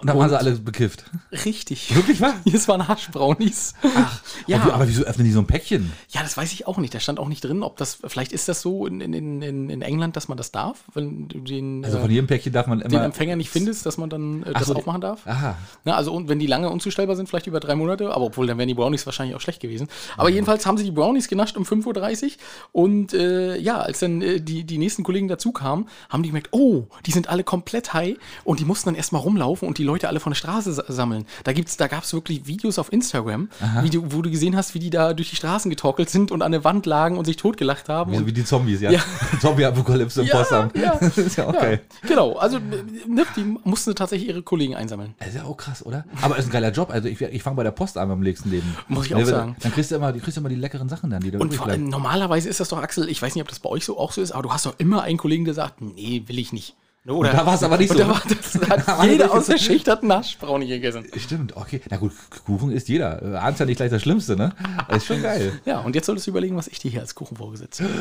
[0.00, 1.04] Und dann waren sie alle bekifft.
[1.44, 1.94] Richtig.
[1.94, 2.34] Wirklich wahr?
[2.52, 3.74] Es waren Haschbrownies.
[3.96, 4.60] Ach, ja.
[4.62, 5.92] Aber, aber wieso öffnen die so ein Päckchen?
[6.08, 6.94] Ja, das weiß ich auch nicht.
[6.94, 9.82] Da stand auch nicht drin, ob das, vielleicht ist das so in, in, in, in
[9.82, 12.80] England, dass man das darf, wenn du den, Also äh, von jedem Päckchen darf man
[12.80, 12.88] immer.
[12.88, 15.26] den Empfänger nicht findest, dass man dann äh, das so, aufmachen darf.
[15.26, 15.56] Aha.
[15.84, 18.58] Na, also und wenn die lange unzustellbar sind, vielleicht über drei Monate, aber obwohl dann
[18.58, 19.88] wären die Brownies wahrscheinlich auch schlecht gewesen.
[20.16, 22.30] Aber jedenfalls haben sie die Brownies genascht um 5.30 Uhr.
[22.72, 26.48] Und äh, ja, als dann äh, die, die nächsten Kollegen dazu kamen, haben die gemerkt,
[26.52, 28.16] oh, die sind alle komplett high.
[28.44, 31.26] Und die mussten dann erstmal rumlaufen und die Leute alle von der Straße sa- sammeln.
[31.44, 33.48] Da, gibt's, da gab es wirklich Videos auf Instagram,
[33.90, 36.52] du, wo du gesehen hast, wie die da durch die Straßen getorkelt sind und an
[36.52, 38.12] der Wand lagen und sich totgelacht haben.
[38.12, 38.90] Wie, Und wie die Zombies, ja.
[38.90, 39.00] Ja.
[39.40, 40.76] Zombie-Apokalypse im Ja, Postamt.
[40.76, 40.96] ja.
[41.00, 42.34] Das ist ja auch ja, genau.
[42.36, 45.14] Also ne, die mussten tatsächlich ihre Kollegen einsammeln.
[45.18, 46.04] Das ist ja auch krass, oder?
[46.22, 46.90] Aber ist ein geiler Job.
[46.90, 48.76] Also ich, ich fange bei der Post an beim nächsten Leben.
[48.88, 49.56] Muss ich auch Ja, sagen.
[49.60, 51.66] Dann kriegst du immer, kriegst du immer die leckeren Sachen dann, die da Und vor
[51.68, 54.12] allem, normalerweise ist das doch, Axel, ich weiß nicht, ob das bei euch so auch
[54.12, 56.74] so ist, aber du hast doch immer einen Kollegen, der sagt, nee, will ich nicht.
[57.04, 57.98] Ne, Oder, da war's aber nicht so.
[57.98, 61.06] Da war, das hat Alle jeder aus der Schicht hat einen Naschbrownie gegessen.
[61.16, 61.80] Stimmt, okay.
[61.88, 62.10] Na gut,
[62.44, 63.22] Kuchen isst jeder.
[63.22, 64.52] Äh, Ahnt ja nicht gleich das Schlimmste, ne?
[64.88, 65.52] Das ist schon geil.
[65.64, 67.92] Ja, und jetzt solltest du überlegen, was ich dir hier als Kuchen vorgesetzt habe.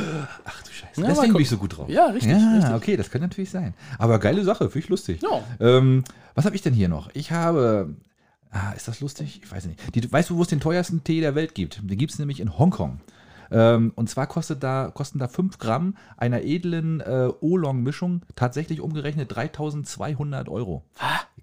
[0.43, 1.01] Ach du Scheiße.
[1.01, 1.87] Mal Deswegen bin ich so gut drauf.
[1.87, 2.73] Ja, richtig, Ja, richtig.
[2.73, 3.75] okay, das könnte natürlich sein.
[3.99, 5.21] Aber geile Sache, finde ich lustig.
[5.21, 5.43] Ja.
[5.59, 7.09] Ähm, was habe ich denn hier noch?
[7.13, 7.93] Ich habe.
[8.51, 9.41] Ah, ist das lustig?
[9.43, 9.79] Ich weiß nicht.
[9.95, 11.81] Die, weißt du, wo es den teuersten Tee der Welt gibt?
[11.89, 13.01] Den gibt es nämlich in Hongkong.
[13.51, 19.35] Ähm, und zwar kostet da, kosten da 5 Gramm einer edlen äh, Oolong-Mischung tatsächlich umgerechnet
[19.35, 20.83] 3200 Euro.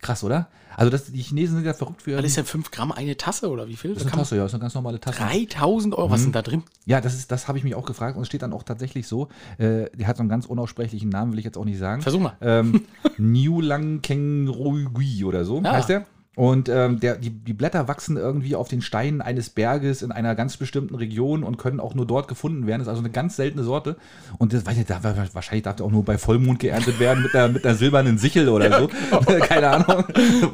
[0.01, 0.49] Krass, oder?
[0.77, 2.17] Also das, die Chinesen sind ja verrückt für.
[2.19, 3.93] Was ist denn 5 Gramm eine Tasse oder wie viel?
[3.95, 5.19] das ist eine Tasse, ja, das ist eine ganz normale Tasse.
[5.21, 6.25] 3000 Euro, was Mhm.
[6.25, 6.65] sind da drin?
[6.87, 9.07] Ja, das, ist, das habe ich mich auch gefragt und es steht dann auch tatsächlich
[9.07, 9.29] so.
[9.59, 12.03] Äh, der hat so einen ganz unaussprechlichen Namen, will ich jetzt auch nicht sagen.
[12.03, 12.37] Versuch mal.
[12.41, 12.83] Ähm,
[13.19, 15.73] New Lang Keng Rui oder so Ja.
[15.73, 16.07] heißt der.
[16.35, 20.35] Und ähm, der, die, die Blätter wachsen irgendwie auf den Steinen eines Berges in einer
[20.35, 22.79] ganz bestimmten Region und können auch nur dort gefunden werden.
[22.81, 23.97] Das ist also eine ganz seltene Sorte.
[24.39, 25.01] Und das weiß ich, da,
[25.33, 28.49] wahrscheinlich darf der auch nur bei Vollmond geerntet werden mit einer, mit einer silbernen Sichel
[28.49, 28.89] oder so.
[29.43, 30.05] Keine Ahnung.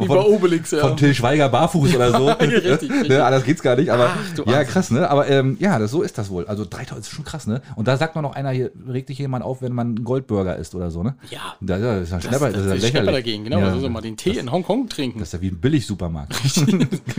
[0.01, 0.81] Wie bei Obelix, ja.
[0.81, 2.29] Von Till Schweiger barfuß oder so.
[2.41, 3.09] richtig, richtig.
[3.09, 3.91] Ne, anders geht's gar nicht.
[3.91, 5.09] Aber Ach, ja, krass, ne?
[5.09, 6.47] Aber ähm, ja, das, so ist das wohl.
[6.47, 7.63] Also 3000 ist schon krass, ne?
[7.77, 10.57] Und da sagt man noch einer, hier regt sich jemand auf, wenn man einen Goldburger
[10.57, 11.15] isst oder so, ne?
[11.31, 11.55] Ja.
[11.61, 13.25] Da, da ist ein Das, Schnapper, das, das, ist ist ja Schnapper lächerlich.
[13.25, 13.59] dagegen, genau.
[13.61, 15.21] Ja, Also so mal den Tee in Hongkong trinken.
[15.21, 16.35] das ist ja wie ein Billigsupermarkt.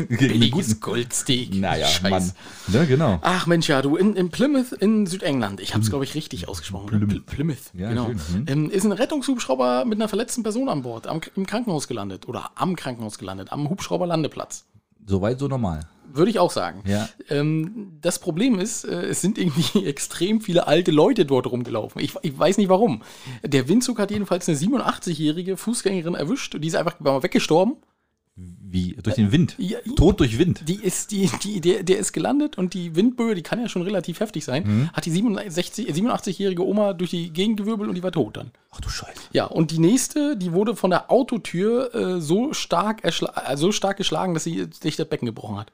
[0.09, 1.53] Billiges Goldsteak.
[1.55, 2.09] Naja, Scheiß.
[2.09, 2.31] Mann.
[2.67, 3.19] Ne, genau.
[3.21, 6.47] Ach Mensch, ja, du, in, in Plymouth in Südengland, ich habe es, glaube ich, richtig
[6.47, 6.87] ausgesprochen.
[6.87, 8.07] Plymouth, Plymouth Ja, genau.
[8.07, 8.45] schön, mhm.
[8.47, 12.51] Ähm, ist ein Rettungshubschrauber mit einer verletzten Person an Bord am, im Krankenhaus gelandet oder
[12.55, 14.65] am Krankenhaus gelandet, am Hubschrauberlandeplatz.
[15.05, 15.81] Soweit so normal.
[16.11, 16.81] Würde ich auch sagen.
[16.87, 17.07] Ja.
[17.29, 22.01] Ähm, das Problem ist, äh, es sind irgendwie extrem viele alte Leute dort rumgelaufen.
[22.01, 23.03] Ich, ich weiß nicht warum.
[23.43, 26.57] Der Windzug hat jedenfalls eine 87-jährige Fußgängerin erwischt.
[26.59, 27.75] Die ist einfach mal weggestorben.
[28.71, 28.95] Wie?
[29.01, 29.55] Durch den Wind.
[29.57, 30.63] Ja, Tod durch Wind.
[30.67, 33.81] Die ist, die, die, der, der ist gelandet und die Windböe, die kann ja schon
[33.81, 34.89] relativ heftig sein, Mhm.
[34.93, 38.51] hat die 67 87-jährige Oma durch die Gegend gewirbelt und die war tot dann.
[38.71, 39.21] Ach du Scheiße.
[39.33, 43.97] Ja, und die nächste, die wurde von der Autotür äh, so, stark äh, so stark
[43.97, 45.71] geschlagen, dass sie sich das Becken gebrochen hat.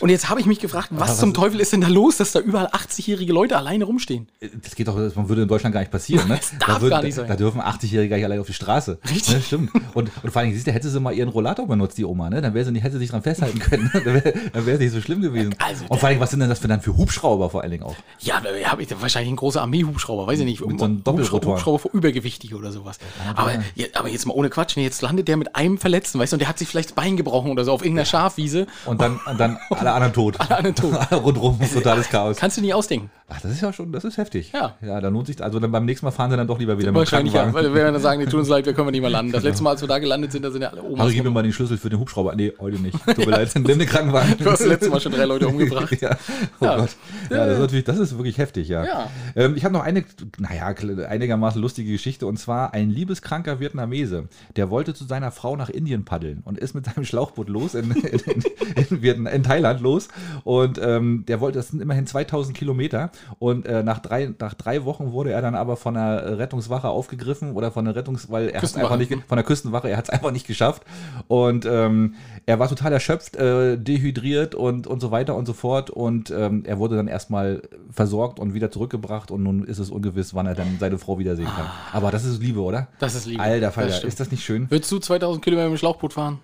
[0.00, 2.32] Und jetzt habe ich mich gefragt, was, was- zum Teufel ist denn da los, dass
[2.32, 4.28] da überall 80-jährige Leute alleine rumstehen?
[4.62, 6.34] Das geht doch, das würde in Deutschland gar nicht passieren, ne?
[6.40, 7.28] Das darf da, würden- gar nicht sein.
[7.28, 8.98] Da dürfen 80-Jährige gar nicht allein auf die Straße.
[9.10, 9.34] Richtig.
[9.34, 9.70] Ne, stimmt.
[9.94, 12.40] Und, und vor allem, siehst du, hätte sie mal ihren Rollator benutzt, die Oma, ne?
[12.42, 13.90] Dann wäre sie nicht, hätte sie sich dran festhalten können.
[13.92, 15.54] dann wäre dann wäre es nicht so schlimm gewesen.
[15.58, 17.82] Also, und vor allem, was sind denn das für dann für Hubschrauber vor allen Dingen
[17.84, 17.96] auch?
[18.20, 20.64] Ja, da habe ich wahrscheinlich ein großer Armeehubschrauber, weiß ich nicht.
[20.66, 21.52] Mit so einem Doppelrotor.
[21.54, 22.98] Hubschrauber für Übergewichtige oder sowas.
[23.36, 26.32] Aber, ja, aber jetzt mal ohne Quatsch, nee, jetzt landet der mit einem Verletzten, weißt
[26.32, 28.66] du, und der hat sich vielleicht das Bein gebrochen oder so auf irgendeiner Schafwiese.
[28.86, 30.36] Und dann, dann alle anderen tot.
[30.40, 30.94] Alle anderen tot.
[31.12, 32.36] Rundrum, totales Chaos.
[32.36, 33.10] Kannst du nie ausdenken.
[33.28, 34.52] Ach, das ist ja schon, das ist heftig.
[34.52, 34.74] Ja.
[34.82, 36.94] Ja, da lohnt sich, also dann beim nächsten Mal fahren sie dann doch lieber wieder
[36.94, 39.32] Wahrscheinlich ja, weil wir dann sagen, nee, tut uns leid, wir können nicht mehr landen.
[39.32, 41.00] Das letzte Mal, als wir da gelandet sind, da sind ja alle Omas.
[41.00, 42.34] Also gib mir mal den Schlüssel für den Hubschrauber.
[42.34, 42.98] Nee, heute nicht.
[43.04, 44.36] Tut mir leid, nimm den Krankenwagen.
[44.38, 46.00] Du hast das letzte Mal schon drei Leute umgebracht.
[46.00, 46.16] ja.
[46.60, 46.76] Oh Ja.
[46.76, 46.90] Gott.
[47.30, 48.84] Ja, das ist natürlich, das ist wirklich heftig, ja.
[48.84, 49.10] Ja.
[49.36, 50.04] Ähm, ich habe noch eine,
[50.38, 55.70] naja, einigermaßen lustige Geschichte und zwar ein liebeskranker Vietnamese, der wollte zu seiner Frau nach
[55.70, 58.42] Indien paddeln und ist mit seinem Schlauchboot los in, in, in,
[58.90, 60.08] in, Vietnam, in Thailand los
[60.44, 64.84] und ähm, der wollte, das sind immerhin 2000 Kilometer und äh, nach, drei, nach drei
[64.84, 68.60] Wochen wurde er dann aber von der Rettungswache aufgegriffen oder von der Rettungs, weil er
[68.60, 68.94] Küstenwache.
[68.94, 70.82] einfach nicht, von der Küstenwache, er hat es einfach nicht geschafft
[71.28, 72.14] und ähm,
[72.46, 76.64] er war total erschöpft, äh, dehydriert und, und so weiter und so fort und ähm,
[76.66, 80.54] er wurde dann erstmal versorgt und wieder zurückgebracht und nun ist es ungewiss, wann er
[80.54, 81.66] dann seine Frau wiedersehen kann.
[81.92, 82.88] Aber das ist Liebe, oder?
[82.98, 83.42] Das ist Liebe.
[83.42, 84.70] Alter Falter, ist das nicht schön?
[84.70, 86.40] Würdest du 2000 Kilometer mit dem Schlauchboot fahren?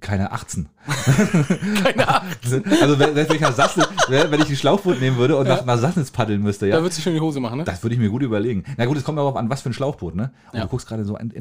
[0.00, 0.68] Keine 18.
[0.84, 2.32] Keine Ahnung.
[2.80, 5.78] Also wenn, wenn, ich nach Sassnitz, wenn ich ein Schlauchboot nehmen würde und nach, nach
[5.78, 6.82] Sassnitz paddeln müsste, Da ja.
[6.82, 7.64] würdest du schon die Hose machen, ne?
[7.64, 8.64] Das würde ich mir gut überlegen.
[8.76, 10.30] Na gut, es kommt darauf an, was für ein Schlauchboot, ne?
[10.52, 10.64] Und Ja.
[10.64, 11.40] du guckst gerade so ein, äh,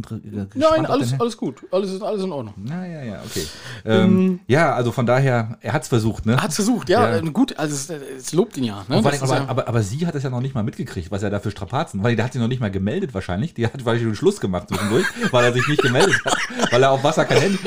[0.56, 1.58] Nein, alles, alles gut.
[1.72, 2.54] Alles ist alles in Ordnung.
[2.58, 3.46] Na ja, ja, okay.
[3.86, 6.34] Ähm, ja, also von daher, er hat es versucht, ne?
[6.34, 7.22] Er hat es versucht, ja, Ja.
[7.22, 8.84] gut, also es, es lobt ihn ja.
[8.88, 8.98] Ne?
[8.98, 11.40] Aber, ja- aber, aber sie hat es ja noch nicht mal mitgekriegt, was er da
[11.40, 13.54] für Strapazen, weil der hat sich noch nicht mal gemeldet wahrscheinlich.
[13.54, 16.38] Die hat wahrscheinlich schon Schluss gemacht zwischendurch, weil er sich nicht gemeldet hat,
[16.72, 17.60] weil er auf Wasser kein Handy,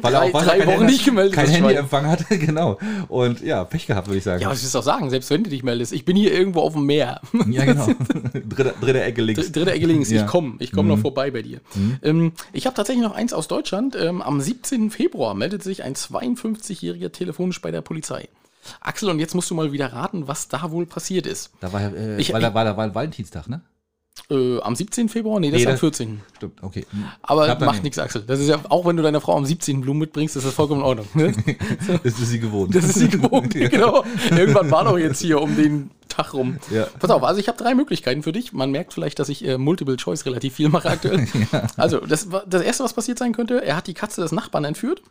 [0.00, 1.48] weil er Drei- auf Wasser drei kein, Wochen nicht gemeldet, kein.
[1.48, 2.78] Handyempfang hatte, genau.
[3.08, 4.42] Und ja, Pech gehabt, würde ich sagen.
[4.42, 5.92] ja, was willst du auch sagen, selbst wenn du dich meldest.
[5.92, 7.20] Ich bin hier irgendwo auf dem Meer.
[7.48, 7.86] Ja, genau.
[8.48, 9.40] dritte, dritte Ecke links.
[9.42, 10.20] Dr- Dritte Ecke links, Ja.
[10.22, 10.24] Mhm.
[10.26, 11.60] ich komme, ich komme noch vorbei bei dir.
[12.02, 13.96] Ähm, ich habe tatsächlich noch eins aus Deutschland.
[13.96, 14.90] Ähm, am 17.
[14.90, 18.28] Februar meldet sich ein 52-Jähriger telefonisch bei der Polizei.
[18.80, 21.50] Axel, und jetzt musst du mal wieder raten, was da wohl passiert ist.
[21.60, 23.60] Da war, ja, äh, Ich- weil da war, da war Valentinstag, ne?
[24.30, 25.08] Äh, am 17.
[25.08, 25.40] Februar?
[25.40, 26.20] Nee, das Nee, ist am das- 14.
[26.36, 26.86] Stimmt, okay.
[26.90, 27.04] Hm.
[27.22, 28.22] Aber macht nichts, Axel.
[28.26, 29.80] Das ist ja, auch wenn du deiner Frau am 17.
[29.80, 31.08] Blumen mitbringst, ist das vollkommen in Ordnung.
[31.14, 31.32] Ne?
[32.04, 32.74] Das ist sie gewohnt.
[32.74, 34.04] Das ist sie gewohnt, genau.
[34.30, 36.58] Irgendwann war doch jetzt hier um den Tag rum.
[36.70, 36.86] Ja.
[36.98, 38.52] Pass auf, also ich habe drei Möglichkeiten für dich.
[38.52, 41.26] Man merkt vielleicht, dass ich äh, Multiple Choice relativ viel mache aktuell.
[41.76, 45.02] Also, das, das erste, was passiert sein könnte, er hat die Katze des Nachbarn entführt.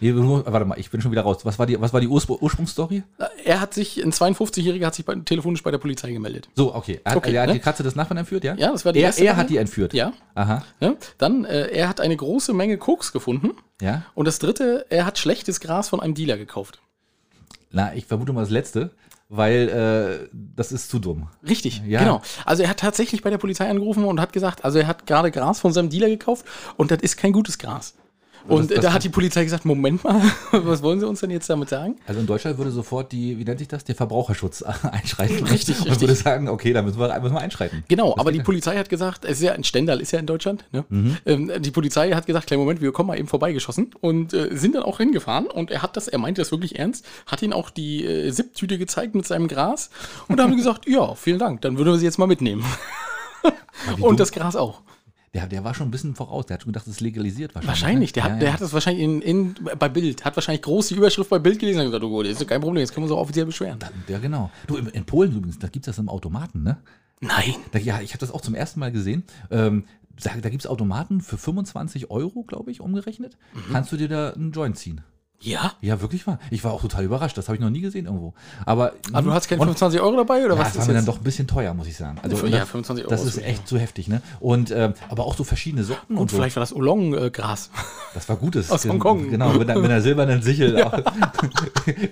[0.00, 1.44] Nee, warte mal, ich bin schon wieder raus.
[1.44, 3.02] Was war die, was war die Urspr Ursprungsstory?
[3.44, 6.48] Er hat sich, ein 52-Jähriger hat sich bei, telefonisch bei der Polizei gemeldet.
[6.54, 7.00] So, okay.
[7.04, 7.54] Er hat, Okay, er hat ne?
[7.54, 8.54] die Katze des Nachbarn entführt, ja?
[8.56, 9.40] Ja, das war die er, erste Er Sache.
[9.40, 9.94] hat die entführt.
[9.94, 10.12] Ja.
[10.34, 10.64] Aha.
[10.80, 10.94] Ja?
[11.18, 13.52] Dann, äh, er hat eine große Menge Koks gefunden.
[13.80, 14.02] Ja.
[14.14, 16.80] Und das dritte, er hat schlechtes Gras von einem Dealer gekauft.
[17.70, 18.90] Na, ich vermute mal das Letzte,
[19.28, 21.28] weil äh, das ist zu dumm.
[21.48, 22.00] Richtig, Ja.
[22.00, 22.22] genau.
[22.44, 25.30] Also er hat tatsächlich bei der Polizei angerufen und hat gesagt, also er hat gerade
[25.30, 26.44] Gras von seinem Dealer gekauft
[26.76, 27.94] und das ist kein gutes Gras.
[28.46, 30.20] Und das- äh, da hat die Polizei gesagt, Moment mal,
[30.52, 31.96] was wollen Sie uns denn jetzt damit sagen?
[32.06, 35.44] Also in Deutschland würde sofort die, wie nennt sich das, der Verbraucherschutz einschreiten.
[35.46, 36.00] Richtig, Und richtig.
[36.02, 37.84] würde sagen, okay, da müssen wir, müssen wir einschreiten.
[37.88, 40.64] Genau, aber die Polizei hat gesagt, es ist ja ein Stendal, ist ja in Deutschland.
[40.72, 40.84] Ne?
[40.88, 41.16] Mhm.
[41.24, 44.74] Ähm, die Polizei hat gesagt, kleinen Moment, wir kommen mal eben vorbeigeschossen und äh, sind
[44.74, 47.70] dann auch hingefahren und er hat das, er meinte das wirklich ernst, hat ihnen auch
[47.70, 49.90] die äh, Sipptüte gezeigt mit seinem Gras
[50.28, 52.64] und haben gesagt, ja, vielen Dank, dann würden wir sie jetzt mal mitnehmen.
[53.96, 54.16] und dumm.
[54.16, 54.82] das Gras auch.
[55.34, 56.46] Der, der war schon ein bisschen voraus.
[56.46, 57.82] Der hat schon gedacht, es ist legalisiert wahrscheinlich.
[57.82, 58.12] Wahrscheinlich, ne?
[58.14, 58.54] der hat, Ja, der ja.
[58.54, 61.80] hat das wahrscheinlich in, in, bei Bild, hat wahrscheinlich groß die Überschrift bei Bild gelesen
[61.80, 63.78] und gesagt, oh das ist kein Problem, jetzt können wir uns auch offiziell beschweren.
[64.08, 64.50] Ja, genau.
[64.68, 66.78] Du, in, in Polen übrigens, da gibt es das im Automaten, ne?
[67.20, 67.54] Nein.
[67.72, 69.24] Da, ja, ich habe das auch zum ersten Mal gesehen.
[69.50, 69.84] Ähm,
[70.22, 73.36] da da gibt es Automaten für 25 Euro, glaube ich, umgerechnet.
[73.54, 73.72] Mhm.
[73.72, 75.00] Kannst du dir da einen Joint ziehen.
[75.40, 75.72] Ja?
[75.82, 76.38] Ja, wirklich wahr.
[76.50, 77.36] Ich war auch total überrascht.
[77.36, 78.32] Das habe ich noch nie gesehen irgendwo.
[78.64, 80.94] Aber, Aber du hast keine und- 25 Euro dabei oder Ja, was das war mir
[80.94, 82.16] dann doch ein bisschen teuer, muss ich sagen.
[82.22, 84.22] Also, Ja, das, 25 Euro Das ist echt zu heftig, ne?
[84.40, 86.36] Und ähm, aber auch so verschiedene Sorten Und und so.
[86.36, 87.70] vielleicht war das Oolong-Gras.
[88.14, 88.70] Das war gutes.
[88.70, 89.28] Aus Hongkong.
[89.30, 90.94] Genau, mit einer, mit einer silbernen Sichel auch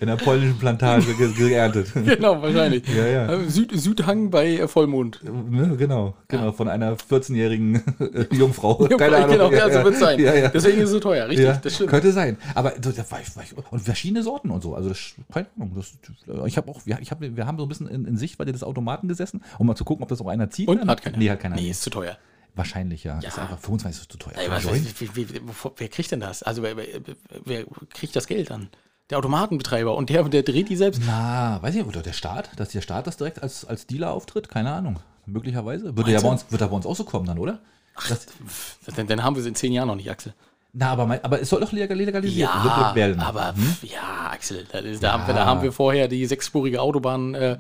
[0.01, 1.93] in der polnischen Plantage ge geerntet.
[1.95, 2.83] genau, wahrscheinlich.
[2.95, 3.33] Ja, ja.
[3.33, 5.21] Äh, Süd, Südhang bei äh, Vollmond.
[5.25, 7.83] Ne, genau, genau, von einer 14-jährigen
[8.33, 8.75] Jungfrau.
[8.99, 9.31] Keine Ahnung.
[9.31, 10.19] Genau, ja, so wird es sein.
[10.21, 10.49] Ja, ja.
[10.49, 11.91] Deswegen ist es so teuer, richtig, ja, das stimmt.
[11.91, 12.37] könnte sein.
[12.55, 13.22] Aber das, das war,
[13.71, 14.75] und verschiedene Sorten und so.
[14.75, 15.73] Also das, keine Ahnung.
[15.75, 15.99] Das,
[16.47, 18.45] ich habe auch, wir, ich hab, wir haben so ein bisschen in, in Sicht bei
[18.45, 20.69] des Automaten gesessen, um mal zu gucken, ob das auch einer zieht.
[20.69, 21.19] Und hat keiner.
[21.19, 21.57] Nee, hat keiner.
[21.57, 22.17] Nee, ist zu teuer.
[22.55, 23.19] Wahrscheinlich, ja.
[23.21, 23.29] Ja.
[23.29, 24.35] Ist einfach 25 ist zu teuer.
[24.37, 24.65] Ey, was,
[25.01, 25.41] wie, wie, wie,
[25.77, 26.43] wer kriegt denn das?
[26.43, 28.69] Also wer, wer, kriegt das Geld dann?
[29.09, 31.03] Der Automatenbetreiber und der, der dreht die selbst.
[31.07, 34.49] Na, weiß ich, oder der Staat, dass der Staat das direkt als, als Dealer auftritt,
[34.49, 35.01] keine Ahnung.
[35.27, 35.97] Möglicherweise.
[35.97, 37.61] Würde ja bei uns, wird er bei uns auch so kommen dann, oder?
[38.09, 38.27] Das,
[38.97, 40.35] Dann, dann haben wir sie in zehn Jahren noch nicht, Axel.
[40.75, 43.21] Na, aber, mein, aber es soll doch legal- legalisiert Ja, werden.
[43.21, 47.35] aber pf, ja, Axel, ist, da, haben wir, da haben wir vorher die sechsspurige Autobahn
[47.35, 47.59] äh,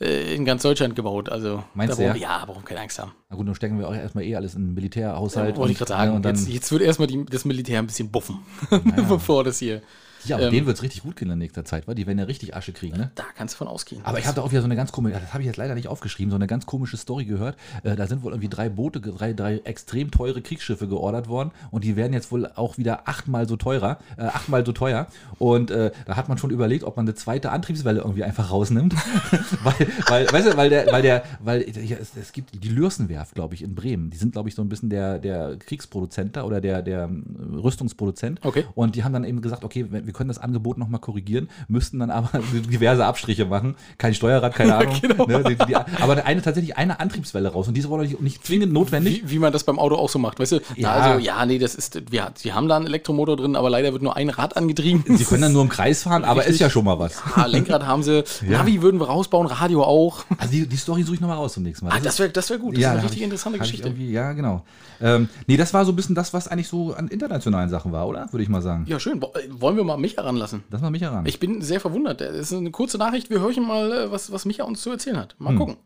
[0.00, 1.28] äh, in ganz Deutschland gebaut.
[1.28, 2.14] Also, Meinst da du, ja?
[2.16, 3.12] ja, warum keine Angst haben?
[3.30, 5.56] Na gut, dann stecken wir auch erstmal eh alles in den Militärhaushalt.
[5.56, 6.10] Wollte ich gerade sagen.
[6.10, 8.38] ne, und dann, jetzt, jetzt wird erstmal die, das Militär ein bisschen buffen,
[9.08, 9.82] bevor das hier.
[10.24, 12.18] Ja, aber ähm, denen wird es richtig gut gehen in nächster Zeit, weil die werden
[12.18, 13.10] ja richtig Asche kriegen, ne?
[13.14, 14.00] Da kannst du von ausgehen.
[14.04, 15.74] Aber ich habe da auch wieder so eine ganz komische, das habe ich jetzt leider
[15.74, 17.56] nicht aufgeschrieben, so eine ganz komische Story gehört.
[17.82, 21.84] Äh, da sind wohl irgendwie drei Boote, drei, drei extrem teure Kriegsschiffe geordert worden und
[21.84, 25.06] die werden jetzt wohl auch wieder achtmal so teurer, äh, achtmal so teuer.
[25.38, 28.94] Und äh, da hat man schon überlegt, ob man eine zweite Antriebswelle irgendwie einfach rausnimmt.
[29.62, 29.74] weil,
[30.08, 33.54] weil, weißt du, weil der, weil der, weil ja, es, es gibt die Lürsenwerft, glaube
[33.54, 34.10] ich, in Bremen.
[34.10, 37.24] Die sind, glaube ich, so ein bisschen der, der Kriegsproduzent da oder der, der ähm,
[37.62, 38.44] Rüstungsproduzent.
[38.44, 38.64] Okay.
[38.74, 41.98] Und die haben dann eben gesagt, okay, wir wir können das Angebot nochmal korrigieren, müssten
[41.98, 42.30] dann aber
[42.70, 43.74] diverse Abstriche machen.
[43.98, 44.94] Kein Steuerrad, keine Ahnung.
[45.02, 45.26] genau.
[45.26, 47.68] ne, die, die, aber eine, tatsächlich eine Antriebswelle raus.
[47.68, 49.22] Und diese war nicht, nicht zwingend notwendig.
[49.26, 50.60] Wie, wie man das beim Auto auch so macht, weißt du?
[50.76, 50.92] Ja.
[50.92, 54.02] Also, ja, nee, das ist, wir, sie haben da einen Elektromotor drin, aber leider wird
[54.02, 55.04] nur ein Rad angetrieben.
[55.16, 56.54] Sie können dann nur im Kreis fahren, aber Richtig.
[56.54, 57.22] ist ja schon mal was.
[57.34, 58.58] Ah, Lenkrad haben sie, Ja.
[58.58, 60.24] Navi würden wir rausbauen, Radio auch.
[60.38, 61.92] Also die, die Story suche ich nochmal raus zum nächsten Mal.
[61.94, 63.88] Ah, das wäre das wär gut, das ja, ist eine richtig ich- interessante Geschichte.
[63.98, 64.62] Ja, genau.
[65.00, 68.08] Ähm, nee, das war so ein bisschen das, was eigentlich so an internationalen Sachen war,
[68.08, 68.26] oder?
[68.32, 68.84] Würde ich mal sagen.
[68.88, 69.20] Ja, schön.
[69.20, 70.64] Äh, Wollen wir mal Micha ranlassen?
[70.70, 71.26] Lass mal mich heran.
[71.26, 72.20] Ich bin sehr verwundert.
[72.20, 73.30] Das ist eine kurze Nachricht.
[73.30, 75.36] Wir hören mal, äh, was, was Micha uns zu erzählen hat.
[75.38, 75.44] Hm.
[75.44, 75.76] Mal gucken.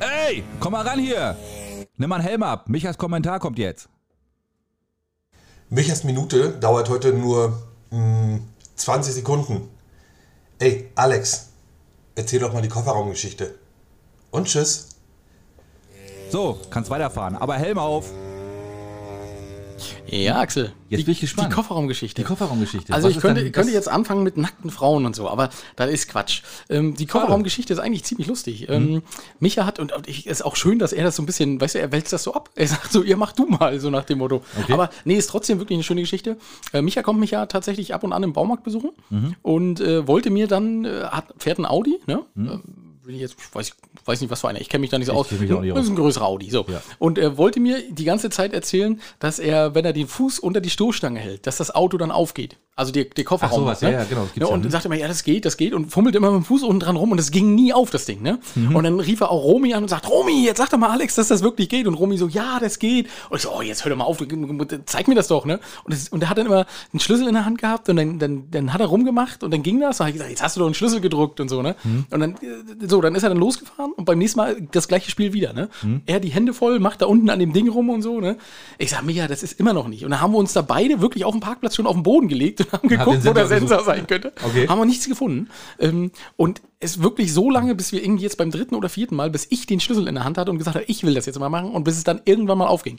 [0.00, 1.36] Ey, komm mal ran hier.
[1.96, 2.68] Nimm mal einen Helm ab.
[2.68, 3.88] Michas Kommentar kommt jetzt.
[5.70, 8.40] Michas Minute dauert heute nur mh,
[8.76, 9.68] 20 Sekunden.
[10.58, 11.50] Ey, Alex,
[12.14, 13.54] erzähl doch mal die Kofferraumgeschichte.
[14.30, 14.90] Und tschüss.
[16.30, 17.36] So, kannst weiterfahren.
[17.36, 18.12] Aber Helm auf.
[20.06, 20.72] Ja, Axel.
[20.88, 21.50] Jetzt die, bin ich gespannt.
[21.50, 22.22] Die Kofferraumgeschichte.
[22.22, 22.92] Die Kofferraumgeschichte.
[22.92, 26.08] Also Was ich könnte, könnte jetzt anfangen mit nackten Frauen und so, aber das ist
[26.08, 26.42] Quatsch.
[26.68, 28.68] Ähm, die Kofferraumgeschichte ist eigentlich ziemlich lustig.
[28.68, 29.02] Ähm,
[29.40, 31.80] Micha hat, und, ich, ist auch schön, dass er das so ein bisschen, weißt du,
[31.80, 32.50] er wälzt das so ab.
[32.54, 34.42] Er sagt so, ihr macht du mal, so nach dem Motto.
[34.62, 34.72] Okay.
[34.72, 36.36] Aber nee, ist trotzdem wirklich eine schöne Geschichte.
[36.72, 38.90] Äh, Micha kommt mich ja tatsächlich ab und an im Baumarkt besuchen
[39.42, 42.22] und äh, wollte mir dann, äh, hat, fährt ein Audi, ne?
[42.36, 42.58] Äh,
[43.06, 43.72] will ich jetzt, ich weiß,
[44.04, 44.60] weiß nicht, was für einer.
[44.60, 45.28] Ich kenne mich da nicht so aus.
[45.28, 45.92] kenn mich auch nicht das ist aus.
[45.92, 46.50] ein größerer Audi.
[46.50, 46.66] So.
[46.68, 46.82] Ja.
[46.98, 50.60] Und er wollte mir die ganze Zeit erzählen, dass er, wenn er den Fuß unter
[50.60, 52.56] die Stoßstange hält, dass das Auto dann aufgeht.
[52.78, 53.52] Also die, der Kofferraum.
[53.52, 54.70] Ach sowas, ja, ja, genau, Ja, gibt's ja, und ne?
[54.70, 55.72] sagte er mir, ja, das geht, das geht.
[55.72, 58.04] Und fummelt immer mit dem Fuß unten dran rum und es ging nie auf, das
[58.04, 58.20] Ding.
[58.20, 58.38] Ne?
[58.54, 58.76] Mhm.
[58.76, 61.14] Und dann rief er auch Romy an und sagt, Romy, jetzt sag doch mal Alex,
[61.14, 61.86] dass das wirklich geht.
[61.86, 63.06] Und Romy so, ja, das geht.
[63.30, 64.22] Und ich so, oh, jetzt hör doch mal auf,
[64.84, 65.46] zeig mir das doch.
[65.46, 65.58] Ne?
[65.84, 68.18] Und, das, und er hat dann immer einen Schlüssel in der Hand gehabt und dann,
[68.18, 69.98] dann, dann hat er rumgemacht und dann ging das.
[69.98, 71.62] Und dann ich gesagt, jetzt hast du doch einen Schlüssel gedruckt und so.
[71.62, 71.76] Ne?
[71.82, 72.04] Mhm.
[72.10, 75.10] Und dann, äh, so, dann ist er dann losgefahren und beim nächsten Mal das gleiche
[75.10, 75.52] Spiel wieder.
[75.52, 75.68] Ne?
[75.82, 76.00] Mhm.
[76.06, 78.20] Er die Hände voll, macht da unten an dem Ding rum und so.
[78.20, 78.38] Ne?
[78.78, 80.04] Ich sag, Mia, das ist immer noch nicht.
[80.04, 82.28] Und dann haben wir uns da beide wirklich auf dem Parkplatz schon auf den Boden
[82.28, 83.96] gelegt und haben geguckt, den wo der Sensor gesucht.
[83.96, 84.32] sein könnte.
[84.42, 84.66] Okay.
[84.66, 85.50] Haben wir nichts gefunden.
[85.78, 89.30] Ähm, und es wirklich so lange, bis wir irgendwie jetzt beim dritten oder vierten Mal,
[89.30, 91.38] bis ich den Schlüssel in der Hand hatte und gesagt habe, ich will das jetzt
[91.38, 92.98] mal machen und bis es dann irgendwann mal aufging.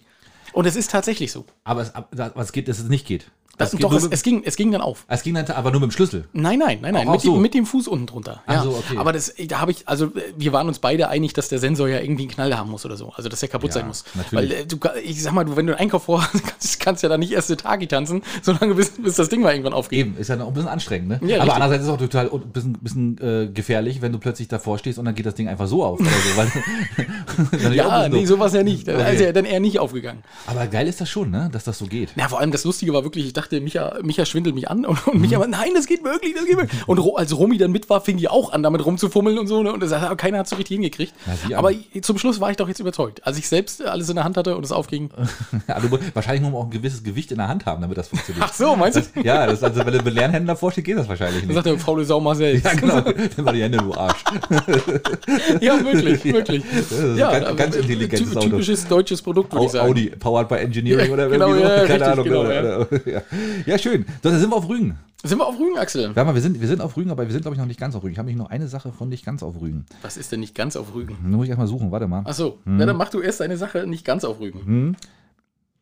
[0.54, 1.46] Und es ist tatsächlich so.
[1.64, 3.32] Aber es, aber es geht, dass es nicht geht.
[3.58, 5.06] Das, geht doch, es, mit- es, ging, es ging dann auf.
[5.08, 6.26] es ging dann aber nur mit dem Schlüssel.
[6.34, 7.08] Nein, nein, nein, nein.
[7.08, 7.34] Auch Mit, so.
[7.34, 8.44] dem, mit dem Fuß unten drunter.
[8.46, 8.64] Ach Ja.
[8.64, 8.98] so, okay.
[8.98, 12.00] Aber das, da habe ich, also wir waren uns beide einig, dass der Sensor ja
[12.00, 13.12] irgendwie einen Knall haben muss oder so.
[13.16, 14.04] Also dass der kaputt Ja, sein muss.
[14.14, 14.52] natürlich.
[14.52, 17.10] Weil äh, du, ich sag mal, du, wenn du einen Einkauf vorhast, kannst, kannst ja
[17.10, 20.00] da nicht erste Tage tanzen, solange bis, bis das Ding mal irgendwann aufgeht.
[20.00, 21.20] Eben, ist ja noch ein bisschen anstrengend, ne?
[21.24, 21.54] Ja, aber richtig.
[21.54, 25.00] andererseits ist es auch total ein bisschen, bisschen äh, gefährlich, wenn du plötzlich davor stehst
[25.00, 26.00] und dann geht das Ding einfach so auf.
[26.00, 26.06] So,
[26.36, 26.48] weil,
[27.68, 28.88] auch Ja, nee, sowas ja nicht.
[28.88, 29.02] Okay.
[29.02, 30.24] Also dann eher nicht aufgegangen.
[30.46, 31.50] aber geil ist das schon, ne?
[31.52, 32.10] Dass das so geht.
[32.16, 35.08] Ja, vor allem das Lustige war wirklich, ich dachte, Micha, Micha schwindelt mich an und,
[35.08, 36.88] und Micha war, nein, das geht wirklich, das geht wirklich.
[36.88, 39.64] Und als Romy dann mit war, fing die auch an, damit rumzufummeln und so.
[39.64, 39.72] Ne?
[39.74, 41.14] Und das, hat- keiner hat so richtig hingekriegt.
[41.26, 41.54] An.
[41.54, 41.72] Aber
[42.02, 43.26] zum Schluss war ich doch jetzt überzeugt.
[43.26, 45.10] Als ich selbst alles in der Hand hatte und es aufging.
[45.68, 47.98] Ja, du, musst- wahrscheinlich muss man auch ein gewisses Gewicht in der Hand haben, damit
[47.98, 48.46] das funktioniert.
[48.48, 49.02] Ach so, meinst du?
[49.02, 51.56] Das, ja, das, also, wenn du mit davor stehst, geht das wahrscheinlich Dann nicht.
[51.56, 52.64] sagt der faule Sau mal selbst.
[52.66, 53.02] Ja, genau.
[53.36, 54.24] Nimm mal die Hände, du Arsch.
[55.62, 56.64] Ja, wirklich, wirklich.
[56.92, 58.50] ein ja, ganz- ganz intelligentes Auto.
[58.50, 59.90] Typisches deutsches Produkt, würde ich sagen.
[59.90, 62.24] Audi, powered by engineering Ja, oder genau, irgendwie ja, Keine richtig, Ahnung.
[62.26, 63.22] genau, oder, ja.
[63.66, 64.06] Ja, schön.
[64.24, 64.98] So, da sind wir auf Rügen.
[65.24, 66.08] Sind wir auf Rügen, Axel?
[66.16, 67.80] Warte mal, wir sind, wir sind auf Rügen, aber wir sind, glaube ich, noch nicht
[67.80, 68.14] ganz auf Rügen.
[68.14, 69.86] Ich habe nämlich noch eine Sache von nicht ganz auf Rügen.
[70.04, 71.18] Was ist denn nicht ganz auf Rügen?
[71.24, 72.22] Da muss ich erstmal suchen, warte mal.
[72.26, 72.80] Achso, Hm.
[72.80, 74.96] ja, dann mach du erst deine Sache nicht ganz auf Rügen.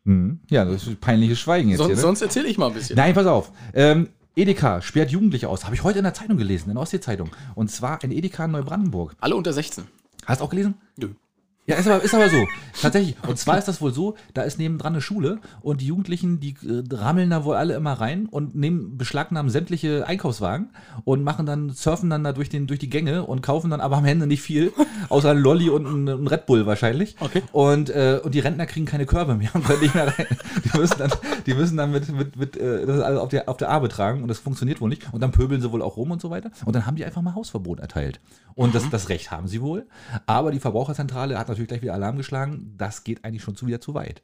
[0.04, 0.40] Hm.
[0.48, 1.96] Ja, das ist peinliches Schweigen jetzt Sonst, hier.
[1.96, 2.02] Ne?
[2.02, 2.96] sonst erzähle ich mal ein bisschen.
[2.96, 3.50] Nein, pass auf.
[3.74, 5.64] Ähm, Edeka sperrt Jugendliche aus.
[5.64, 7.30] Habe ich heute in der Zeitung gelesen, in der Ostsee-Zeitung.
[7.54, 9.14] Und zwar in Edeka in Neubrandenburg.
[9.20, 9.84] Alle unter 16.
[10.24, 10.74] Hast du auch gelesen?
[10.96, 11.08] Nö.
[11.66, 12.46] Ja, ist aber, ist aber so.
[12.80, 13.16] Tatsächlich.
[13.26, 16.50] Und zwar ist das wohl so, da ist nebendran eine Schule und die Jugendlichen, die
[16.50, 20.70] äh, rammeln da wohl alle immer rein und nehmen, beschlagnahmen sämtliche Einkaufswagen
[21.04, 23.96] und machen dann, surfen dann da durch, den, durch die Gänge und kaufen dann aber
[23.96, 24.72] am Ende nicht viel,
[25.08, 27.16] außer ein Lolli und ein, ein Red Bull wahrscheinlich.
[27.18, 27.42] Okay.
[27.50, 30.26] Und, äh, und die Rentner kriegen keine Körbe mehr und können nicht mehr rein.
[30.64, 31.10] Die müssen dann,
[31.46, 34.22] die müssen dann mit, mit, mit äh, das alles auf der, auf der Arme tragen
[34.22, 35.12] und das funktioniert wohl nicht.
[35.12, 36.50] Und dann pöbeln sie wohl auch rum und so weiter.
[36.64, 38.20] Und dann haben die einfach mal Hausverbot erteilt.
[38.54, 39.86] Und das, das Recht haben sie wohl.
[40.26, 42.74] Aber die Verbraucherzentrale hat natürlich gleich wieder Alarm geschlagen.
[42.76, 44.22] Das geht eigentlich schon zu wieder zu weit.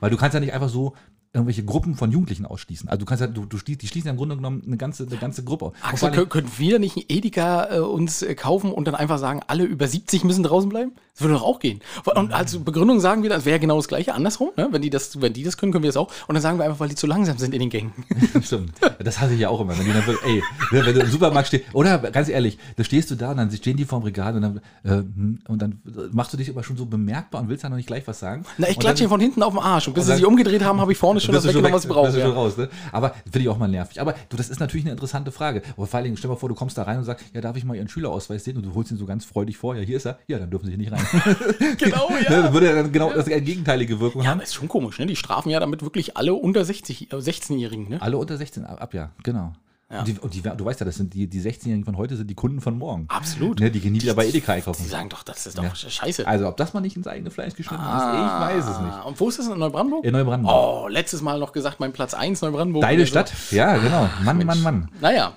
[0.00, 0.94] Weil du kannst ja nicht einfach so
[1.34, 2.88] irgendwelche Gruppen von Jugendlichen ausschließen.
[2.88, 5.06] Also du kannst ja, du, du schließt, die schließen ja im Grunde genommen eine ganze,
[5.06, 8.94] eine ganze Gruppe Axel, können wir nicht einen Edeka äh, uns äh, kaufen und dann
[8.94, 10.92] einfach sagen, alle über 70 müssen draußen bleiben?
[11.14, 11.80] Das würde doch auch gehen.
[12.14, 14.48] Und als Begründung sagen wir, das wäre genau das Gleiche, andersrum.
[14.56, 14.68] Ne?
[14.70, 16.10] Wenn, die das, wenn die das können, können wir das auch.
[16.26, 17.92] Und dann sagen wir einfach, weil die zu langsam sind in den Gängen.
[18.42, 18.72] Stimmt.
[18.98, 19.76] Das hasse ich ja auch immer.
[19.78, 23.14] Wenn, dann, ey, ne, wenn du im Supermarkt stehst, oder ganz ehrlich, da stehst du
[23.16, 25.02] da und dann stehen die vorm Regal und dann, äh,
[25.50, 25.82] und dann
[26.12, 28.46] machst du dich aber schon so bemerkbar und willst ja noch nicht gleich was sagen.
[28.56, 29.88] Na, ich klatsche dann- hier von hinten auf den Arsch.
[29.88, 31.90] Und bis sie dann- sich umgedreht haben, habe ich vorne schon das weggenommen, was ich
[31.90, 32.18] brauche.
[32.18, 32.30] Ja.
[32.30, 32.70] raus, ne?
[32.90, 34.00] Aber finde ich auch mal nervig.
[34.00, 35.60] Aber du, das ist natürlich eine interessante Frage.
[35.76, 37.42] Aber vor allen Dingen, stell dir mal vor, du kommst da rein und sagst, ja,
[37.42, 38.56] darf ich mal Ihren Schülerausweis sehen?
[38.56, 39.76] Und du holst ihn so ganz freudig vor.
[39.76, 40.18] Ja, hier ist er.
[40.26, 41.01] Ja, dann dürfen Sie nicht rein.
[41.78, 42.42] Genau, Ne, ja.
[42.42, 44.38] das würde ja dann genau das gegenteilige Wirkung Ja, haben.
[44.38, 45.06] aber ist schon komisch, ne?
[45.06, 48.02] Die strafen ja damit wirklich alle unter 60, äh, 16-Jährigen, ne?
[48.02, 49.52] Alle unter 16 ab, ab ja, genau.
[49.90, 49.98] Ja.
[49.98, 52.26] Und, die, und die, du weißt ja, das sind die, die 16-Jährigen von heute sind
[52.30, 53.04] die Kunden von morgen.
[53.08, 53.60] Absolut.
[53.60, 54.82] Ne, die gehen nie wieder bei Edeka einkaufen.
[54.82, 55.74] Die sagen doch, das ist doch Ja.
[55.74, 56.26] scheiße.
[56.26, 58.92] Also, ob das mal nicht ins eigene Fleisch geschnitten ist, ich weiß es nicht.
[58.94, 60.04] Ah, Und wo ist das in Neubrandenburg?
[60.06, 60.56] In Neubrandenburg.
[60.84, 62.80] Oh, letztes Mal noch gesagt, mein Platz 1 Neubrandenburg.
[62.82, 63.10] Deine Oder so.
[63.10, 63.32] Stadt?
[63.50, 64.08] Ja, genau.
[64.24, 64.88] Mann, Mann, Mann.
[65.02, 65.34] Naja.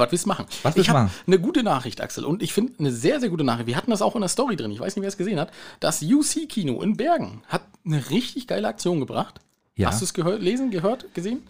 [0.00, 0.46] Was willst du machen?
[0.62, 2.24] Was willst ich habe eine gute Nachricht, Axel.
[2.24, 3.66] Und ich finde eine sehr, sehr gute Nachricht.
[3.66, 4.70] Wir hatten das auch in der Story drin.
[4.70, 5.50] Ich weiß nicht, wer es gesehen hat.
[5.78, 9.40] Das UC-Kino in Bergen hat eine richtig geile Aktion gebracht.
[9.76, 9.88] Ja.
[9.88, 11.42] Hast du es gehört, lesen, gehört, gesehen?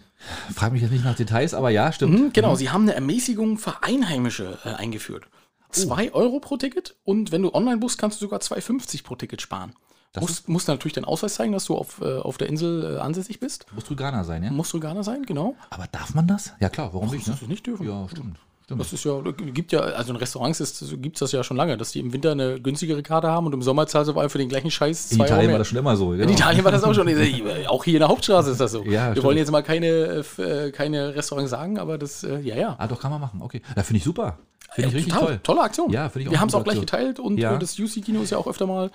[0.53, 2.17] Frag mich jetzt nicht nach Details, aber ja, stimmt.
[2.17, 5.25] Mhm, genau, sie haben eine Ermäßigung für Einheimische äh, eingeführt.
[5.69, 5.71] Oh.
[5.71, 9.41] 2 Euro pro Ticket und wenn du online buchst, kannst du sogar 2,50 pro Ticket
[9.41, 9.73] sparen.
[10.13, 12.95] Das Musst, musst du natürlich deinen Ausweis zeigen, dass du auf, äh, auf der Insel
[12.95, 13.65] äh, ansässig bist.
[13.73, 14.51] Muss Ghana sein, ja?
[14.51, 15.55] Musst du Ghana sein, genau.
[15.69, 16.53] Aber darf man das?
[16.59, 17.27] Ja, klar, warum nicht?
[17.27, 17.37] Ne?
[17.39, 17.87] Das nicht dürfen.
[17.87, 18.35] Ja, stimmt.
[18.65, 18.81] stimmt.
[18.81, 20.59] Das ist ja, gibt ja, also in Restaurants
[21.01, 23.53] gibt es das ja schon lange, dass die im Winter eine günstigere Karte haben und
[23.53, 25.53] im Sommer zahlst du auf einmal für den gleichen Scheiß In zwei Euro Italien mehr.
[25.53, 26.09] war das schon immer so.
[26.09, 26.23] Genau.
[26.23, 27.07] In Italien war das auch schon.
[27.67, 28.83] auch hier in der Hauptstraße ist das so.
[28.83, 29.23] Ja, Wir stimmt.
[29.25, 32.75] wollen jetzt mal keine, äh, äh, keine Restaurants sagen, aber das, äh, ja, ja.
[32.77, 33.41] Ah, doch, kann man machen.
[33.41, 33.61] Okay.
[33.75, 34.39] Da finde ich super.
[34.73, 35.39] Finde ich Ja, richtig toll.
[35.43, 35.89] Tolle Aktion.
[35.89, 37.55] Ja, finde ich auch Wir haben es auch gleich geteilt und Ja.
[37.55, 38.91] äh, das UC-Kino ist ja auch öfter mal äh,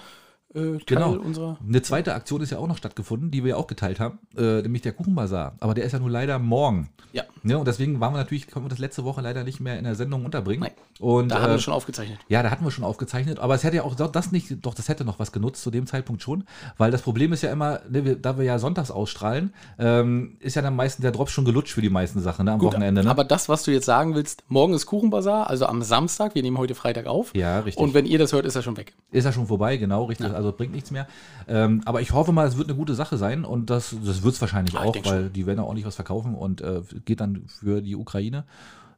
[0.53, 1.12] Teil Genau.
[1.12, 1.59] unserer.
[1.66, 4.62] Eine zweite Aktion ist ja auch noch stattgefunden, die wir ja auch geteilt haben, äh,
[4.62, 5.57] nämlich der Kuchenbazar.
[5.61, 6.88] Aber der ist ja nur leider morgen.
[7.12, 7.24] Ja.
[7.42, 7.59] Ne?
[7.59, 9.94] Und deswegen waren wir natürlich, konnten wir das letzte Woche leider nicht mehr in der
[9.94, 10.62] Sendung unterbringen.
[10.62, 10.72] Nein.
[10.99, 12.18] Und, Da haben äh, wir schon aufgezeichnet.
[12.28, 14.88] ja, da hatten wir schon aufgezeichnet, aber es hätte ja auch das nicht, doch das
[14.88, 16.44] hätte noch was genutzt zu dem Zeitpunkt schon,
[16.78, 20.57] weil das Problem ist ja immer, ne, wir, da wir ja sonntags ausstrahlen, ähm, ist
[20.57, 23.05] ja dann meistens der Drops schon gelutscht für die meisten Sachen ne, am Wochenende.
[23.05, 23.11] Ne?
[23.11, 26.57] Aber das, was du jetzt sagen willst, morgen ist Kuchenbazar, also am Samstag, wir nehmen
[26.57, 27.34] heute Freitag auf.
[27.34, 27.82] Ja, richtig.
[27.82, 28.94] Und wenn ihr das hört, ist er schon weg.
[29.11, 31.07] ist ja schon vorbei, genau, richtig, also bringt nichts mehr.
[31.49, 34.34] Ähm, aber ich hoffe mal, es wird eine gute Sache sein und das, das wird
[34.34, 37.43] es wahrscheinlich Ja, auch, weil die werden ja ordentlich was verkaufen und äh, geht dann
[37.47, 38.45] für die Ukraine,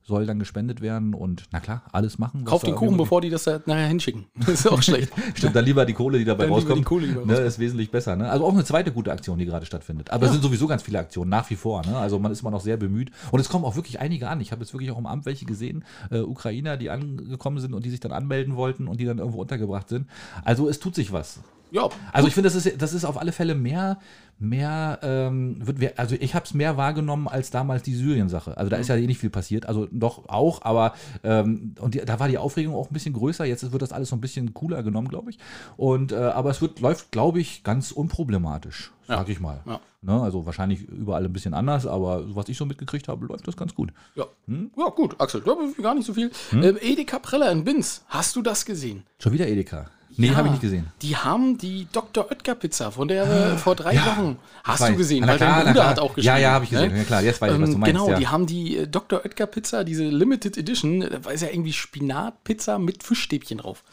[0.08, 2.44] soll dann gespendet werden und na klar, alles machen.
[2.46, 4.24] Kauf den Kuchen, bevor die das da nachher hinschicken.
[4.38, 5.12] Das ist auch schlecht.
[5.34, 6.78] Stimmt, dann lieber die Kohle, die dabei Dann rauskommt.
[6.78, 7.40] die Kohle, die ne, rauskommt.
[7.40, 8.16] ist wesentlich besser.
[8.16, 8.28] Ne?
[8.30, 10.10] Also auch eine zweite gute Aktion, die gerade stattfindet.
[10.10, 11.84] Aber es sind sowieso ganz viele Aktionen, nach wie vor.
[11.86, 11.96] Ne?
[11.96, 13.10] Also man ist immer noch sehr bemüht.
[13.30, 14.40] Und es kommen auch wirklich einige an.
[14.40, 17.84] Ich habe jetzt wirklich auch im Amt welche gesehen, äh, Ukrainer, die angekommen sind und
[17.84, 20.06] die sich dann anmelden wollten und die dann irgendwo untergebracht sind.
[20.44, 21.40] Also es tut sich was.
[21.70, 23.98] Ja, Also ich finde, das ist, das ist auf alle Fälle mehr,
[24.40, 28.56] mehr, ähm, wird, wer- also ich habe es mehr wahrgenommen als damals die Syrien-Sache.
[28.56, 31.98] Also da ist ja eh nicht viel passiert, also doch auch, aber ähm, und die,
[32.04, 33.44] da war die Aufregung auch ein bisschen größer.
[33.44, 35.38] Jetzt wird das alles so ein bisschen cooler genommen, glaube ich.
[35.76, 39.60] Und äh, aber es wird läuft, glaube ich, ganz unproblematisch, sag ich mal.
[39.66, 39.80] Ja.
[40.02, 40.20] Ne?
[40.22, 43.74] Also wahrscheinlich überall ein bisschen anders, aber was ich so mitgekriegt habe, läuft das ganz
[43.74, 43.92] gut.
[44.14, 44.24] ja.
[44.46, 44.70] Hm?
[44.78, 45.42] ja, gut, Axel,
[45.82, 46.30] gar nicht so viel.
[46.52, 49.02] Ähm, Edeka Preller in Binz, hast du das gesehen?
[49.18, 49.90] Schon wieder Edeka.
[50.20, 50.88] Nee, Ja, habe ich nicht gesehen.
[51.00, 52.28] Die haben die Dr.
[52.30, 54.36] Oetker Pizza, von der wir vor drei Ja, Wochen.
[54.64, 54.90] Hast weiß.
[54.90, 55.20] du gesehen?
[55.20, 55.88] Na Weil klar, dein Bruder klar.
[55.90, 56.40] hat auch Ja, geschrieben.
[56.42, 56.92] ja, habe ich gesehen.
[56.92, 56.98] ne?
[56.98, 58.18] Ja, klar, jetzt weiß ich, was du Ähm, meinst, Genau, ja.
[58.18, 59.20] die haben die äh, Dr.
[59.24, 63.84] Oetker Pizza, diese Limited Edition, da ist ja irgendwie Spinatpizza mit Fischstäbchen drauf.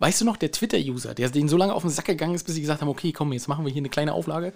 [0.00, 2.54] Weißt du noch, der Twitter-User, der den so lange auf den Sack gegangen ist, bis
[2.56, 4.52] sie gesagt haben, okay, komm, jetzt machen wir hier eine kleine Auflage.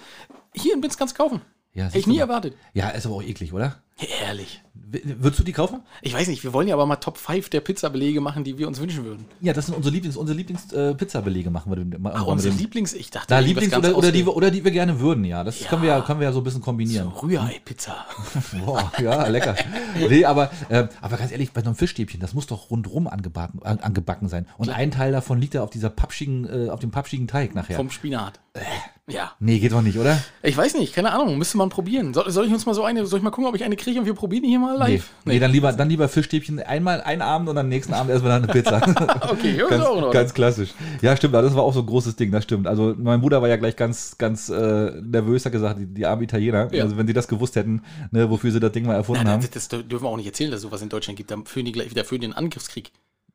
[0.54, 1.40] Hier in Binz kannst du kaufen.
[1.78, 2.22] Ja, Hätte ich nie mal.
[2.22, 2.54] erwartet.
[2.74, 3.76] Ja, ist aber auch eklig, oder?
[3.96, 4.62] Herrlich.
[4.74, 5.80] W- Würdest du die kaufen?
[6.02, 8.66] Ich weiß nicht, wir wollen ja aber mal Top 5 der Pizzabelege machen, die wir
[8.68, 9.26] uns wünschen würden.
[9.40, 11.98] Ja, das sind unsere Lieblings, unsere Lieblings äh, Pizzabelege machen wir.
[11.98, 14.36] mal Ah, irgendwann unsere mit dem- Lieblings, ich dachte, Da Lieblings oder, oder, die, wir-
[14.36, 15.44] oder die wir gerne würden, ja.
[15.44, 15.68] Das Ja.
[15.68, 17.08] können wir ja können wir ja so ein bisschen kombinieren.
[17.08, 18.06] Rührei-Pizza.
[18.64, 19.54] Boah, ja, lecker.
[20.08, 23.62] Nee, aber, äh, aber ganz ehrlich, bei so einem Fischstäbchen, das muss doch rundrum angebacken,
[23.62, 24.46] an- angebacken sein.
[24.58, 27.76] Und ein Teil davon liegt da auf dieser pappschigen, äh, auf dem pappschigen Teig nachher.
[27.76, 28.40] Vom Spinat.
[29.10, 29.32] Ja.
[29.40, 30.22] nee, geht doch nicht, oder?
[30.42, 32.12] Ich weiß nicht, keine Ahnung, müsste man probieren.
[32.12, 33.98] Soll, soll ich uns mal so eine, soll ich mal gucken, ob ich eine kriege
[33.98, 34.94] und wir probieren die hier mal Nee.
[34.96, 35.10] live?
[35.24, 38.44] nee, dann lieber, dann lieber Fischstäbchen einmal einen Abend und am nächsten Abend erstmal dann
[38.44, 38.80] eine Pizza.
[39.30, 40.10] Okay, ja, ist ganz, auch Ordnung.
[40.12, 40.74] ganz klassisch.
[41.02, 42.66] Ja, stimmt, das war auch so ein großes Ding, das stimmt.
[42.66, 46.22] Also mein Bruder war ja gleich ganz, ganz äh, nervös, hat gesagt, die, die armen
[46.22, 46.84] Italiener, Ja.
[46.84, 49.40] also wenn sie das gewusst hätten, ne, wofür sie das Ding mal erfunden Na, haben.
[49.40, 51.30] das, das dürfen wir auch nicht erzählen, dass es sowas in Deutschland gibt.
[51.30, 52.90] Da führen die gleich wieder für den Angriffskrieg.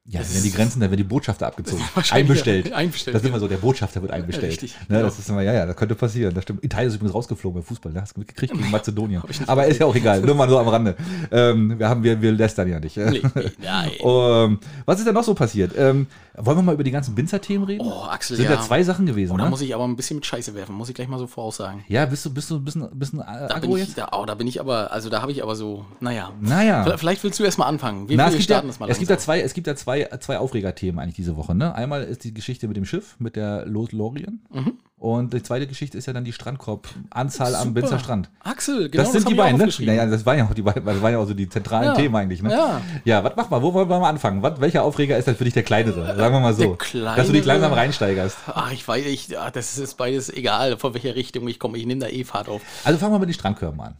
[0.05, 1.81] Ja, das dann werden die Grenzen, dann werden die Botschafter abgezogen.
[2.11, 2.67] Einbestellt.
[2.67, 3.29] ja, einbestellt, Das ist ja.
[3.29, 4.51] immer so, der Botschafter wird einbestellt.
[4.51, 5.03] richtig, ne, genau.
[5.03, 6.33] Das ist immer, ja, ja, das könnte passieren.
[6.33, 6.61] Das stimmt.
[6.61, 8.01] Italien ist übrigens rausgeflogen beim Fußball, ne?
[8.01, 9.21] Hast du mitgekriegt gegen Mazedonien.
[9.47, 10.97] Aber ist ja auch egal, nur mal so am Rande.
[11.31, 12.97] Ähm, wir haben, wir, wir lästern ja nicht.
[12.97, 13.21] Nee,
[13.61, 13.91] nein.
[14.03, 15.71] Ähm, was ist denn noch so passiert?
[15.77, 17.85] Ähm, wollen wir mal über die ganzen Binzer-Themen reden?
[17.85, 18.55] Oh, Axel, Sind ja.
[18.55, 19.49] da zwei Sachen gewesen, Oh, da ne?
[19.49, 21.83] muss ich aber ein bisschen mit Scheiße werfen, muss ich gleich mal so voraussagen.
[21.87, 23.97] Ja, bist du, bist du ein bisschen, bisschen äh, Da bin, ich, jetzt?
[23.97, 26.31] da, oh, da bin ich aber, also da habe ich aber so, naja.
[26.41, 26.97] Naja.
[26.97, 28.09] Vielleicht- willst du erst mal anfangen.
[28.09, 30.37] Wir, Na, wir starten das mal es gibt da zwei, es gibt da zwei, zwei
[30.39, 31.55] Aufregerthemen eigentlich diese Woche.
[31.55, 31.73] Ne?
[31.75, 34.41] Einmal ist die Geschichte mit dem Schiff, mit der Los Lorien.
[34.51, 34.73] Mhm.
[35.03, 37.73] Und die zweite Geschichte ist ja dann die Strandkorb-Anzahl am.
[37.73, 38.29] Binzer Strand.
[38.41, 39.69] Axel, genau das sind hab die beiden, ne?
[39.79, 41.93] Naja, das waren ja auch die beiden, das waren ja auch so die zentralen Ja.
[41.93, 42.51] Themen eigentlich, ne?
[42.53, 42.81] Ja.
[43.03, 44.41] Ja, was mach mal, wo wollen wir mal anfangen?
[44.41, 46.15] Was, welcher Aufreger ist denn für dich der kleinere?
[46.15, 46.77] Sagen wir mal so.
[46.93, 48.37] Der Dass du dich langsam reinsteigerst.
[48.47, 51.77] Ach, ich weiß, ich, ach, das ist beides egal, von welcher Richtung ich komme.
[51.77, 52.61] Ich nehme da eh Fahrt auf.
[52.85, 53.95] Also fangen wir mit den Strandkörben an.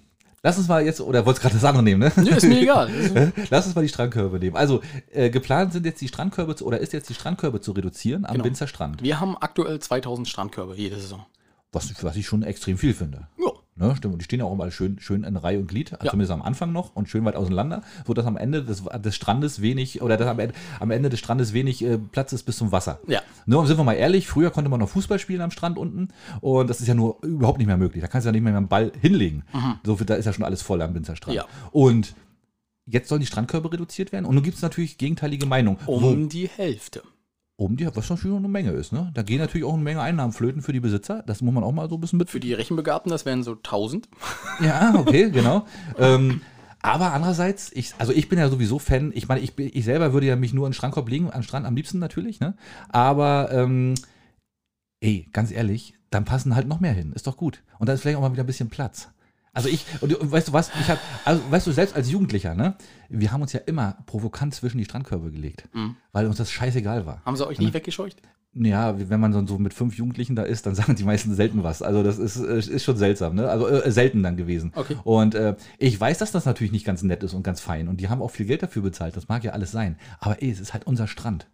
[0.46, 2.12] Lass uns mal jetzt, oder wolltest gerade das andere nehmen, ne?
[2.18, 2.92] Nö, ist mir egal.
[3.50, 4.58] Lass uns mal die Strandkörbe nehmen.
[4.58, 4.82] Also,
[5.14, 8.34] äh, geplant sind jetzt die Strandkörbe zu, oder ist jetzt die Strandkörbe zu reduzieren am
[8.34, 8.44] Genau.
[8.44, 9.02] Binzer Strand.
[9.02, 11.26] Wir haben aktuell 2000 Strandkörbe jede Saison.
[11.72, 13.28] Was, was ich schon extrem viel finde.
[13.40, 13.52] Ja.
[13.76, 14.14] Ne, stimmt.
[14.14, 16.12] Und die stehen ja auch immer schön, schön in Reihe und Glied, Ja.
[16.12, 20.02] zumindest am Anfang noch und schön weit auseinander, sodass am Ende des, des Strandes wenig,
[20.04, 23.00] oder dass am Ende, am Ende des Strandes wenig äh, Platz ist bis zum Wasser.
[23.08, 23.22] Ja.
[23.48, 26.10] Ne, und sind wir mal ehrlich, früher konnte man noch Fußball spielen am Strand unten
[26.42, 28.02] und das ist ja nur überhaupt nicht mehr möglich.
[28.02, 29.44] Da kannst du ja nicht mehr einen Ball hinlegen.
[29.84, 31.34] So viel, da ist ja schon alles voll am Binzer Strand.
[31.36, 31.38] Mhm.
[31.38, 31.46] Ja.
[31.72, 32.14] Und
[32.86, 35.80] jetzt sollen die Strandkörbe reduziert werden und nun gibt es natürlich gegenteilige Meinungen.
[35.88, 37.02] Um die Hälfte.
[37.64, 38.94] Um die, was natürlich eine Menge ist.
[38.94, 39.12] Ne?
[39.14, 41.24] Da gehen natürlich auch eine Menge Einnahmen flöten für die Besitzer.
[41.26, 43.54] Das muss man auch mal so ein bisschen mit Für die Rechenbegabten, das wären so
[43.54, 44.08] 1000.
[44.62, 45.66] Ja, okay, genau.
[45.98, 46.42] ähm,
[46.82, 50.28] aber andererseits, ich, also ich bin ja sowieso Fan, ich meine, ich, ich selber würde
[50.28, 52.56] ja mich nur in den Strandkorb legen, am Strand am liebsten natürlich, ne?
[52.90, 53.96] Aber, ähm,
[55.00, 57.64] ey, ganz ehrlich, dann passen halt noch mehr hin, ist doch gut.
[57.80, 59.10] Und dann ist vielleicht auch mal wieder ein bisschen Platz.
[59.54, 62.56] Also ich, und, und weißt du was, ich hab, also weißt du, selbst als Jugendlicher,
[62.56, 62.76] ne,
[63.10, 65.70] wir haben uns ja immer provokant zwischen die Strandkörbe gelegt,
[66.12, 67.22] weil uns das scheißegal war.
[67.24, 68.18] Haben sie euch nie weggescheucht?
[68.56, 71.82] Ja, wenn man so mit fünf Jugendlichen da ist, dann sagen die meisten selten was.
[71.82, 73.50] Also das ist, ist schon seltsam, ne?
[73.50, 74.72] Also äh, selten dann gewesen.
[74.76, 74.96] Okay.
[75.04, 77.88] Und äh, ich weiß, dass das natürlich nicht ganz nett ist und ganz fein.
[77.88, 79.18] Und die haben auch viel Geld dafür bezahlt.
[79.18, 79.98] Das mag ja alles sein.
[80.20, 81.48] Aber ey, es ist halt unser Strand.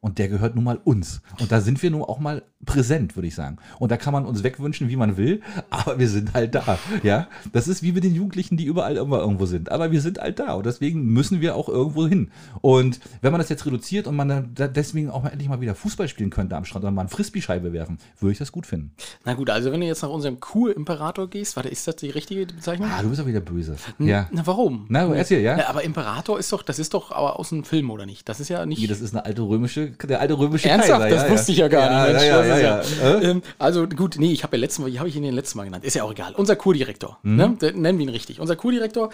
[0.00, 1.20] Und der gehört nun mal uns.
[1.38, 3.56] Und da sind wir nun auch mal präsent, würde ich sagen.
[3.78, 5.40] Und da kann man uns wegwünschen, wie man will,
[5.70, 6.78] aber wir sind halt da.
[7.02, 9.70] Ja, das ist wie mit den Jugendlichen, die überall immer irgendwo sind.
[9.70, 12.30] Aber wir sind halt da und deswegen müssen wir auch irgendwo hin.
[12.60, 16.08] Und wenn man das jetzt reduziert und man deswegen auch mal endlich mal wieder Fußball
[16.08, 18.92] spielen könnte am Strand oder mal eine Frisbee-Scheibe werfen, würde ich das gut finden.
[19.24, 22.46] Na gut, also wenn du jetzt nach unserem Kur-Imperator gehst, warte, ist das die richtige
[22.46, 22.88] Bezeichnung?
[22.90, 23.76] Ah, du bist auch wieder böse.
[23.98, 24.28] Ja.
[24.32, 24.86] Na, warum?
[24.88, 25.56] Na, erzähl, ja?
[25.56, 28.28] Na, aber Imperator ist doch, das ist doch aber aus einem Film, oder nicht?
[28.28, 28.80] Das ist ja nicht.
[28.80, 31.02] Nee, das ist eine alte römische, der alte römische Ernsthaft?
[31.02, 31.16] Kaiser.
[31.16, 32.12] das wusste ich ja gar nicht.
[32.14, 33.18] Mensch, Ja, ja, ja, ja.
[33.18, 33.30] Äh?
[33.30, 35.58] Ähm, also gut, nee, ich habe ja letzten Mal, wie habe ich ihn den letzten
[35.58, 35.84] Mal genannt?
[35.84, 36.34] Ist ja auch egal.
[36.34, 37.36] Unser Kurdirektor, Mhm.
[37.36, 37.56] ne?
[37.74, 38.40] Nennen wir ihn richtig.
[38.40, 39.10] Unser Kurdirektor.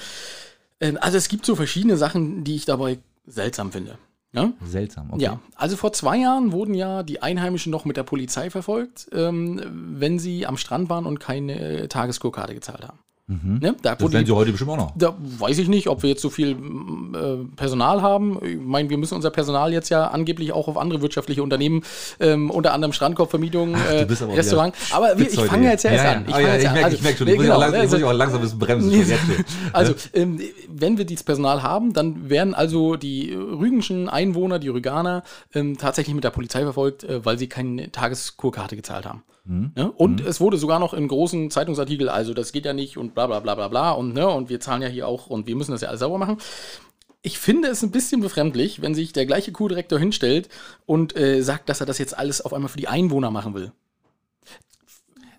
[0.81, 3.99] Ähm, also es gibt so verschiedene Sachen, die ich dabei seltsam finde.
[4.33, 4.53] Ja?
[4.65, 5.23] Seltsam, okay.
[5.23, 9.63] Ja, also vor zwei Jahren wurden ja die Einheimischen noch mit der Polizei verfolgt, ähm,
[9.99, 12.99] wenn sie am Strand waren und keine äh, Tageskurkarte gezahlt haben.
[13.29, 13.75] Ne?
[13.83, 14.93] Da Das werden sie heute bestimmt auch noch.
[14.97, 18.39] da weiß ich nicht, ob wir jetzt so viel äh, Personal haben.
[18.45, 21.83] Ich meine, wir müssen unser Personal jetzt ja angeblich auch auf andere wirtschaftliche Unternehmen,
[22.21, 24.75] ähm, unter anderem Strandkorbvermietung, äh, aber Restaurant.
[24.93, 26.25] Aber wir, ich fange jetzt ja erst ja, an.
[26.29, 26.73] Ja, fang ja, ich an.
[26.75, 28.13] merke Also, ich merk schon, nee, ich muss, genau, auch langsam, also- muss ich auch
[28.13, 29.45] langsam ein bisschen bremsen.
[29.73, 35.25] Also, ähm, wenn wir dieses Personal haben, dann werden also die rügenschen Einwohner, die Rüganer,
[35.53, 39.25] ähm, tatsächlich mit der Polizei verfolgt, äh, weil sie keine Tageskurkarte gezahlt haben.
[39.77, 39.87] Ja?
[39.97, 43.27] Und es wurde sogar noch in großen Zeitungsartikel, also das geht ja nicht und bla
[43.27, 45.73] bla bla bla bla und, ne, und wir zahlen ja hier auch und wir müssen
[45.73, 46.39] das ja alles sauber machen.
[47.23, 50.49] Ich finde es ein bisschen befremdlich, wenn sich der gleiche Kurdirektor hinstellt
[50.85, 53.73] und äh, sagt, dass er das jetzt alles auf einmal für die Einwohner machen will.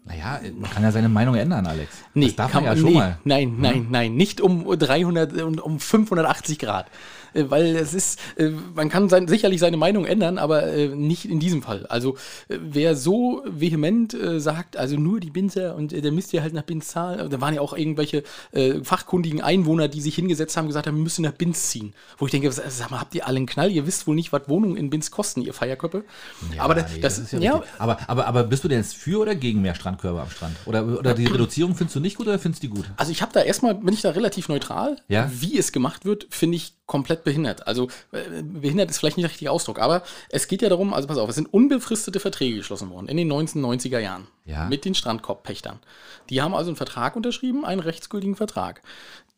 [0.06, 1.92] Naja, man kann ja seine Meinung ändern, Alex.
[2.14, 3.20] Nee, das darf kann man ja man- schon nee, mal.
[3.26, 6.88] Nein, nein, nein, nicht um 300 und um 580 Grad.
[7.38, 11.26] Äh, Weil es ist, äh, man kann sein, sicherlich seine Meinung ändern, aber äh, nicht
[11.26, 11.86] in diesem Fall.
[11.88, 12.18] Also
[12.50, 16.88] wer so vehement sagt, also nur die Binzer und der müsst ihr halt nach Binz
[16.90, 18.24] zahlen, da waren ja auch irgendwelche
[18.84, 21.94] fachkundigen Einwohner, die sich hingesetzt haben gesagt haben, wir müssen nach Binz ziehen.
[22.18, 23.72] Wo ich denke, was- sag mal, habt ihr alle einen Knall?
[23.72, 26.04] Ihr wisst wohl nicht, was Wohnungen in Binz kosten, ihr Feierköppe.
[26.56, 29.20] Ja, aber nee, das, ist ja, ja, aber, aber, aber bist du denn jetzt für
[29.20, 30.56] oder gegen mehr Strandkörbe am Strand?
[30.66, 32.86] Oder, oder die Reduzierung findest du nicht gut oder findest du die gut?
[32.98, 34.98] Also ich habe da erstmal, bin ich da relativ neutral.
[35.08, 35.30] Ja.
[35.34, 37.68] Wie es gemacht wird, finde ich komplett behindert.
[37.68, 41.08] Also äh, behindert ist vielleicht nicht der richtige Ausdruck, aber es geht ja darum, also
[41.08, 44.66] pass auf, es sind unbefristete Verträge geschlossen worden in den 1990er Jahren Ja.
[44.66, 45.80] mit den Strandkorbpächtern.
[46.30, 48.82] Die haben also einen Vertrag unterschrieben, einen rechtsgültigen Vertrag.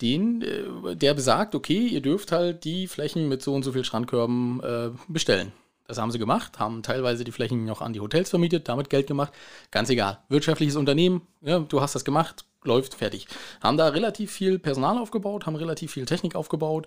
[0.02, 3.84] Den, äh, der besagt, okay, ihr dürft halt die Flächen mit so und so viel
[3.84, 5.52] Strandkörben äh, bestellen.
[5.90, 9.08] Das haben sie gemacht, haben teilweise die Flächen noch an die Hotels vermietet, damit Geld
[9.08, 9.34] gemacht.
[9.72, 10.20] Ganz egal.
[10.30, 13.26] Wirtschaftliches Unternehmen, ja, du hast das gemacht, läuft, fertig.
[13.60, 16.86] Haben da relativ viel Personal aufgebaut, haben relativ viel Technik aufgebaut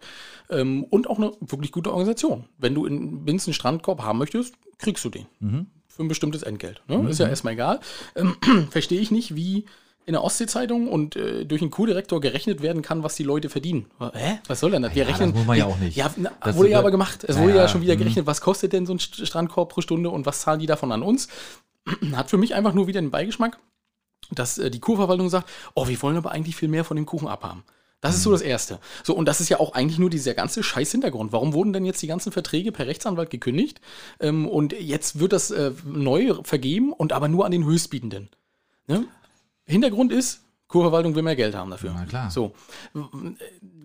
[0.50, 2.44] ähm, und auch eine wirklich gute Organisation.
[2.58, 5.26] Wenn du in Binz einen Strandkorb haben möchtest, kriegst du den.
[5.88, 6.80] Für ein bestimmtes Entgelt.
[6.86, 7.10] Ne?
[7.10, 7.80] Ist ja erstmal egal.
[8.14, 8.36] Ähm,
[8.70, 9.64] Verstehe ich nicht, wie
[10.04, 13.86] in der Ostsee-Zeitung und äh, durch einen Kurdirektor gerechnet werden kann, was die Leute verdienen.
[14.12, 14.38] Hä?
[14.48, 14.94] Was soll denn das?
[14.94, 15.30] Wir Ja, rechnen.
[15.30, 15.96] das muss man ja auch nicht.
[15.96, 17.24] Ja, na, wurde ja aber gemacht.
[17.24, 18.00] Es wurde ja ja, schon wieder mhm.
[18.00, 20.90] gerechnet, was kostet denn so ein St- Strandkorb pro Stunde und was zahlen die davon
[20.92, 21.28] an uns?
[22.14, 23.58] Hat für mich einfach nur wieder den Beigeschmack,
[24.30, 27.28] dass äh, die Kurverwaltung sagt, oh, wir wollen aber eigentlich viel mehr von dem Kuchen
[27.28, 27.62] abhaben.
[28.00, 28.80] Das ist so das Erste.
[29.04, 31.32] So, und das ist ja auch eigentlich nur dieser ganze scheiß Hintergrund.
[31.32, 33.80] Warum wurden denn jetzt die ganzen Verträge per Rechtsanwalt gekündigt?
[34.18, 38.28] Ähm, und jetzt wird das äh, neu vergeben und aber nur an den Höchstbietenden.
[38.88, 39.04] Ne?
[39.66, 40.42] Hintergrund ist,
[40.72, 41.92] Kurverwaltung will mehr Geld haben dafür.
[41.94, 42.30] Na klar.
[42.30, 42.54] So.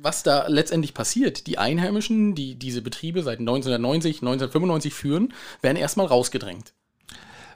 [0.01, 6.07] Was da letztendlich passiert, die Einheimischen, die diese Betriebe seit 1990, 1995 führen, werden erstmal
[6.07, 6.73] rausgedrängt.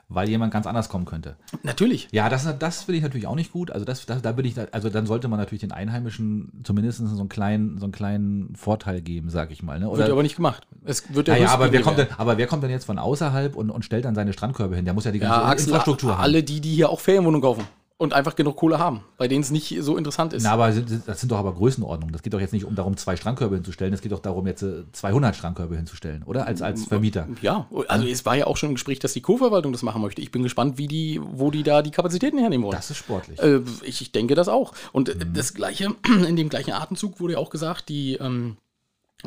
[0.08, 1.36] Weil jemand ganz anders kommen könnte.
[1.62, 2.08] Natürlich.
[2.12, 3.70] Ja, das, das finde ich natürlich auch nicht gut.
[3.70, 7.18] Also das, das, da bin ich, also dann sollte man natürlich den Einheimischen zumindest so
[7.18, 9.80] einen kleinen, so einen kleinen Vorteil geben, sag ich mal.
[9.80, 9.90] Ne?
[9.90, 10.66] Wird aber nicht gemacht.
[10.84, 13.56] Es wird ja, ja, aber wer kommt denn, aber wer kommt denn jetzt von außerhalb
[13.56, 14.84] und, und stellt dann seine Strandkörbe hin?
[14.84, 16.22] Der muss ja die ganze Ja, Axel, Infrastruktur haben.
[16.22, 17.64] alle die, die hier auch Ferienwohnungen kaufen
[17.98, 20.42] und einfach genug Kohle haben, bei denen es nicht so interessant ist.
[20.42, 22.12] Na, aber das sind doch aber Größenordnungen.
[22.12, 23.92] Das geht doch jetzt nicht um darum, zwei Strandkörbe hinzustellen.
[23.92, 26.46] Es geht doch darum, jetzt äh, 200 Strandkörbe hinzustellen, oder?
[26.46, 27.28] Als, als Vermieter.
[27.42, 30.20] Ja, also es war ja auch schon im Gespräch, dass die Kurverwaltung das machen möchte.
[30.20, 32.76] Ich bin gespannt, wie die, wo die da die Kapazitäten hernehmen wollen.
[32.76, 33.38] Das ist sportlich.
[33.40, 34.72] Äh, ich, ich denke das auch.
[34.92, 35.94] Und äh, das gleiche,
[36.26, 38.56] in dem gleichen Atemzug wurde ja auch gesagt, die, ähm,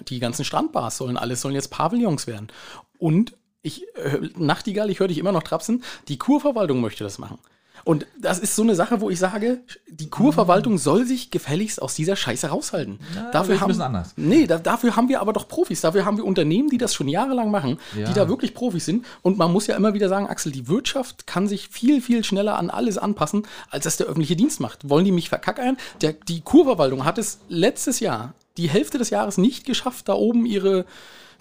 [0.10, 2.48] die ganzen Strandbars sollen alles, sollen jetzt Pavillons werden.
[2.98, 7.40] Und ich, äh, Nachtigall, ich höre dich immer noch trapsen, die Kurverwaltung möchte das machen.
[7.86, 11.94] Und das ist so eine Sache, wo ich sage, die Kurverwaltung soll sich gefälligst aus
[11.94, 13.00] dieser Scheiße raushalten.
[13.54, 14.14] ich ein bisschen anders.
[14.18, 15.82] Nee, da, dafür haben wir aber doch Profis.
[15.82, 18.08] Dafür haben wir Unternehmen, die das schon jahrelang machen, Ja.
[18.08, 19.06] die da wirklich Profis sind.
[19.22, 22.58] Und man muss ja immer wieder sagen, Axel, die Wirtschaft kann sich viel, viel schneller
[22.58, 24.90] an alles anpassen, als das der öffentliche Dienst macht.
[24.90, 25.78] Wollen die mich verkackern?
[26.02, 30.48] Der, die Kurverwaltung hat es letztes Jahr, die Hälfte des Jahres nicht geschafft, da oben
[30.48, 30.86] ihre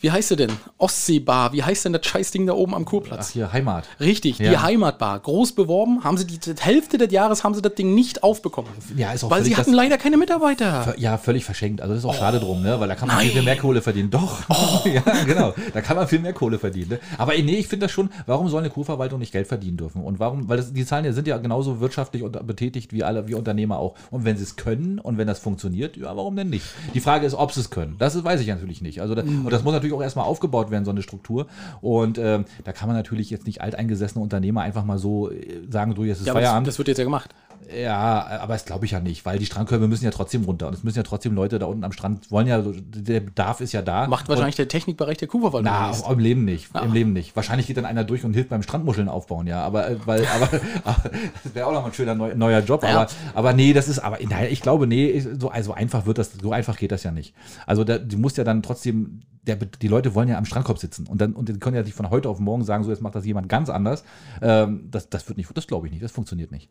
[0.00, 0.50] wie heißt sie denn?
[0.78, 3.28] Ostseebar, wie heißt denn das Scheißding da oben am Kurplatz?
[3.28, 3.84] Ach, hier Heimat.
[4.00, 4.62] Richtig, die Ja.
[4.62, 5.18] Heimatbar.
[5.20, 8.70] Groß beworben, haben sie die, die Hälfte des Jahres haben sie das Ding nicht aufbekommen.
[8.96, 10.94] Ja, ist auch Weil sie hatten das- leider keine Mitarbeiter.
[10.98, 11.80] Ja, völlig verschenkt.
[11.80, 12.78] Also das ist auch schade drum, ne?
[12.80, 13.34] Weil da kann man viel, nein.
[13.36, 14.10] viel mehr Kohle verdienen.
[14.10, 14.42] Doch.
[14.84, 15.54] ja, genau.
[15.72, 16.90] Da kann man viel mehr Kohle verdienen.
[16.90, 16.98] Ne?
[17.18, 20.02] Aber nee, ich finde das schon, warum soll eine Kurverwaltung nicht Geld verdienen dürfen?
[20.02, 23.26] Und warum, weil das, die Zahlen ja sind ja genauso wirtschaftlich und betätigt wie alle,
[23.28, 23.94] wie Unternehmer auch.
[24.10, 26.66] Und wenn sie es können und wenn das funktioniert, ja, warum denn nicht?
[26.94, 27.96] Die Frage ist, ob sie es können.
[27.98, 29.00] Das weiß ich natürlich nicht.
[29.00, 31.46] Also da, und das muss natürlich auch erstmal aufgebaut werden, so eine Struktur.
[31.80, 35.94] Und ähm, da kann man natürlich jetzt nicht alteingesessene Unternehmer einfach mal so äh, sagen,
[35.94, 36.68] du, jetzt ist Ja, aber das, Feierabend.
[36.68, 37.30] das wird jetzt ja gemacht.
[37.72, 40.74] Ja, aber das glaube ich ja nicht, weil die Strandkörbe müssen ja trotzdem runter und
[40.74, 43.82] es müssen ja trotzdem Leute da unten am Strand wollen ja, der Bedarf ist ja
[43.82, 44.06] da.
[44.06, 45.64] Macht wahrscheinlich der Technikbereich der Kuhverwaltung.
[45.64, 46.04] Na, demnächst.
[46.04, 46.68] auch im Leben nicht.
[46.74, 47.34] Im Leben nicht.
[47.36, 49.62] Wahrscheinlich geht dann einer durch und hilft beim Strandmuscheln aufbauen, ja.
[49.62, 50.48] Aber, äh, weil, aber,
[50.84, 51.10] aber
[51.42, 52.82] das wäre auch noch mal ein schöner neu, neuer Job.
[52.82, 52.90] Ja.
[52.90, 56.32] Aber, aber nee, das ist, aber nein, ich glaube, nee, so also einfach wird das,
[56.32, 57.34] so einfach geht das ja nicht.
[57.66, 61.06] Also da, du musst ja dann trotzdem, der, die Leute wollen ja am Strandkorb sitzen
[61.06, 63.14] und dann und die können ja nicht von heute auf morgen sagen, so jetzt macht
[63.14, 64.04] das jemand ganz anders.
[64.40, 66.70] Ähm, das, das wird nicht, das glaube ich nicht, das funktioniert nicht.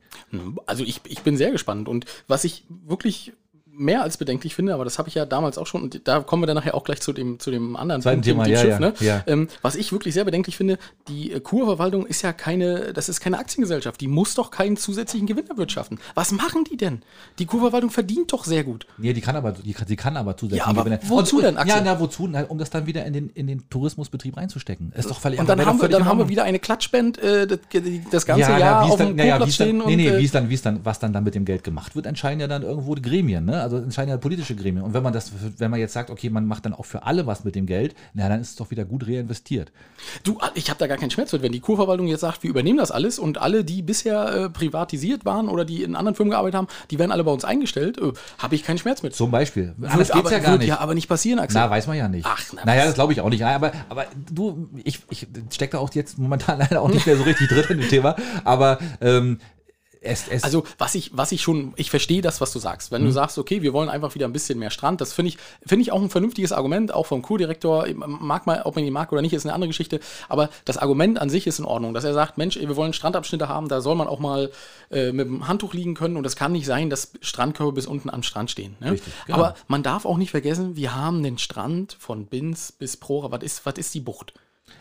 [0.66, 1.88] Also ich, ich bin sehr gespannt.
[1.88, 3.34] Und was ich wirklich
[3.76, 6.44] mehr als bedenklich finde, aber das habe ich ja damals auch schon, und da kommen
[6.44, 8.94] wir dann nachher auch gleich zu dem, zu dem anderen Zweiten Thema, ja, ja, ne?
[9.00, 9.24] ja.
[9.28, 13.20] Ähm, was ich wirklich sehr bedenklich finde, die äh, Kurverwaltung ist ja keine, das ist
[13.20, 16.00] keine Aktiengesellschaft, die muss doch keinen zusätzlichen Gewinn erwirtschaften.
[16.14, 17.02] Was machen die denn?
[17.40, 18.86] Die Kurverwaltung verdient doch sehr gut.
[18.98, 21.44] Nee, die kann aber, die kann, sie kann aber zusätzlich Ja, aber Gewinne- wozu und,
[21.44, 21.78] denn, Axel?
[21.78, 22.28] Ja, na, wozu?
[22.28, 24.92] Na, um das dann wieder in den, in den Tourismusbetrieb reinzustecken.
[24.96, 27.60] Ist doch völlig Und dann, haben wir, dann haben wir wieder eine Klatschband äh, das,
[28.12, 29.78] das ganze ja, Jahr na, auf dem dann, wie Kurplatz es dann, stehen.
[29.78, 31.46] nee, und, nee, äh, wie es dann, wie es dann, was dann, dann mit dem
[31.46, 33.63] Geld gemacht wird, entscheiden ja dann irgendwo die Gremien, ne?
[33.64, 34.84] Also entscheiden ja politische Gremien.
[34.84, 37.26] Und wenn man das, wenn man jetzt sagt, okay, man macht dann auch für alle
[37.26, 39.72] was mit dem Geld, na, dann ist es doch wieder gut reinvestiert.
[40.24, 42.78] Du, ich habe da gar keinen Schmerz mit, wenn die Kurverwaltung jetzt sagt, wir übernehmen
[42.78, 46.58] das alles und alle, die bisher äh, privatisiert waren oder die in anderen Firmen gearbeitet
[46.58, 49.16] haben, die werden alle bei uns eingestellt, äh, habe ich keinen Schmerz mit.
[49.16, 49.74] Zum Beispiel.
[49.78, 50.70] Wird Anders geht's aber, ja gar wird nicht.
[50.70, 51.62] ja aber nicht passieren, Axel.
[51.62, 52.26] Na, weiß man ja nicht.
[52.26, 53.44] Ach, na, naja, das glaube ich auch nicht.
[53.44, 57.24] Aber, aber du, ich, ich stecke da auch jetzt momentan leider auch nicht mehr so
[57.24, 58.16] richtig drin in dem Thema.
[58.44, 59.40] Aber ähm,
[60.04, 62.92] es, es Also, was ich, was ich schon, ich verstehe das, was du sagst.
[62.92, 63.14] Wenn du Mhm.
[63.14, 65.92] sagst, okay, wir wollen einfach wieder ein bisschen mehr Strand, das finde ich, finde ich
[65.92, 69.34] auch ein vernünftiges Argument, auch vom Kurdirektor, mag mal, ob man ihn mag oder nicht,
[69.34, 70.00] ist eine andere Geschichte,
[70.30, 73.48] aber das Argument an sich ist in Ordnung, dass er sagt, Mensch, wir wollen Strandabschnitte
[73.48, 74.52] haben, da soll man auch mal
[74.92, 78.10] äh, mit dem Handtuch liegen können und es kann nicht sein, dass Strandkörbe bis unten
[78.10, 78.76] am Strand stehen.
[78.80, 78.92] Ne?
[78.92, 79.38] Richtig, genau.
[79.40, 83.44] Aber man darf auch nicht vergessen, wir haben den Strand von Binz bis Prora, was
[83.44, 84.34] ist, was ist die Bucht?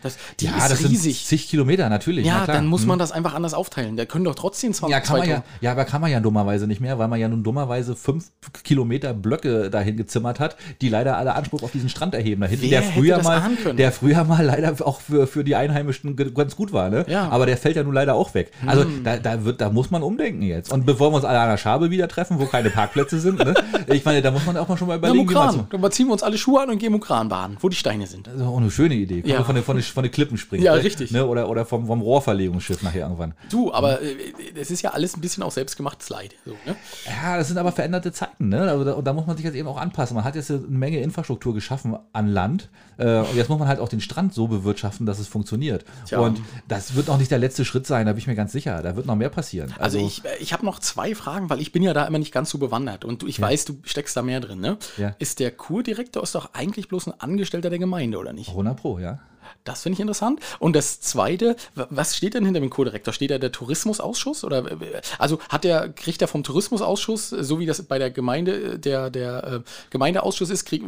[0.03, 1.17] Das, die ja, ist das riesig.
[1.19, 2.25] sind zig Kilometer, natürlich.
[2.25, 2.89] ja, na dann muss Hm.
[2.89, 3.95] man das einfach anders aufteilen.
[3.97, 6.19] Da können doch trotzdem 20 Ja, kann man ja, 2000 ja, aber kann man ja
[6.19, 8.31] dummerweise nicht mehr, weil man ja nun dummerweise fünf
[8.63, 12.41] Kilometer Blöcke dahin gezimmert hat, die leider alle Anspruch auf diesen Strand erheben.
[12.41, 13.41] Da hinten, Wer der früher mal,
[13.77, 17.05] der früher mal leider auch für, für die Einheimischen ganz gut war, ne?
[17.07, 17.25] Ja.
[17.25, 17.31] Hm.
[17.31, 18.51] Aber der fällt ja nun leider auch weg.
[18.65, 20.71] Also da, da wird, da muss man umdenken jetzt.
[20.71, 23.53] Und bevor wir uns alle an der Schabe wieder treffen, wo keine Parkplätze sind, ne?
[23.87, 25.81] Ich meine, da muss man auch mal schon mal überlegen, wie man Mukran.
[25.81, 28.27] Dann ziehen wir uns alle Schuhe an und gehen Mukran baden, wo die Steine sind.
[28.27, 29.21] Das ist auch eine schöne Idee.
[29.25, 29.43] Ja.
[29.43, 30.63] von den, von, den, von den Klippen springen.
[30.63, 30.83] Ja, ne?
[30.83, 31.11] richtig.
[31.11, 31.25] Ne?
[31.25, 33.33] Oder, oder vom, vom Rohrverlegungsschiff nachher irgendwann.
[33.49, 34.15] Du, aber äh,
[34.55, 36.35] es ist ja alles ein bisschen auch selbstgemachtes Leid.
[36.45, 36.75] So, ne?
[37.05, 38.61] Ja, das sind aber veränderte Zeiten, ne?
[38.69, 40.15] Also da, und da muss man sich jetzt eben auch anpassen.
[40.15, 42.69] Man hat jetzt eine Menge Infrastruktur geschaffen an Land.
[42.97, 45.85] Äh, und jetzt muss man halt auch den Strand so bewirtschaften, dass es funktioniert.
[46.05, 46.19] Tja.
[46.19, 48.81] Und das wird noch nicht der letzte Schritt sein, da bin ich mir ganz sicher.
[48.81, 49.73] Da wird noch mehr passieren.
[49.79, 52.33] Also, ich, äh, ich habe noch zwei Fragen, weil ich bin ja da immer nicht
[52.33, 54.59] ganz so bewandert und du, ich weiß, du steckst da mehr drin.
[54.59, 54.77] Ne?
[54.97, 55.15] Ja.
[55.19, 58.49] Ist der Kurdirektor ist doch eigentlich bloß ein Angestellter der Gemeinde, oder nicht?
[58.49, 59.19] 100 Pro, ja.
[59.63, 60.39] Das finde ich interessant.
[60.59, 63.13] Und das Zweite, wa- was steht denn hinter dem Kurdirektor?
[63.13, 64.43] Steht da der Tourismusausschuss?
[64.43, 68.11] Oder, äh, also hat der, kriegt er vom Tourismusausschuss, äh, so wie das bei der
[68.11, 70.83] Gemeinde, äh, der, der äh, Gemeindeausschuss ist, krieg,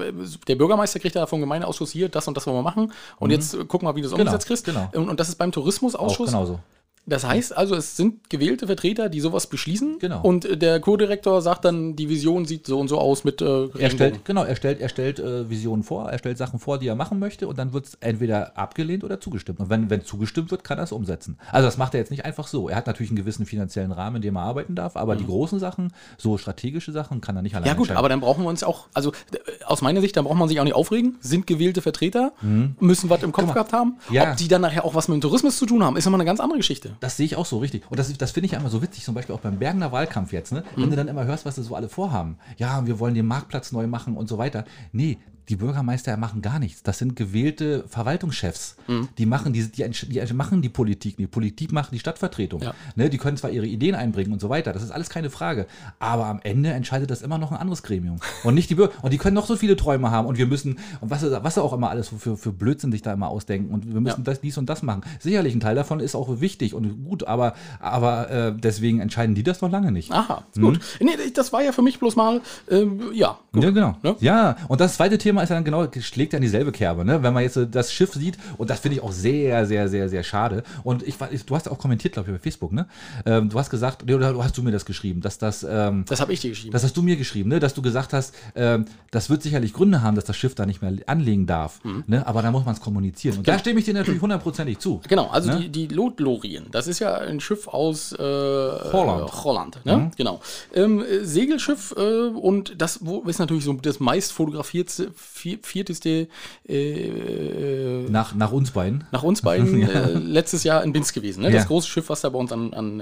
[0.47, 2.91] der Bürgermeister kriegt da vom Gemeindeausschuss hier, das und das wollen wir machen.
[3.19, 4.17] Und jetzt äh, gucken wir, wie du das Mhm.
[4.17, 4.65] Genau, umgesetzt kriegst.
[4.65, 4.89] genau.
[4.93, 6.31] Und, und das ist beim Auch Tourismusausschuss.
[6.31, 6.59] genauso.
[7.07, 9.99] Das heißt also, es sind gewählte Vertreter, die sowas beschließen.
[9.99, 10.21] Genau.
[10.21, 13.67] Und äh, der Kurdirektor sagt dann, die Vision sieht so und so aus mit äh,
[13.77, 16.87] Er stellt, genau, er stellt, er stellt äh, Visionen vor, er stellt Sachen vor, die
[16.87, 19.59] er machen möchte und dann wird es entweder abgelehnt oder zugestimmt.
[19.59, 21.37] Und wenn, wenn zugestimmt wird, kann er es umsetzen.
[21.51, 22.69] Also das macht er jetzt nicht einfach so.
[22.69, 25.59] Er hat natürlich einen gewissen finanziellen Rahmen, in dem er arbeiten darf, aber die großen
[25.59, 27.69] Sachen, so strategische Sachen, kann er nicht alleine Mhm.
[27.69, 30.37] Ja gut, aber dann brauchen wir uns auch, also äh, aus meiner Sicht, da braucht
[30.37, 32.33] man sich auch nicht aufregen, sind gewählte Vertreter,
[32.79, 33.97] müssen was im Kopf gehabt haben.
[34.09, 34.15] Mhm.
[34.15, 34.31] Ja.
[34.31, 36.27] Ob die dann nachher auch was mit dem Tourismus zu tun haben, ist nochmal eine
[36.27, 36.94] ganz andere Geschichte.
[36.99, 37.83] Das sehe ich auch so richtig.
[37.89, 40.51] Und das, das finde ich einmal so witzig, zum Beispiel auch beim Bergener Wahlkampf jetzt,
[40.51, 40.63] ne?
[40.75, 40.81] Mhm.
[40.81, 42.37] Wenn du dann immer hörst, was sie so alle vorhaben.
[42.57, 44.65] Ja, wir wollen den Marktplatz neu machen und so weiter.
[44.91, 45.17] Nee,
[45.49, 46.83] die Bürgermeister machen gar nichts.
[46.83, 48.75] Das sind gewählte Verwaltungschefs.
[48.87, 49.09] Mhm.
[49.17, 51.17] Die machen die, die, die machen die Politik.
[51.17, 52.61] Die Politik macht die Stadtvertretung.
[52.61, 52.73] Ja.
[52.95, 53.09] Ne?
[53.09, 54.73] Die können zwar ihre Ideen einbringen und so weiter.
[54.73, 55.67] Das ist alles keine Frage.
[55.99, 58.17] Aber am Ende entscheidet das immer noch ein anderes Gremium.
[58.43, 58.93] Und nicht die Bürger.
[59.01, 60.27] Und die können noch so viele Träume haben.
[60.27, 63.27] Und wir müssen, und was, was auch immer alles für, für Blödsinn sich da immer
[63.29, 63.73] ausdenken.
[63.73, 64.23] Und wir müssen Ja.
[64.23, 65.01] das, dies und das machen.
[65.19, 69.43] Sicherlich, ein Teil davon ist auch wichtig und gut, aber, aber äh, deswegen entscheiden die
[69.43, 70.11] das noch lange nicht.
[70.11, 70.61] Aha, Mhm.
[70.61, 70.79] gut.
[70.99, 73.97] Nee, das war ja für mich bloß mal, ähm, ja, Ja, genau.
[74.03, 74.15] Ne?
[74.19, 77.21] Ja, und das zweite Thema ist ja dann genau, schlägt ja in dieselbe Kerbe, ne?
[77.23, 80.23] Wenn man jetzt das Schiff sieht, und das finde ich auch sehr, sehr, sehr, sehr
[80.23, 80.63] schade.
[80.83, 82.87] Und ich, du hast auch kommentiert, glaube ich, bei Facebook, ne?
[83.25, 86.19] Ähm, du hast gesagt, oder du hast du mir das geschrieben, dass das, ähm, Das
[86.21, 86.71] habe ich dir geschrieben.
[86.71, 87.59] das hast du mir geschrieben, ne?
[87.59, 90.81] dass du gesagt hast, ähm, das wird sicherlich Gründe haben, dass das Schiff da nicht
[90.81, 91.83] mehr anlegen darf.
[91.83, 92.03] Mhm.
[92.07, 92.25] Ne?
[92.27, 93.37] Aber da muss man es kommunizieren.
[93.39, 95.01] Und da stimme ich dir natürlich hundertprozentig zu.
[95.07, 95.69] Genau, also Ne?
[95.69, 99.43] die, die Lothlorien, das ist ja ein Schiff aus äh, Holland.
[99.43, 100.11] Holland ne?
[100.17, 100.41] Genau.
[100.73, 106.27] Ähm, äh, Segelschiff äh, und das wo, ist natürlich so das meist fotografierte, vier- vierteste
[106.67, 109.05] äh, Nach, nach uns beiden.
[109.11, 111.41] nach uns beiden äh, letztes Jahr in Binz gewesen.
[111.43, 111.51] Ne?
[111.51, 111.67] Das Ja.
[111.67, 113.01] große Schiff, was da bei uns an, an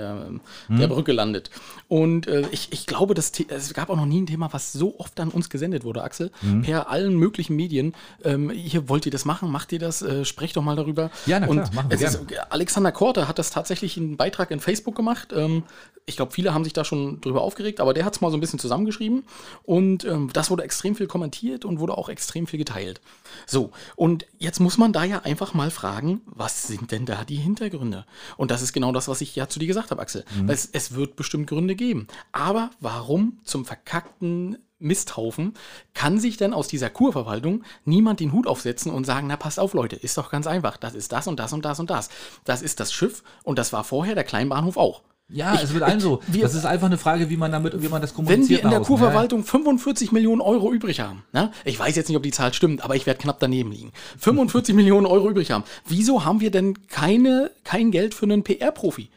[0.69, 1.49] ähm, der Brücke landet.
[1.87, 4.99] Und äh, ich, ich glaube, das es gab auch noch nie ein Thema, was so
[4.99, 6.31] oft an uns gesendet wurde, Axel,
[6.63, 7.93] per allen möglichen Medien.
[8.23, 11.09] Ähm, hier wollt ihr das machen, macht ihr das, äh, sprecht doch mal darüber.
[11.25, 12.19] Ja, na klar, Und machen wir es ist,
[12.49, 15.33] Alexander Korte hat das tatsächlich einen Beitrag in Facebook gemacht.
[15.35, 15.63] Ähm,
[16.05, 18.35] ich glaube, viele haben sich da schon drüber aufgeregt, aber der hat es mal so
[18.37, 19.23] ein bisschen zusammengeschrieben.
[19.63, 23.01] Und ähm, das wurde extrem viel kommentiert und wurde auch extrem viel geteilt.
[23.45, 27.35] So, und jetzt muss man da ja einfach mal fragen, was sind denn da die
[27.35, 28.05] Hintergründe?
[28.37, 30.23] Und das ist genau das, was ich ja zu dir gesagt habe, Axel.
[30.47, 32.07] Weil es, es wird bestimmt Gründe geben.
[32.31, 35.53] Aber warum zum verkackten Misthaufen
[35.93, 39.73] kann sich denn aus dieser Kurverwaltung niemand den Hut aufsetzen und sagen, na passt auf
[39.73, 42.09] Leute, ist doch ganz einfach, das ist das und das und das und das.
[42.43, 45.01] Das ist das Schiff und das war vorher der Kleinbahnhof auch.
[45.33, 46.21] Ja, es wird allen so.
[46.27, 48.49] wir- das ist einfach eine Frage, wie man damit, wie man das Wenn kommuniziert.
[48.49, 48.87] wir in der außen.
[48.95, 51.51] Kurverwaltung 45 Millionen Euro übrig haben, ne?
[51.65, 53.91] ich weiß jetzt nicht, ob die Zahl stimmt, aber ich werde knapp daneben liegen.
[54.19, 55.63] 45 Millionen Euro übrig haben.
[55.87, 59.09] Wieso haben wir denn keine, kein Geld für einen PR-Profi?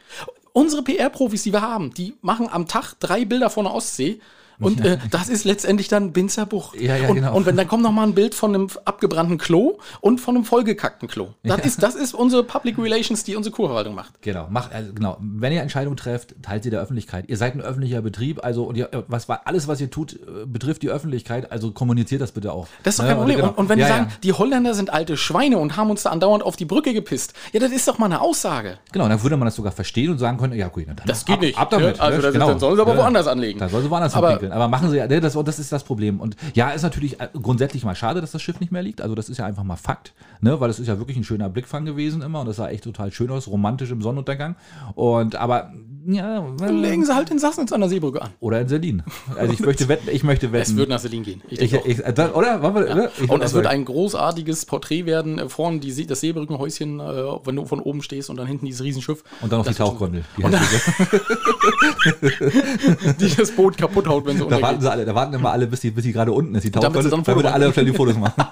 [0.53, 4.19] Unsere PR-Profis, die wir haben, die machen am Tag drei Bilder von der Ostsee.
[4.59, 6.73] Und äh, das ist letztendlich dann Binzerbuch.
[6.75, 7.35] Ja, ja, und, genau.
[7.35, 10.45] und wenn dann kommt noch mal ein Bild von einem abgebrannten Klo und von einem
[10.45, 11.29] vollgekackten Klo.
[11.43, 14.21] Das, ist, das ist unsere Public Relations, die unsere Kurverwaltung macht.
[14.21, 15.17] Genau, macht, also genau.
[15.19, 17.25] Wenn ihr Entscheidungen trefft, teilt sie der Öffentlichkeit.
[17.27, 20.45] Ihr seid ein öffentlicher Betrieb, also und ihr, was war alles, was ihr tut, äh,
[20.45, 22.67] betrifft die Öffentlichkeit, also kommuniziert das bitte auch.
[22.83, 23.37] Das ist doch kein Problem.
[23.37, 23.49] genau.
[23.49, 24.15] Und, und wenn ja, die sagen, ja.
[24.23, 27.59] die Holländer sind alte Schweine und haben uns da andauernd auf die Brücke gepisst, ja,
[27.59, 28.79] das ist doch mal eine Aussage.
[28.91, 31.35] Genau, dann würde man das sogar verstehen und sagen können, ja gut, dann Das geht
[31.35, 31.57] ab, nicht.
[31.57, 31.97] Ab damit.
[31.97, 32.47] Ja, also das- genau.
[32.47, 32.99] dann sollen sie aber Ja.
[32.99, 33.59] woanders anlegen.
[33.59, 34.51] Dann sollen sie woanders Aber- hinpinkeln.
[34.51, 36.19] Aber machen sie ja, ne, das, das ist das Problem.
[36.19, 39.01] Und ja, ist natürlich äh, grundsätzlich mal schade, dass das Schiff nicht mehr liegt.
[39.01, 40.59] Also das ist ja einfach mal Fakt, ne?
[40.59, 43.11] weil es ist ja wirklich ein schöner Blickfang gewesen immer und das sah echt total
[43.11, 44.55] schön aus, romantisch im Sonnenuntergang.
[44.95, 45.71] Und aber
[46.09, 48.29] ja, Dann legen sie halt den Sassnitz an der Seebrücke an.
[48.39, 49.03] oder in Selin.
[49.37, 50.71] Also ich möchte wetten, ich möchte wetten.
[50.71, 51.43] Es wird nach Selin gehen.
[51.49, 52.61] Ich ich, ich, das, oder?
[52.61, 53.09] Wollen wir, ne?
[53.21, 55.37] Ich und es wird ein großartiges Porträt werden.
[55.37, 57.03] Äh, Vorne die See, das Seebrückenhäuschen, äh,
[57.43, 59.21] wenn du von oben stehst und dann hinten dieses Riesenschiff.
[59.41, 60.23] und dann noch die Das Tauchgondel.
[60.37, 60.61] Die Und dann,
[63.19, 64.81] die das Boot kaputt haut, wenn sie da warten untergeht.
[64.81, 66.71] sie alle, da warten immer alle, bis die, bis die gerade unten ist, die sie
[66.71, 68.33] Tauchgondel, dann Foto alle schnell die Fotos machen.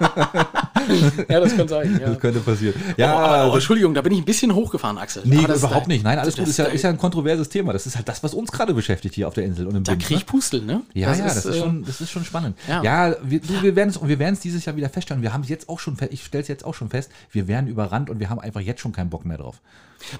[1.28, 1.98] Ja, das kann sein.
[2.00, 2.08] Ja.
[2.10, 2.74] Das könnte passieren.
[2.96, 5.22] Ja, oh, aber, oh, das- Entschuldigung, da bin ich ein bisschen hochgefahren, Axel.
[5.24, 6.04] Nee, Aber das- überhaupt nicht.
[6.04, 6.48] Nein, alles das- gut.
[6.50, 7.72] Ist ja, ist ja ein kontroverses Thema.
[7.72, 9.92] Das ist halt das, was uns gerade beschäftigt hier auf der Insel und im Da
[9.92, 10.20] Bund, krieg ne?
[10.22, 10.82] ich Pustel, ne?
[10.94, 12.56] Ja, ja, das ist, äh, schon, das ist schon spannend.
[12.68, 12.82] ja.
[12.82, 15.22] Ja, wir, du, wir werden es wir werden's dieses Jahr wieder feststellen.
[15.22, 17.66] Wir haben es jetzt auch schon, ich stelle es jetzt auch schon fest, wir werden
[17.68, 19.60] überrannt und wir haben einfach jetzt schon keinen Bock mehr drauf.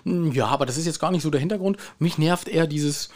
[0.05, 1.77] Ja, aber das ist jetzt gar nicht so der Hintergrund.
[1.99, 3.11] Mich nervt eher dieses,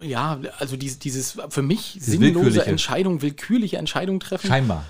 [0.00, 2.66] ja, also dieses, dieses für mich sinnlose willkürliche.
[2.66, 4.46] Entscheidung, willkürliche Entscheidung treffen.
[4.46, 4.84] Scheinbar.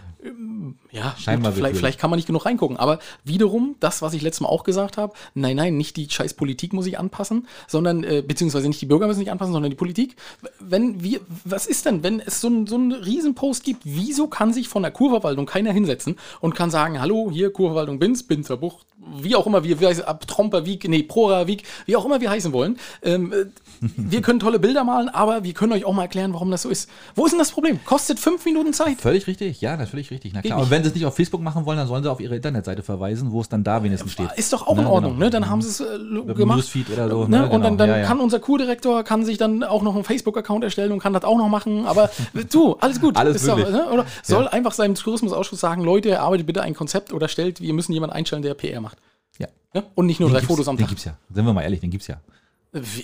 [0.90, 2.76] Ja, Scheinbar gut, vielleicht, vielleicht kann man nicht genug reingucken.
[2.76, 6.34] Aber wiederum, das, was ich letztes Mal auch gesagt habe, nein, nein, nicht die scheiß
[6.34, 9.76] Politik muss ich anpassen, sondern, äh, beziehungsweise nicht die Bürger müssen sich anpassen, sondern die
[9.76, 10.16] Politik.
[10.60, 14.52] Wenn wir, was ist denn, wenn es so, ein, so einen Riesenpost gibt, wieso kann
[14.52, 18.86] sich von der Kurverwaltung keiner hinsetzen und kann sagen, hallo, hier Kurverwaltung Binz, Binzer Bucht,
[18.98, 22.20] wie auch immer wir, wie heißt, ab Tromper Wieg, nee, Prora Wieg, wie auch immer
[22.20, 22.78] wir heißen wollen.
[23.02, 23.46] Ähm, äh,
[23.96, 26.68] wir können tolle Bilder malen, aber wir können euch auch mal erklären, warum das so
[26.68, 26.88] ist.
[27.14, 27.78] Wo ist denn das Problem?
[27.84, 29.00] Kostet fünf Minuten Zeit.
[29.00, 30.15] Völlig richtig, ja, natürlich richtig.
[30.32, 30.58] Na klar.
[30.60, 32.82] Und wenn sie es nicht auf Facebook machen wollen, dann sollen sie auf ihre Internetseite
[32.82, 34.30] verweisen, wo es dann da wenigstens steht.
[34.36, 35.24] Ist doch auch Ne, in Ordnung, genau.
[35.24, 35.30] ne?
[35.30, 36.58] Dann haben sie es äh, gemacht.
[36.58, 37.38] Newsfeed oder so, Ne?
[37.38, 37.42] ne?
[37.44, 37.62] Und Genau.
[37.64, 38.06] dann, dann Ja, ja.
[38.06, 41.38] kann unser Kurdirektor kann sich dann auch noch einen Facebook-Account erstellen und kann das auch
[41.38, 41.86] noch machen.
[41.86, 42.10] Aber
[42.52, 43.16] du, alles gut.
[43.18, 43.88] Alles Ist doch, ne?
[43.92, 47.92] Oder soll einfach seinem Tourismusausschuss sagen, Leute, erarbeitet bitte ein Konzept oder stellt, wir müssen
[47.92, 48.98] jemanden einstellen, der PR macht.
[49.38, 49.48] Ja.
[49.74, 49.84] Ne?
[49.94, 50.88] Und nicht nur drei gibt's- Fotos am Den Tag.
[50.90, 51.16] gibt's ja.
[51.32, 52.16] Sind wir mal ehrlich, den gibt's ja.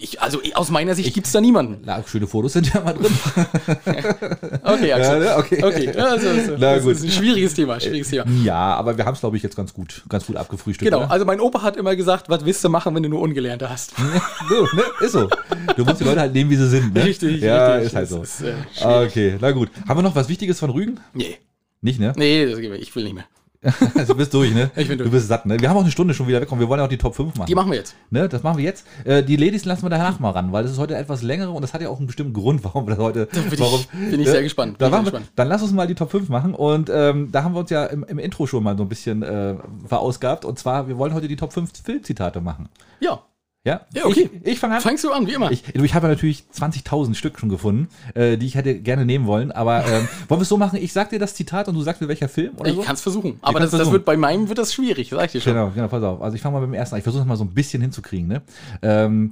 [0.01, 1.83] Ich, also aus meiner Sicht gibt es da niemanden.
[1.85, 3.13] Na, schöne Fotos sind ja mal drin.
[4.63, 5.21] Okay, Axel.
[5.21, 5.37] ne?
[5.37, 5.65] Okay.
[5.65, 5.89] okay.
[5.97, 6.93] Also, also, Na das gut.
[6.93, 7.81] ist ein schwieriges Thema.
[7.81, 8.25] Schwieriges Thema.
[8.43, 10.91] Ja, aber wir haben es, glaube ich, jetzt ganz gut, ganz gut abgefrühstückt.
[10.91, 11.11] Genau, oder?
[11.11, 13.93] also mein Opa hat immer gesagt, was willst du machen, wenn du nur Ungelernte hast?
[14.49, 14.83] so, ne?
[15.01, 15.29] Ist so.
[15.77, 16.95] Du musst die Leute halt nehmen, wie sie sind.
[16.95, 17.05] Ne?
[17.05, 17.87] Richtig, ja, richtig.
[17.89, 18.23] ist halt so.
[18.23, 18.55] ist, äh,
[18.85, 19.71] okay, na gut.
[19.89, 21.01] Haben wir noch was Wichtiges von Rügen?
[21.15, 21.39] Nee.
[21.81, 22.13] Nicht, ne?
[22.17, 23.25] Nee, ich will nicht mehr.
[23.95, 24.71] Also, du bist durch, ne?
[24.77, 25.09] Ich bin durch.
[25.09, 25.59] Du bist satt, ne?
[25.61, 27.15] Wir haben auch eine Stunde schon wieder weg und wir wollen ja auch die Top
[27.15, 27.47] 5 machen.
[27.47, 27.95] Die machen wir jetzt.
[28.11, 28.85] Ne, das machen wir jetzt.
[29.05, 31.63] Äh, die Ladies lassen wir danach mal ran, weil das ist heute etwas längere und
[31.63, 33.27] das hat ja auch einen bestimmten Grund, warum wir das heute.
[33.27, 35.33] bin ich- warum, bin ich sehr gespannt, Da bin ich machen sehr wir, gespannt.
[35.37, 37.85] dann lass uns mal die Top 5 machen und ähm, da haben wir uns ja
[37.87, 39.55] im, im Intro schon mal so ein bisschen äh,
[39.87, 42.69] verausgabt und zwar, wir wollen heute die Top 5 Filmzitate machen.
[43.01, 43.23] Ja.
[43.65, 43.87] Ja?
[43.95, 44.29] Ja, okay.
[44.43, 44.81] Ich, ich fange an.
[44.81, 45.53] Fangst du an, wie immer.
[45.53, 49.27] Ich, ich habe ja natürlich 20.000 Stück schon gefunden, äh, die ich hätte gerne nehmen
[49.27, 49.53] wollen.
[49.53, 50.81] Aber ähm, wollen wir es so machen?
[50.83, 52.83] Ich sag dir das Zitat und du sagst mir, welcher Film oder Ich so?
[52.83, 53.39] kann es versuchen.
[53.41, 53.93] Aber das, das versuchen.
[53.93, 55.53] wird bei meinem wird das schwierig, sag ich dir schon.
[55.55, 56.21] Genau, genau, pass auf.
[56.23, 56.99] Also ich fange mal beim ersten an.
[56.99, 58.27] Ich versuche es mal so ein bisschen hinzukriegen.
[58.27, 58.43] Ne?
[58.83, 59.31] Ähm,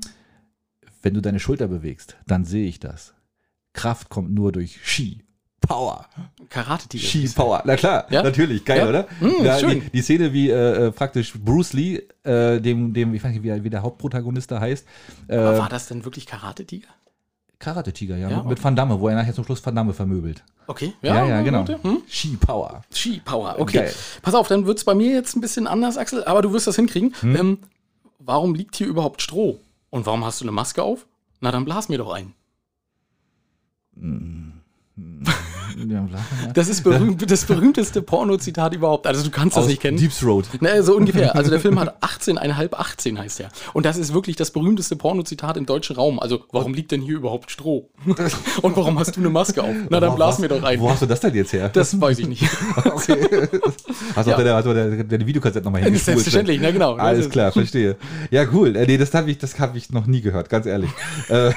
[1.03, 3.15] wenn du deine Schulter bewegst, dann sehe ich das.
[3.73, 5.23] Kraft kommt nur durch Ski.
[5.71, 6.05] Power.
[6.49, 7.07] Karate-Tiger.
[7.07, 7.63] Ski Power.
[7.65, 8.25] Na klar, Ja?
[8.25, 8.65] natürlich.
[8.65, 8.89] Geil, Ja?
[8.89, 9.07] oder?
[9.21, 9.81] Mm, ja, schön.
[9.81, 13.45] Die, die Szene, wie äh, äh, praktisch Bruce Lee, äh, dem, dem, ich weiß nicht,
[13.45, 14.85] wie, wie der Hauptprotagonist da heißt,
[15.29, 16.89] äh, Aber war das denn wirklich Karate-Tiger?
[17.61, 20.43] Karate-Tiger, ja, Ja, mit, mit Van Damme, wo er nachher zum Schluss Van Damme vermöbelt.
[20.67, 20.93] Okay.
[21.03, 21.59] Ja, ja, genau.
[21.59, 21.79] warte.
[21.85, 22.03] Hm?
[22.09, 22.83] Ski Power.
[22.93, 23.79] Ski-Power, okay.
[23.79, 23.95] Geil.
[24.23, 26.67] Pass auf, dann wird es bei mir jetzt ein bisschen anders, Axel, aber du wirst
[26.67, 27.15] das hinkriegen.
[27.21, 27.37] Hm?
[27.37, 27.59] Ähm,
[28.19, 29.61] warum liegt hier überhaupt Stroh?
[29.91, 31.07] Und warum hast du eine Maske auf?
[31.41, 32.35] Na, dann blas mir doch ein.
[35.89, 36.07] Ja.
[36.55, 39.07] Das ist berühmt, das berühmteste Porno-Zitat überhaupt.
[39.07, 39.97] Also du kannst das Aus nicht kennen.
[39.97, 40.45] Deep Throat.
[40.61, 41.35] Ne, so ungefähr.
[41.41, 43.49] Also der Film hat 18,5, 18 heißt er.
[43.73, 46.19] Und das ist wirklich das berühmteste Porno-Zitat im deutschen Raum.
[46.19, 47.89] Also, warum liegt denn hier überhaupt Stroh?
[48.63, 49.75] Und warum hast du eine Maske auf?
[49.89, 50.79] Na, dann blas mir doch ein.
[50.81, 51.69] Wo hast du das denn jetzt her?
[51.71, 52.43] Das weiß ich nicht.
[52.77, 53.49] okay.
[54.15, 54.37] Hast du Ja.
[54.37, 56.17] auch deine, du deine, deine Videokassette nochmal hingespult?
[56.17, 56.95] Selbstverständlich, na genau.
[56.97, 57.97] Alles klar, verstehe.
[58.31, 58.77] Ja, cool.
[58.77, 60.91] Äh, nee, das habe ich, das hab ich noch nie gehört, ganz ehrlich.
[61.29, 61.53] Äh,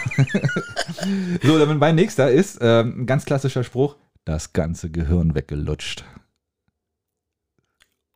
[1.44, 3.96] so, dann mein nächster ist ähm, ein ganz klassischer Spruch:
[4.26, 6.06] Das ganze Gehirn weggelutscht.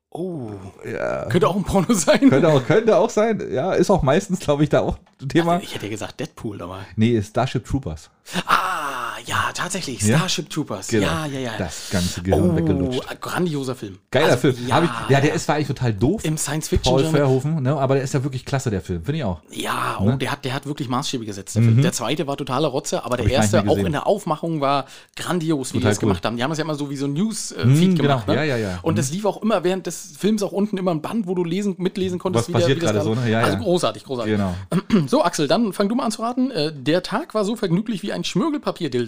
[0.09, 0.51] Oh,
[0.85, 1.25] Ja.
[1.25, 2.29] könnte auch ein Porno sein.
[2.29, 3.43] Könnte auch, könnte auch sein.
[3.51, 5.59] Ja, ist auch meistens, glaube ich, da auch ein Thema.
[5.61, 6.85] Ich hätte ja gesagt Deadpool, aber.
[6.95, 8.09] Nee, ist Starship Troopers.
[8.45, 10.01] Ah, ja, tatsächlich.
[10.01, 10.17] Ja?
[10.17, 10.87] Starship Troopers.
[10.87, 11.05] Genau.
[11.07, 11.51] Ja, ja, ja.
[11.57, 13.21] Das ganze Gehirn oh, weggelutscht.
[13.21, 13.97] grandioser Film.
[14.11, 14.55] Geiler Also, Film.
[14.67, 16.23] Ja, ich, ja, der ist war eigentlich total doof.
[16.25, 16.91] im Science-Fiction.
[16.93, 17.17] Paul Genre.
[17.17, 17.75] Verhoeven, ne?
[17.75, 19.03] aber der ist ja wirklich klasse, der Film.
[19.03, 19.41] Finde ich auch.
[19.51, 20.17] Ja, oh, Ne?
[20.17, 21.81] der, hat, der hat wirklich Maßstäbe gesetzt, der Film.
[21.81, 25.77] Der zweite war totaler Rotze, aber der erste, auch in der Aufmachung, war grandios, wie
[25.77, 26.09] die Total das cool.
[26.09, 26.37] gemacht haben.
[26.37, 28.01] Die haben das ja immer so wie so ein News-Feed Mhm, genau.
[28.09, 28.27] gemacht.
[28.27, 28.35] Ne?
[28.35, 28.79] Ja, ja, ja.
[28.81, 31.43] Und das lief auch immer während des Films auch unten immer ein Band, wo du
[31.43, 33.29] lesen, mitlesen konntest, Was passiert das gerade so, ne?
[33.29, 34.33] Ja, also großartig, großartig.
[34.35, 34.53] Genau.
[35.07, 36.49] So, Axel, dann fang du mal an zu raten.
[36.51, 39.06] Äh, der Tag war so vergnüglich wie ein Schmirgelpapier-Dildo.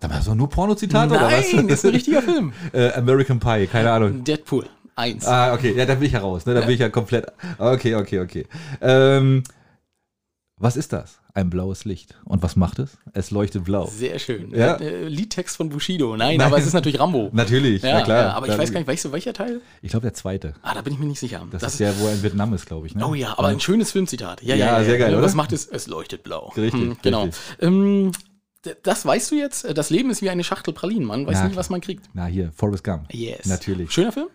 [0.00, 1.52] Da war so nur Pornozitat oder was?
[1.52, 2.52] Nein, ist ein richtiger Film.
[2.72, 4.24] äh, American Pie, keine Ahnung.
[4.24, 5.26] Deadpool 1.
[5.26, 6.54] Ah, okay, ja, da bin ich ja raus, ne?
[6.54, 7.26] Da bin ich ja komplett.
[7.58, 8.46] Okay, okay, okay.
[8.80, 9.42] Ähm,
[10.58, 11.18] was ist das?
[11.34, 12.14] Ein blaues Licht.
[12.24, 12.96] Und was macht es?
[13.12, 13.86] Es leuchtet blau.
[13.94, 14.52] Sehr schön.
[14.54, 14.76] Ja.
[14.76, 16.16] Äh, Liedtext von Bushido.
[16.16, 16.46] Nein, Nein.
[16.46, 17.28] aber es ist natürlich Rambo.
[17.34, 18.22] Natürlich, Ja, na klar.
[18.22, 19.60] ja, aber ich weiß gar nicht, weißt du, welcher Teil?
[19.82, 20.54] Ich glaube, der zweite.
[20.62, 21.46] Ah, da bin ich mir nicht sicher.
[21.50, 22.94] Das, ist der, wo er in Vietnam ist, glaube ich.
[22.94, 23.06] Ne?
[23.06, 24.42] Oh ja, aber ein schönes Filmzitat.
[24.42, 25.18] Ja, ja, Ja, ja, sehr geil, ja.
[25.18, 25.26] oder?
[25.26, 25.66] Was macht es?
[25.66, 26.50] Es leuchtet blau.
[26.56, 27.24] Richtig, Hm, genau.
[27.24, 27.38] richtig.
[27.60, 28.12] Ähm,
[28.82, 29.66] das weißt du jetzt?
[29.76, 31.06] Das Leben ist wie eine Schachtel Pralinen.
[31.06, 32.08] Man weiß Na, nie, was man kriegt.
[32.14, 33.12] Na, hier, Forrest Gump.
[33.12, 33.46] Yes.
[33.46, 33.92] Natürlich.
[33.92, 34.28] Schöner Film?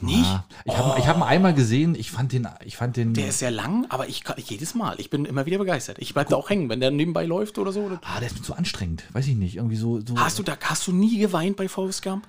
[0.00, 0.24] Nicht?
[0.24, 3.12] Ah, ich habe ich hab ihn einmal gesehen, ich fand den, ich fand den.
[3.14, 4.94] Der ist sehr lang, aber ich jedes Mal.
[4.98, 5.98] Ich bin immer wieder begeistert.
[5.98, 7.90] Ich bleib da auch hängen, wenn der nebenbei läuft oder so.
[8.02, 9.02] Ah, der ist mir zu anstrengend.
[9.12, 9.56] Weiß ich nicht.
[9.56, 10.00] Irgendwie so.
[10.00, 12.26] so Hast du da hast du nie geweint bei Forrest Gump?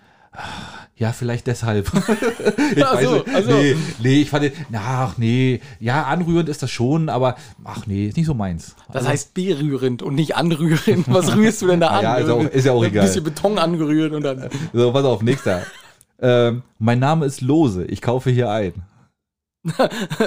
[0.95, 1.91] Ja, vielleicht deshalb.
[2.75, 3.35] ich Ach so, weiß nicht.
[3.35, 3.51] ach so.
[3.51, 5.59] Nee, nee, ich fand Ach nee.
[5.79, 8.75] Ja, anrührend ist das schon, aber ach nee, ist nicht so meins.
[8.91, 11.11] Das heißt berührend und nicht anrührend.
[11.11, 12.03] Was rührst du denn da an?
[12.03, 13.05] ja, ist auch- ist ja auch Ein egal.
[13.05, 14.49] bisschen Beton angerührt und dann.
[14.73, 15.63] So, pass auf, nächster.
[16.21, 18.73] ähm, mein Name ist Lose, ich kaufe hier ein.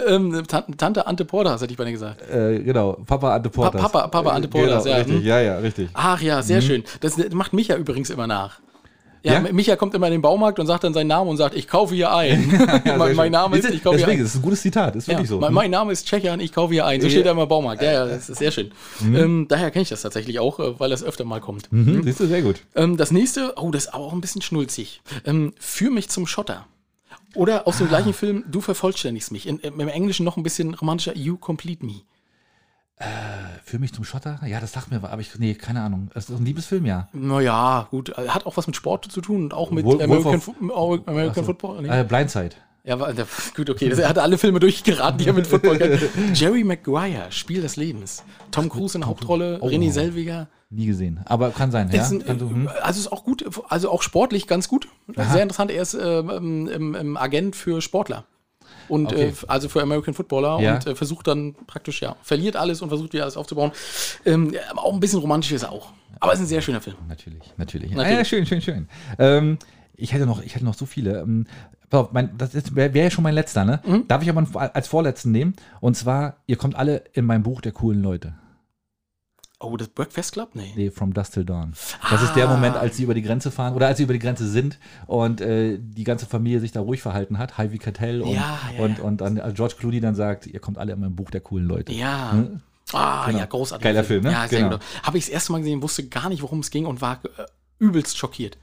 [0.09, 0.43] ähm,
[0.79, 2.23] Tante, Ante Portas, hätte ich bei dir gesagt.
[2.31, 3.83] Äh, genau, Papa Ante Portas.
[3.83, 5.03] Papa- Papa Ante Portas, genau, ja.
[5.03, 5.25] Richtig, Hm.
[5.27, 5.89] ja, ja, richtig.
[5.93, 6.85] Ach ja, sehr schön.
[7.01, 8.61] Das macht Micha übrigens immer nach.
[9.27, 9.53] Ja, Ja?
[9.53, 11.95] Micha kommt immer in den Baumarkt und sagt dann seinen Namen und sagt, ich kaufe
[11.95, 12.51] hier ein.
[12.85, 13.33] Ja, mein, mein.
[13.33, 14.25] Name ist, ich kaufe hier Deswegen, ein.
[14.25, 15.39] das ist ein gutes Zitat, ist Ja, wirklich so.
[15.41, 17.01] mein, mein Name ist Tschechern, ich kaufe hier ein.
[17.01, 17.11] So Ja.
[17.11, 17.83] steht er immer im Baumarkt.
[17.83, 18.71] Ja, ja, das ist sehr schön.
[19.03, 21.71] Ähm, daher kenne ich das tatsächlich auch, äh, weil das öfter mal kommt.
[21.73, 22.61] Mhm, siehst du, sehr gut.
[22.75, 25.01] Ähm, das nächste, oh, das ist aber auch ein bisschen schnulzig.
[25.25, 26.67] Ähm, Führ mich zum Schotter.
[27.35, 29.47] Oder aus dem gleichen Film, du vervollständigst mich.
[29.47, 32.01] In, Im Englischen noch ein bisschen romantischer, You Complete Me.
[33.65, 34.41] Für mich zum Schotter?
[34.47, 36.11] Ja, das sagt mir, aber ich, nee, keine Ahnung.
[36.15, 37.09] Das ist ein Liebesfilm, ja.
[37.13, 40.41] Naja, gut, äh, hat auch was mit Sport zu tun und auch mit Wolf- American,
[40.41, 41.83] äh, American Football.
[41.83, 41.89] Nee.
[42.01, 42.57] Äh, Blindside.
[42.85, 43.13] Ja, war,
[43.57, 43.89] gut, okay.
[43.89, 46.01] Das, er hat alle Filme durchgeraten, die er mit Football kennt.
[46.35, 48.23] Jerry Maguire, Spiel des Lebens.
[48.53, 49.67] Tom Cruise in der Hauptrolle, Oh.
[49.69, 50.47] René Selviger.
[50.71, 51.21] Nie gesehen.
[51.27, 52.05] Aber kann sein, ja.
[52.07, 52.69] Ein, Kann so, hm.
[52.83, 54.89] also ist auch gut, also auch sportlich ganz gut.
[55.15, 55.71] Sehr interessant.
[55.73, 58.25] Er ist ähm, im, im Agent für Sportler.
[58.89, 59.29] Und Okay.
[59.29, 60.75] äh, also für American Footballer Ja.
[60.75, 63.73] und äh, versucht dann praktisch, ja, verliert alles und versucht wieder alles aufzubauen.
[64.25, 65.93] Ähm, auch ein bisschen romantisch ist er auch.
[66.21, 66.97] Aber es ist ein sehr schöner Film.
[67.09, 67.91] Natürlich, natürlich.
[67.91, 68.15] Natürlich.
[68.15, 68.89] Ah, ja, schön, schön, schön.
[69.19, 69.59] Ähm,
[69.97, 71.21] ich hätte noch, ich hätte noch so viele.
[71.21, 71.47] Ähm,
[71.91, 73.81] pass auf, mein, das wäre wär ja schon mein letzter, ne?
[73.87, 74.09] Mhm.
[74.09, 74.45] Darf ich aber
[74.75, 75.55] als vorletzten nehmen?
[75.81, 78.35] Und zwar, ihr kommt alle in mein Buch der coolen Leute.
[79.59, 80.51] Oh, das Breakfast Club?
[80.53, 80.73] Nee.
[80.77, 81.73] Nee, From Dust Till Dawn.
[82.11, 82.53] Das ist der Ah.
[82.55, 85.41] Moment, als sie über die Grenze fahren oder als sie über die Grenze sind und
[85.41, 87.57] äh, die ganze Familie sich da ruhig verhalten hat.
[87.57, 90.77] Heidi Keitel und, Ja, ja, und, und dann äh, George Clooney dann sagt, ihr kommt
[90.77, 91.93] alle in mein Buch der coolen Leute.
[91.93, 92.33] Ja.
[92.33, 92.61] Hm?
[92.93, 93.39] Ah, Genau.
[93.39, 93.83] ja, großartig.
[93.83, 94.33] Geiler Film, ne?
[94.33, 94.79] Ja, sehr Genau.
[95.03, 97.45] Habe ich das erste Mal gesehen, wusste gar nicht, worum es ging und war äh,
[97.79, 98.59] übelst schockiert.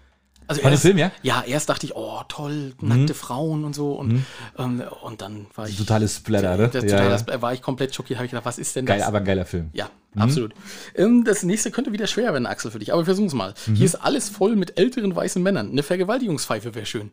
[0.47, 1.11] Also Von dem erst, Film, ja?
[1.21, 3.93] Ja, erst dachte ich, oh toll, nackte Frauen und so.
[3.93, 4.25] Und,
[4.57, 5.77] ähm, und dann war ich.
[5.77, 6.69] Totales Splatter, ne?
[6.69, 7.41] Das, Ja, ja.
[7.41, 8.19] war ich komplett schockiert.
[8.19, 9.07] Habe ich gedacht, was ist denn Geil, das?
[9.07, 9.69] aber ein geiler Film.
[9.73, 10.53] Ja, absolut.
[10.95, 12.91] Ähm, das nächste könnte wieder schwer werden, Axel, für dich.
[12.91, 13.53] Aber wir versuchen es mal.
[13.73, 15.71] Hier ist alles voll mit älteren weißen Männern.
[15.71, 17.11] Eine Vergewaltigungspfeife wäre schön.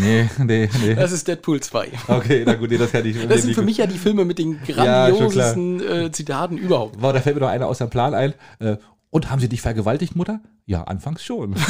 [0.00, 0.94] Nee, nee, nee.
[0.94, 1.88] Das ist Deadpool 2.
[2.08, 3.26] Okay, na gut, nee, das hätte ich.
[3.26, 6.96] Das sind für mich ja die Filme mit den grandiosesten äh, Zitaten überhaupt.
[7.00, 8.34] Wow, da fällt mir noch einer aus dem Plan ein.
[8.58, 8.76] Äh,
[9.10, 10.40] und haben sie dich vergewaltigt, Mutter?
[10.66, 11.54] Ja, anfangs schon.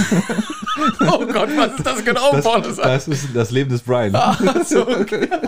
[1.00, 2.62] Oh Gott, was ist das genau Das, sein?
[2.82, 4.16] das ist das Leben des Brian.
[4.64, 5.28] So, okay.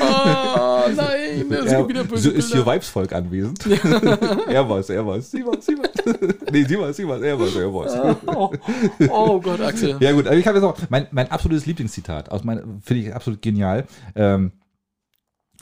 [0.00, 2.64] oh nein, es Er, gibt wieder böse so ist hier.
[2.66, 3.64] Weibsvolk anwesend.
[4.48, 5.30] er war's, er war's.
[5.30, 5.90] Sie war's, sie war's.
[6.50, 8.18] nee, sie war's, sie war's, er war's, er war's.
[8.26, 8.52] Oh,
[9.10, 9.96] oh Gott, Axel.
[10.00, 13.86] Ja gut, aber ich habe jetzt noch mein, mein absolutes Lieblingszitat, finde ich absolut genial.
[14.14, 14.52] Ähm,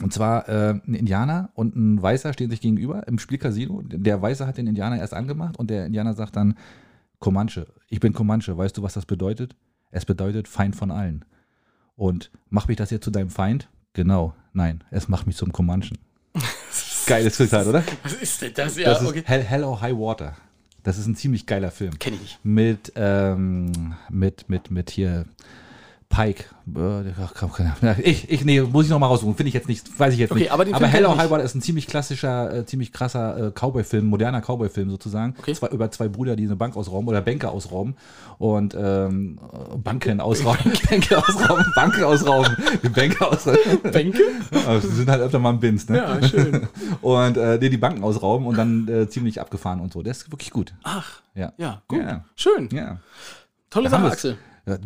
[0.01, 3.81] und zwar äh, ein Indianer und ein Weißer stehen sich gegenüber im Spiel Casino.
[3.83, 6.55] Der Weiße hat den Indianer erst angemacht und der Indianer sagt dann,
[7.19, 9.55] Comanche, ich bin Comanche, weißt du, was das bedeutet?
[9.91, 11.25] Es bedeutet Feind von allen.
[11.95, 13.67] Und mach mich das jetzt zu deinem Feind?
[13.93, 15.97] Genau, nein, es macht mich zum Comanchen.
[17.07, 17.83] Geiles Zitat, oder?
[18.03, 18.77] Was ist denn das?
[18.77, 19.23] Ja, Das ist okay.
[19.25, 20.35] Hell, Hell or High Water.
[20.83, 22.39] Das ist ein ziemlich geiler Film Kenn ich nicht.
[22.45, 25.25] mit, ähm, mit, mit, mit hier
[26.09, 26.45] Pike.
[28.03, 29.35] Ich, ich, nee, muss ich noch mal raussuchen.
[29.35, 30.51] Finde ich jetzt nicht, weiß ich jetzt Okay, nicht.
[30.51, 34.05] aber aber Hell or High Water ist ein ziemlich klassischer, äh, ziemlich krasser äh, Cowboy-Film,
[34.07, 35.35] moderner Cowboy-Film sozusagen.
[35.37, 35.53] Okay.
[35.53, 37.95] Zwei, über zwei Brüder, die eine Bank ausrauben oder Bänke ausrauben
[38.39, 40.71] und ähm, äh, Banken ausrauben.
[40.89, 42.57] Bänke ausrauben, Banken ausrauben,
[42.93, 43.59] Bänke ausrauben.
[43.83, 44.19] Bänke?
[44.51, 45.97] Ja, Sie sind halt öfter mal im Bins, ne?
[45.97, 46.67] Ja, schön.
[47.01, 50.01] Und äh, die, die Banken ausrauben und dann äh, ziemlich abgefahren und so.
[50.01, 50.73] Der ist wirklich gut.
[50.83, 51.53] Ach, Ja.
[51.57, 51.99] ja, gut.
[52.01, 52.25] Ja.
[52.35, 52.67] Schön.
[52.71, 52.97] Ja.
[53.69, 54.05] Tolle Sache.
[54.07, 54.37] Axel.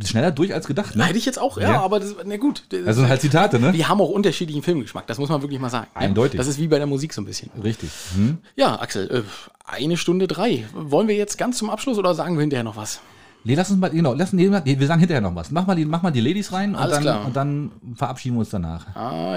[0.05, 1.05] Schneller durch als gedacht, ne?
[1.05, 1.81] Hätte ich jetzt auch, ja, Ja.
[1.81, 2.63] aber das, na gut.
[2.69, 3.73] Das- Also halt Zitate, ne?
[3.73, 5.87] wir haben auch unterschiedlichen Filmgeschmack, das muss man wirklich mal sagen.
[5.95, 6.01] ne?
[6.01, 6.37] Eindeutig.
[6.37, 7.49] Das ist wie bei der Musik so ein bisschen.
[7.63, 7.89] Richtig.
[8.15, 8.37] Hm?
[8.55, 9.21] Ja, Axel, äh,
[9.65, 10.65] eine Stunde drei.
[10.73, 12.99] Wollen wir jetzt ganz zum Abschluss oder sagen wir hinterher noch was?
[13.45, 15.51] Nee, lass uns mal, genau, lass, nee, wir sagen hinterher noch was.
[15.51, 18.49] Mach mal die, mach mal die Ladies rein und dann, und dann verabschieden wir uns
[18.51, 18.85] danach.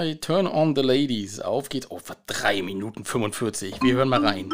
[0.01, 1.41] I turn on the ladies.
[1.41, 1.87] Auf geht's.
[1.91, 3.81] Oh, was, drei Minuten 45.
[3.81, 4.49] Wir hören mal rein.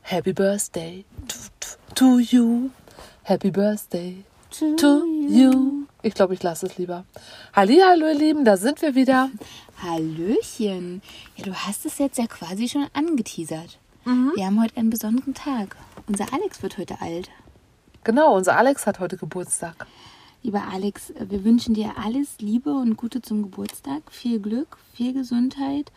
[0.00, 1.04] Happy Birthday
[1.98, 2.70] to you.
[3.24, 4.22] Happy Birthday
[4.52, 5.88] to you.
[6.02, 7.04] Ich glaube, ich lasse es lieber.
[7.52, 9.30] Hallihallo, ihr Lieben, da sind wir wieder.
[9.82, 11.02] Hallöchen.
[11.34, 13.80] Ja, du hast es jetzt ja quasi schon angeteasert.
[14.04, 14.30] Mhm.
[14.36, 15.74] Wir haben heute einen besonderen Tag.
[16.06, 17.30] Unser Alex wird heute alt.
[18.04, 19.84] Genau, unser Alex hat heute Geburtstag.
[20.44, 24.02] Lieber Alex, wir wünschen dir alles Liebe und Gute zum Geburtstag.
[24.12, 25.90] Viel Glück, viel Gesundheit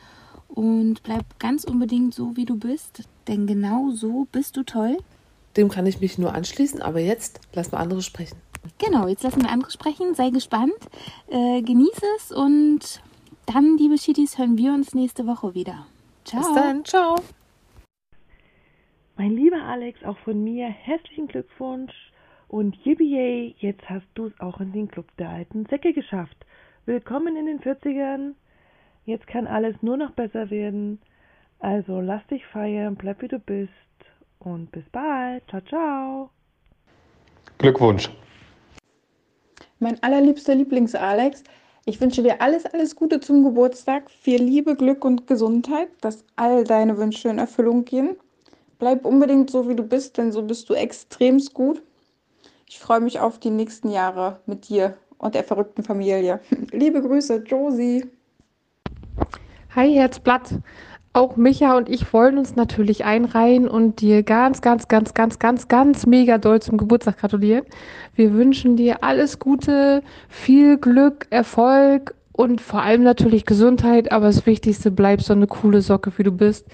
[0.47, 3.03] und bleib ganz unbedingt so, wie du bist.
[3.27, 4.97] Denn genau so bist du toll.
[5.57, 8.37] Dem kann ich mich nur anschließen, aber jetzt lass mal andere sprechen.
[8.77, 10.13] Genau, jetzt lassen wir andere sprechen.
[10.15, 10.73] Sei gespannt.
[11.27, 13.01] Äh, genieß es und
[13.45, 15.87] dann, liebe Schiedis, hören wir uns nächste Woche wieder.
[16.23, 16.41] Ciao.
[16.41, 17.15] Bis dann, ciao.
[19.17, 21.93] Mein lieber Alex, auch von mir herzlichen Glückwunsch
[22.47, 26.37] und yippie jetzt hast du es auch in den Club der alten Säcke geschafft.
[26.85, 28.33] Willkommen in den 40ern.
[29.05, 31.01] Jetzt kann alles nur noch besser werden.
[31.59, 33.71] Also lass dich feiern, bleib wie du bist
[34.45, 35.43] und bis bald.
[35.49, 36.29] Ciao, ciao.
[37.57, 38.09] Glückwunsch.
[39.79, 41.43] Mein allerliebster Lieblings-Alex,
[41.85, 46.63] ich wünsche dir alles, alles Gute zum Geburtstag, viel Liebe, Glück und Gesundheit, dass all
[46.63, 48.17] deine Wünsche in Erfüllung gehen.
[48.77, 51.81] Bleib unbedingt so, wie du bist, denn so bist du extremst gut.
[52.67, 56.39] Ich freue mich auf die nächsten Jahre mit dir und der verrückten Familie.
[56.71, 58.09] Liebe Grüße, Josie.
[59.75, 60.53] Hi Herzblatt.
[61.13, 65.67] Auch Micha und ich wollen uns natürlich einreihen und dir ganz, ganz, ganz, ganz, ganz,
[65.67, 67.65] ganz mega doll zum Geburtstag gratulieren.
[68.15, 74.13] Wir wünschen dir alles Gute, viel Glück, Erfolg und vor allem natürlich Gesundheit.
[74.13, 76.67] Aber das Wichtigste, bleib so eine coole Socke, wie du bist.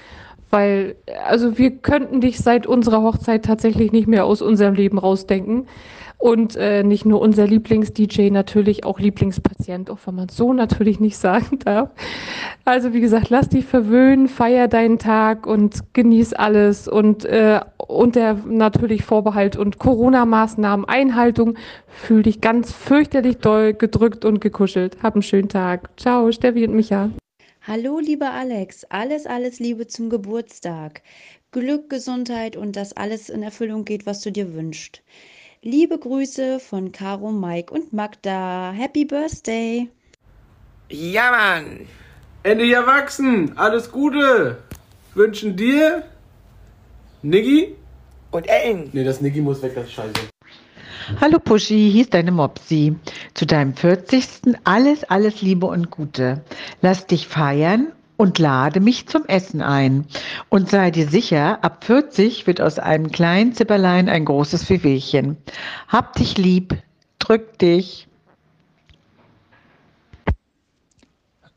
[0.51, 5.65] Weil, also wir könnten dich seit unserer Hochzeit tatsächlich nicht mehr aus unserem Leben rausdenken.
[6.17, 11.17] Und äh, nicht nur unser Lieblings-DJ, natürlich auch Lieblingspatient, auch wenn man so natürlich nicht
[11.17, 11.91] sagen darf.
[12.65, 18.33] Also wie gesagt, lass dich verwöhnen, feier deinen Tag und genieß alles und äh, unter
[18.45, 21.55] natürlich Vorbehalt und Corona-Maßnahmen Einhaltung
[21.87, 24.97] fühl dich ganz fürchterlich doll gedrückt und gekuschelt.
[25.03, 25.89] Hab einen schönen Tag.
[25.97, 27.11] Ciao, Steffi und Micha.
[27.61, 28.85] Hallo, lieber Alex.
[28.85, 31.03] Alles, alles Liebe zum Geburtstag.
[31.51, 35.03] Glück, Gesundheit und dass alles in Erfüllung geht, was du dir wünschst.
[35.63, 38.71] Liebe Grüße von Caro, Mike und Magda.
[38.71, 39.89] Happy Birthday!
[40.89, 41.87] Ja, Mann.
[42.43, 43.57] Endlich erwachsen.
[43.57, 44.59] Alles Gute.
[45.15, 46.03] Wünschen dir
[47.23, 47.75] Niggi
[48.29, 48.91] Und Ellen.
[48.93, 50.13] Nee, das Niggi muss weg, das ist scheiße.
[51.19, 52.95] Hallo Puschi, hier ist deine Mopsi.
[53.33, 54.57] Zu deinem 40.
[54.63, 56.43] alles, alles Liebe und Gute.
[56.81, 60.05] Lass dich feiern und lade mich zum Essen ein.
[60.49, 65.37] Und sei dir sicher, ab 40 wird aus einem kleinen Zipperlein ein großes Wehwehchen.
[65.87, 66.75] Hab dich lieb,
[67.19, 68.07] drück dich.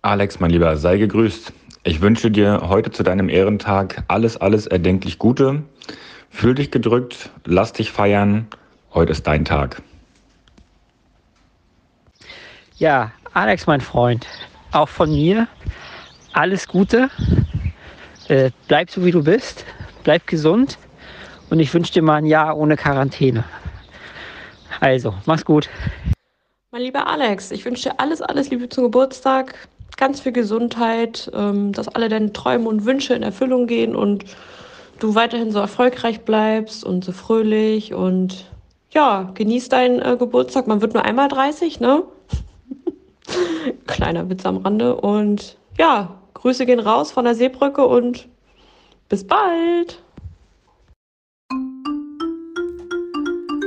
[0.02, 1.52] Alex, mein Lieber, sei gegrüßt.
[1.82, 5.62] Ich wünsche dir heute zu deinem Ehrentag alles, alles erdenklich Gute.
[6.28, 8.46] Fühl dich gedrückt, lass dich feiern.
[8.92, 9.82] Heute ist dein Tag.
[12.76, 14.26] Ja, Alex, mein Freund,
[14.72, 15.48] auch von mir
[16.32, 17.10] alles Gute.
[18.28, 19.64] Äh, bleib so, wie du bist.
[20.04, 20.78] Bleib gesund.
[21.50, 23.44] Und ich wünsche dir mal ein Jahr ohne Quarantäne.
[24.80, 25.68] Also, mach's gut.
[26.70, 29.54] Mein lieber Alex, ich wünsche dir alles, alles Liebe zum Geburtstag.
[29.96, 34.24] Ganz viel Gesundheit, ähm, dass alle deine Träume und Wünsche in Erfüllung gehen und
[35.00, 38.46] du weiterhin so erfolgreich bleibst und so fröhlich und
[38.92, 40.68] ja, genieß deinen äh, Geburtstag.
[40.68, 42.04] Man wird nur einmal 30, ne?
[43.86, 44.94] Kleiner Witz am Rande.
[44.94, 48.28] Und ja, Grüße gehen raus von der Seebrücke und
[49.08, 50.02] bis bald.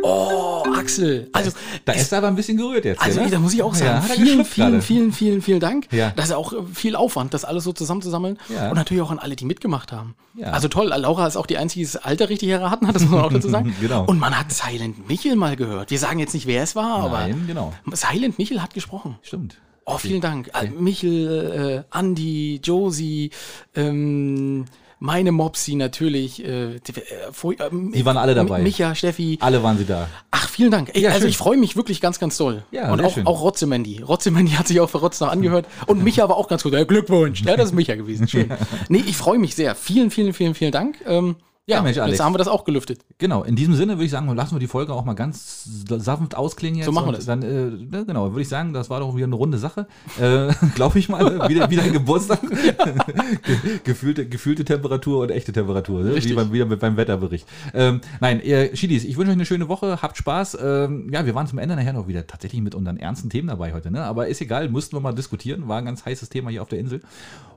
[0.06, 1.30] Oh, Axel.
[1.32, 1.52] Also,
[1.86, 3.02] Da ist er aber ein bisschen gerührt jetzt.
[3.02, 3.30] Also, ne?
[3.30, 5.88] da muss ich auch sagen, Ja, vielen, vielen, vielen, vielen, vielen Dank.
[5.92, 6.12] Ja.
[6.16, 8.38] Das ist ja auch äh, viel Aufwand, das alles so zusammenzusammeln.
[8.50, 8.70] Ja.
[8.70, 10.16] Und natürlich auch an alle, die mitgemacht haben.
[10.36, 10.48] Ja.
[10.48, 13.12] Also toll, Laura ist auch die einzige, die das Alter richtig erraten hat, das muss
[13.12, 13.74] man auch dazu sagen.
[13.82, 14.06] Genau.
[14.06, 15.92] Und man hat Silent Michel mal gehört.
[15.92, 17.74] Wir sagen jetzt nicht, wer es war, Nein, aber genau.
[17.94, 19.18] Silent Michel hat gesprochen.
[19.22, 19.58] Stimmt.
[19.86, 20.50] Oh, vielen Dank.
[20.54, 23.32] Äh, Michel, äh, Andi, Josie,
[23.76, 24.66] ähm,
[25.00, 26.42] meine Mopsi natürlich.
[26.44, 28.62] Äh, die, äh, ähm, Die waren alle dabei.
[28.62, 29.38] Micha, Steffi.
[29.42, 30.08] Alle waren sie da.
[30.32, 30.92] Ach, vielen Dank.
[30.94, 31.30] Ey, Ja, also schön.
[31.30, 32.64] ich freue mich wirklich ganz, ganz doll.
[32.72, 33.28] Ja, und auch, schön.
[33.28, 34.02] auch Rotzemandy.
[34.02, 35.66] Rotzemandy hat sich auch verrotzt noch angehört.
[35.88, 36.72] Und Micha war auch ganz gut.
[36.74, 37.44] Ja, Glückwunsch.
[37.44, 38.28] Ja, das ist Micha gewesen.
[38.30, 38.50] Schön.
[38.88, 39.76] Nee, ich freue mich sehr.
[39.76, 40.96] Vielen, vielen, vielen, vielen Dank.
[41.06, 41.36] Ähm,
[41.66, 42.18] ja, Ja, Mensch, Alex.
[42.18, 43.06] jetzt haben wir das auch gelüftet.
[43.18, 46.36] Genau, in diesem Sinne würde ich sagen, lassen wir die Folge auch mal ganz sanft
[46.36, 46.86] ausklingen jetzt.
[46.86, 47.26] So machen wir das.
[47.26, 49.88] Dann, äh, ne, genau, würde ich sagen, das war doch wieder eine runde Sache.
[50.20, 52.42] Äh, Glaube ich mal, wieder, wieder ein Geburtstag.
[53.44, 56.16] Ge gefühlte, gefühlte Temperatur und echte Temperatur, ne?
[56.16, 57.48] wie beim, wieder mit beim Wetterbericht.
[57.74, 60.58] Ähm, nein, ihr Schiedis, ich wünsche euch eine schöne Woche, habt Spaß.
[60.62, 63.74] Ähm, ja, wir waren zum Ende nachher noch wieder tatsächlich mit unseren ernsten Themen dabei
[63.74, 64.04] heute, ne?
[64.04, 66.80] aber ist egal, mussten wir mal diskutieren, war ein ganz heißes Thema hier auf der
[66.80, 67.02] Insel.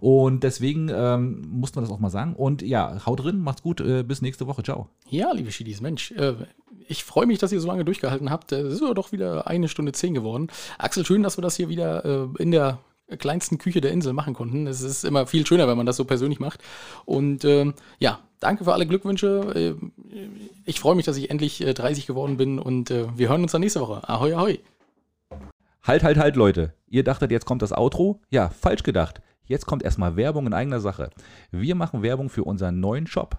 [0.01, 2.35] Und deswegen ähm, mussten wir das auch mal sagen.
[2.35, 4.89] Und ja, haut drin, macht's gut, äh, bis nächste Woche, ciao.
[5.09, 6.35] Ja, liebe Schiedis, Mensch, äh,
[6.89, 8.53] ich freue mich, dass ihr so lange durchgehalten habt.
[8.53, 10.49] Äh, Es ist doch wieder eine Stunde zehn geworden.
[10.79, 12.79] Axel, schön, dass wir das hier wieder äh, in der
[13.19, 14.67] kleinsten Küche der Insel machen konnten.
[14.67, 16.61] Es ist immer viel schöner, wenn man das so persönlich macht.
[17.05, 19.77] Und ähm, ja, danke für alle Glückwünsche.
[19.79, 20.21] Äh,
[20.65, 23.53] Ich freue mich, dass ich endlich äh, 30 geworden bin und äh, wir hören uns
[23.53, 24.09] dann nächste Woche.
[24.09, 24.59] Ahoi, ahoi.
[25.83, 26.75] Halt, halt, halt, Leute.
[26.89, 28.21] Ihr dachtet, jetzt kommt das Outro?
[28.31, 29.21] Ja, falsch gedacht.
[29.45, 31.11] Jetzt kommt erstmal Werbung in eigener Sache.
[31.53, 33.39] Wir machen Werbung für unseren neuen Shop.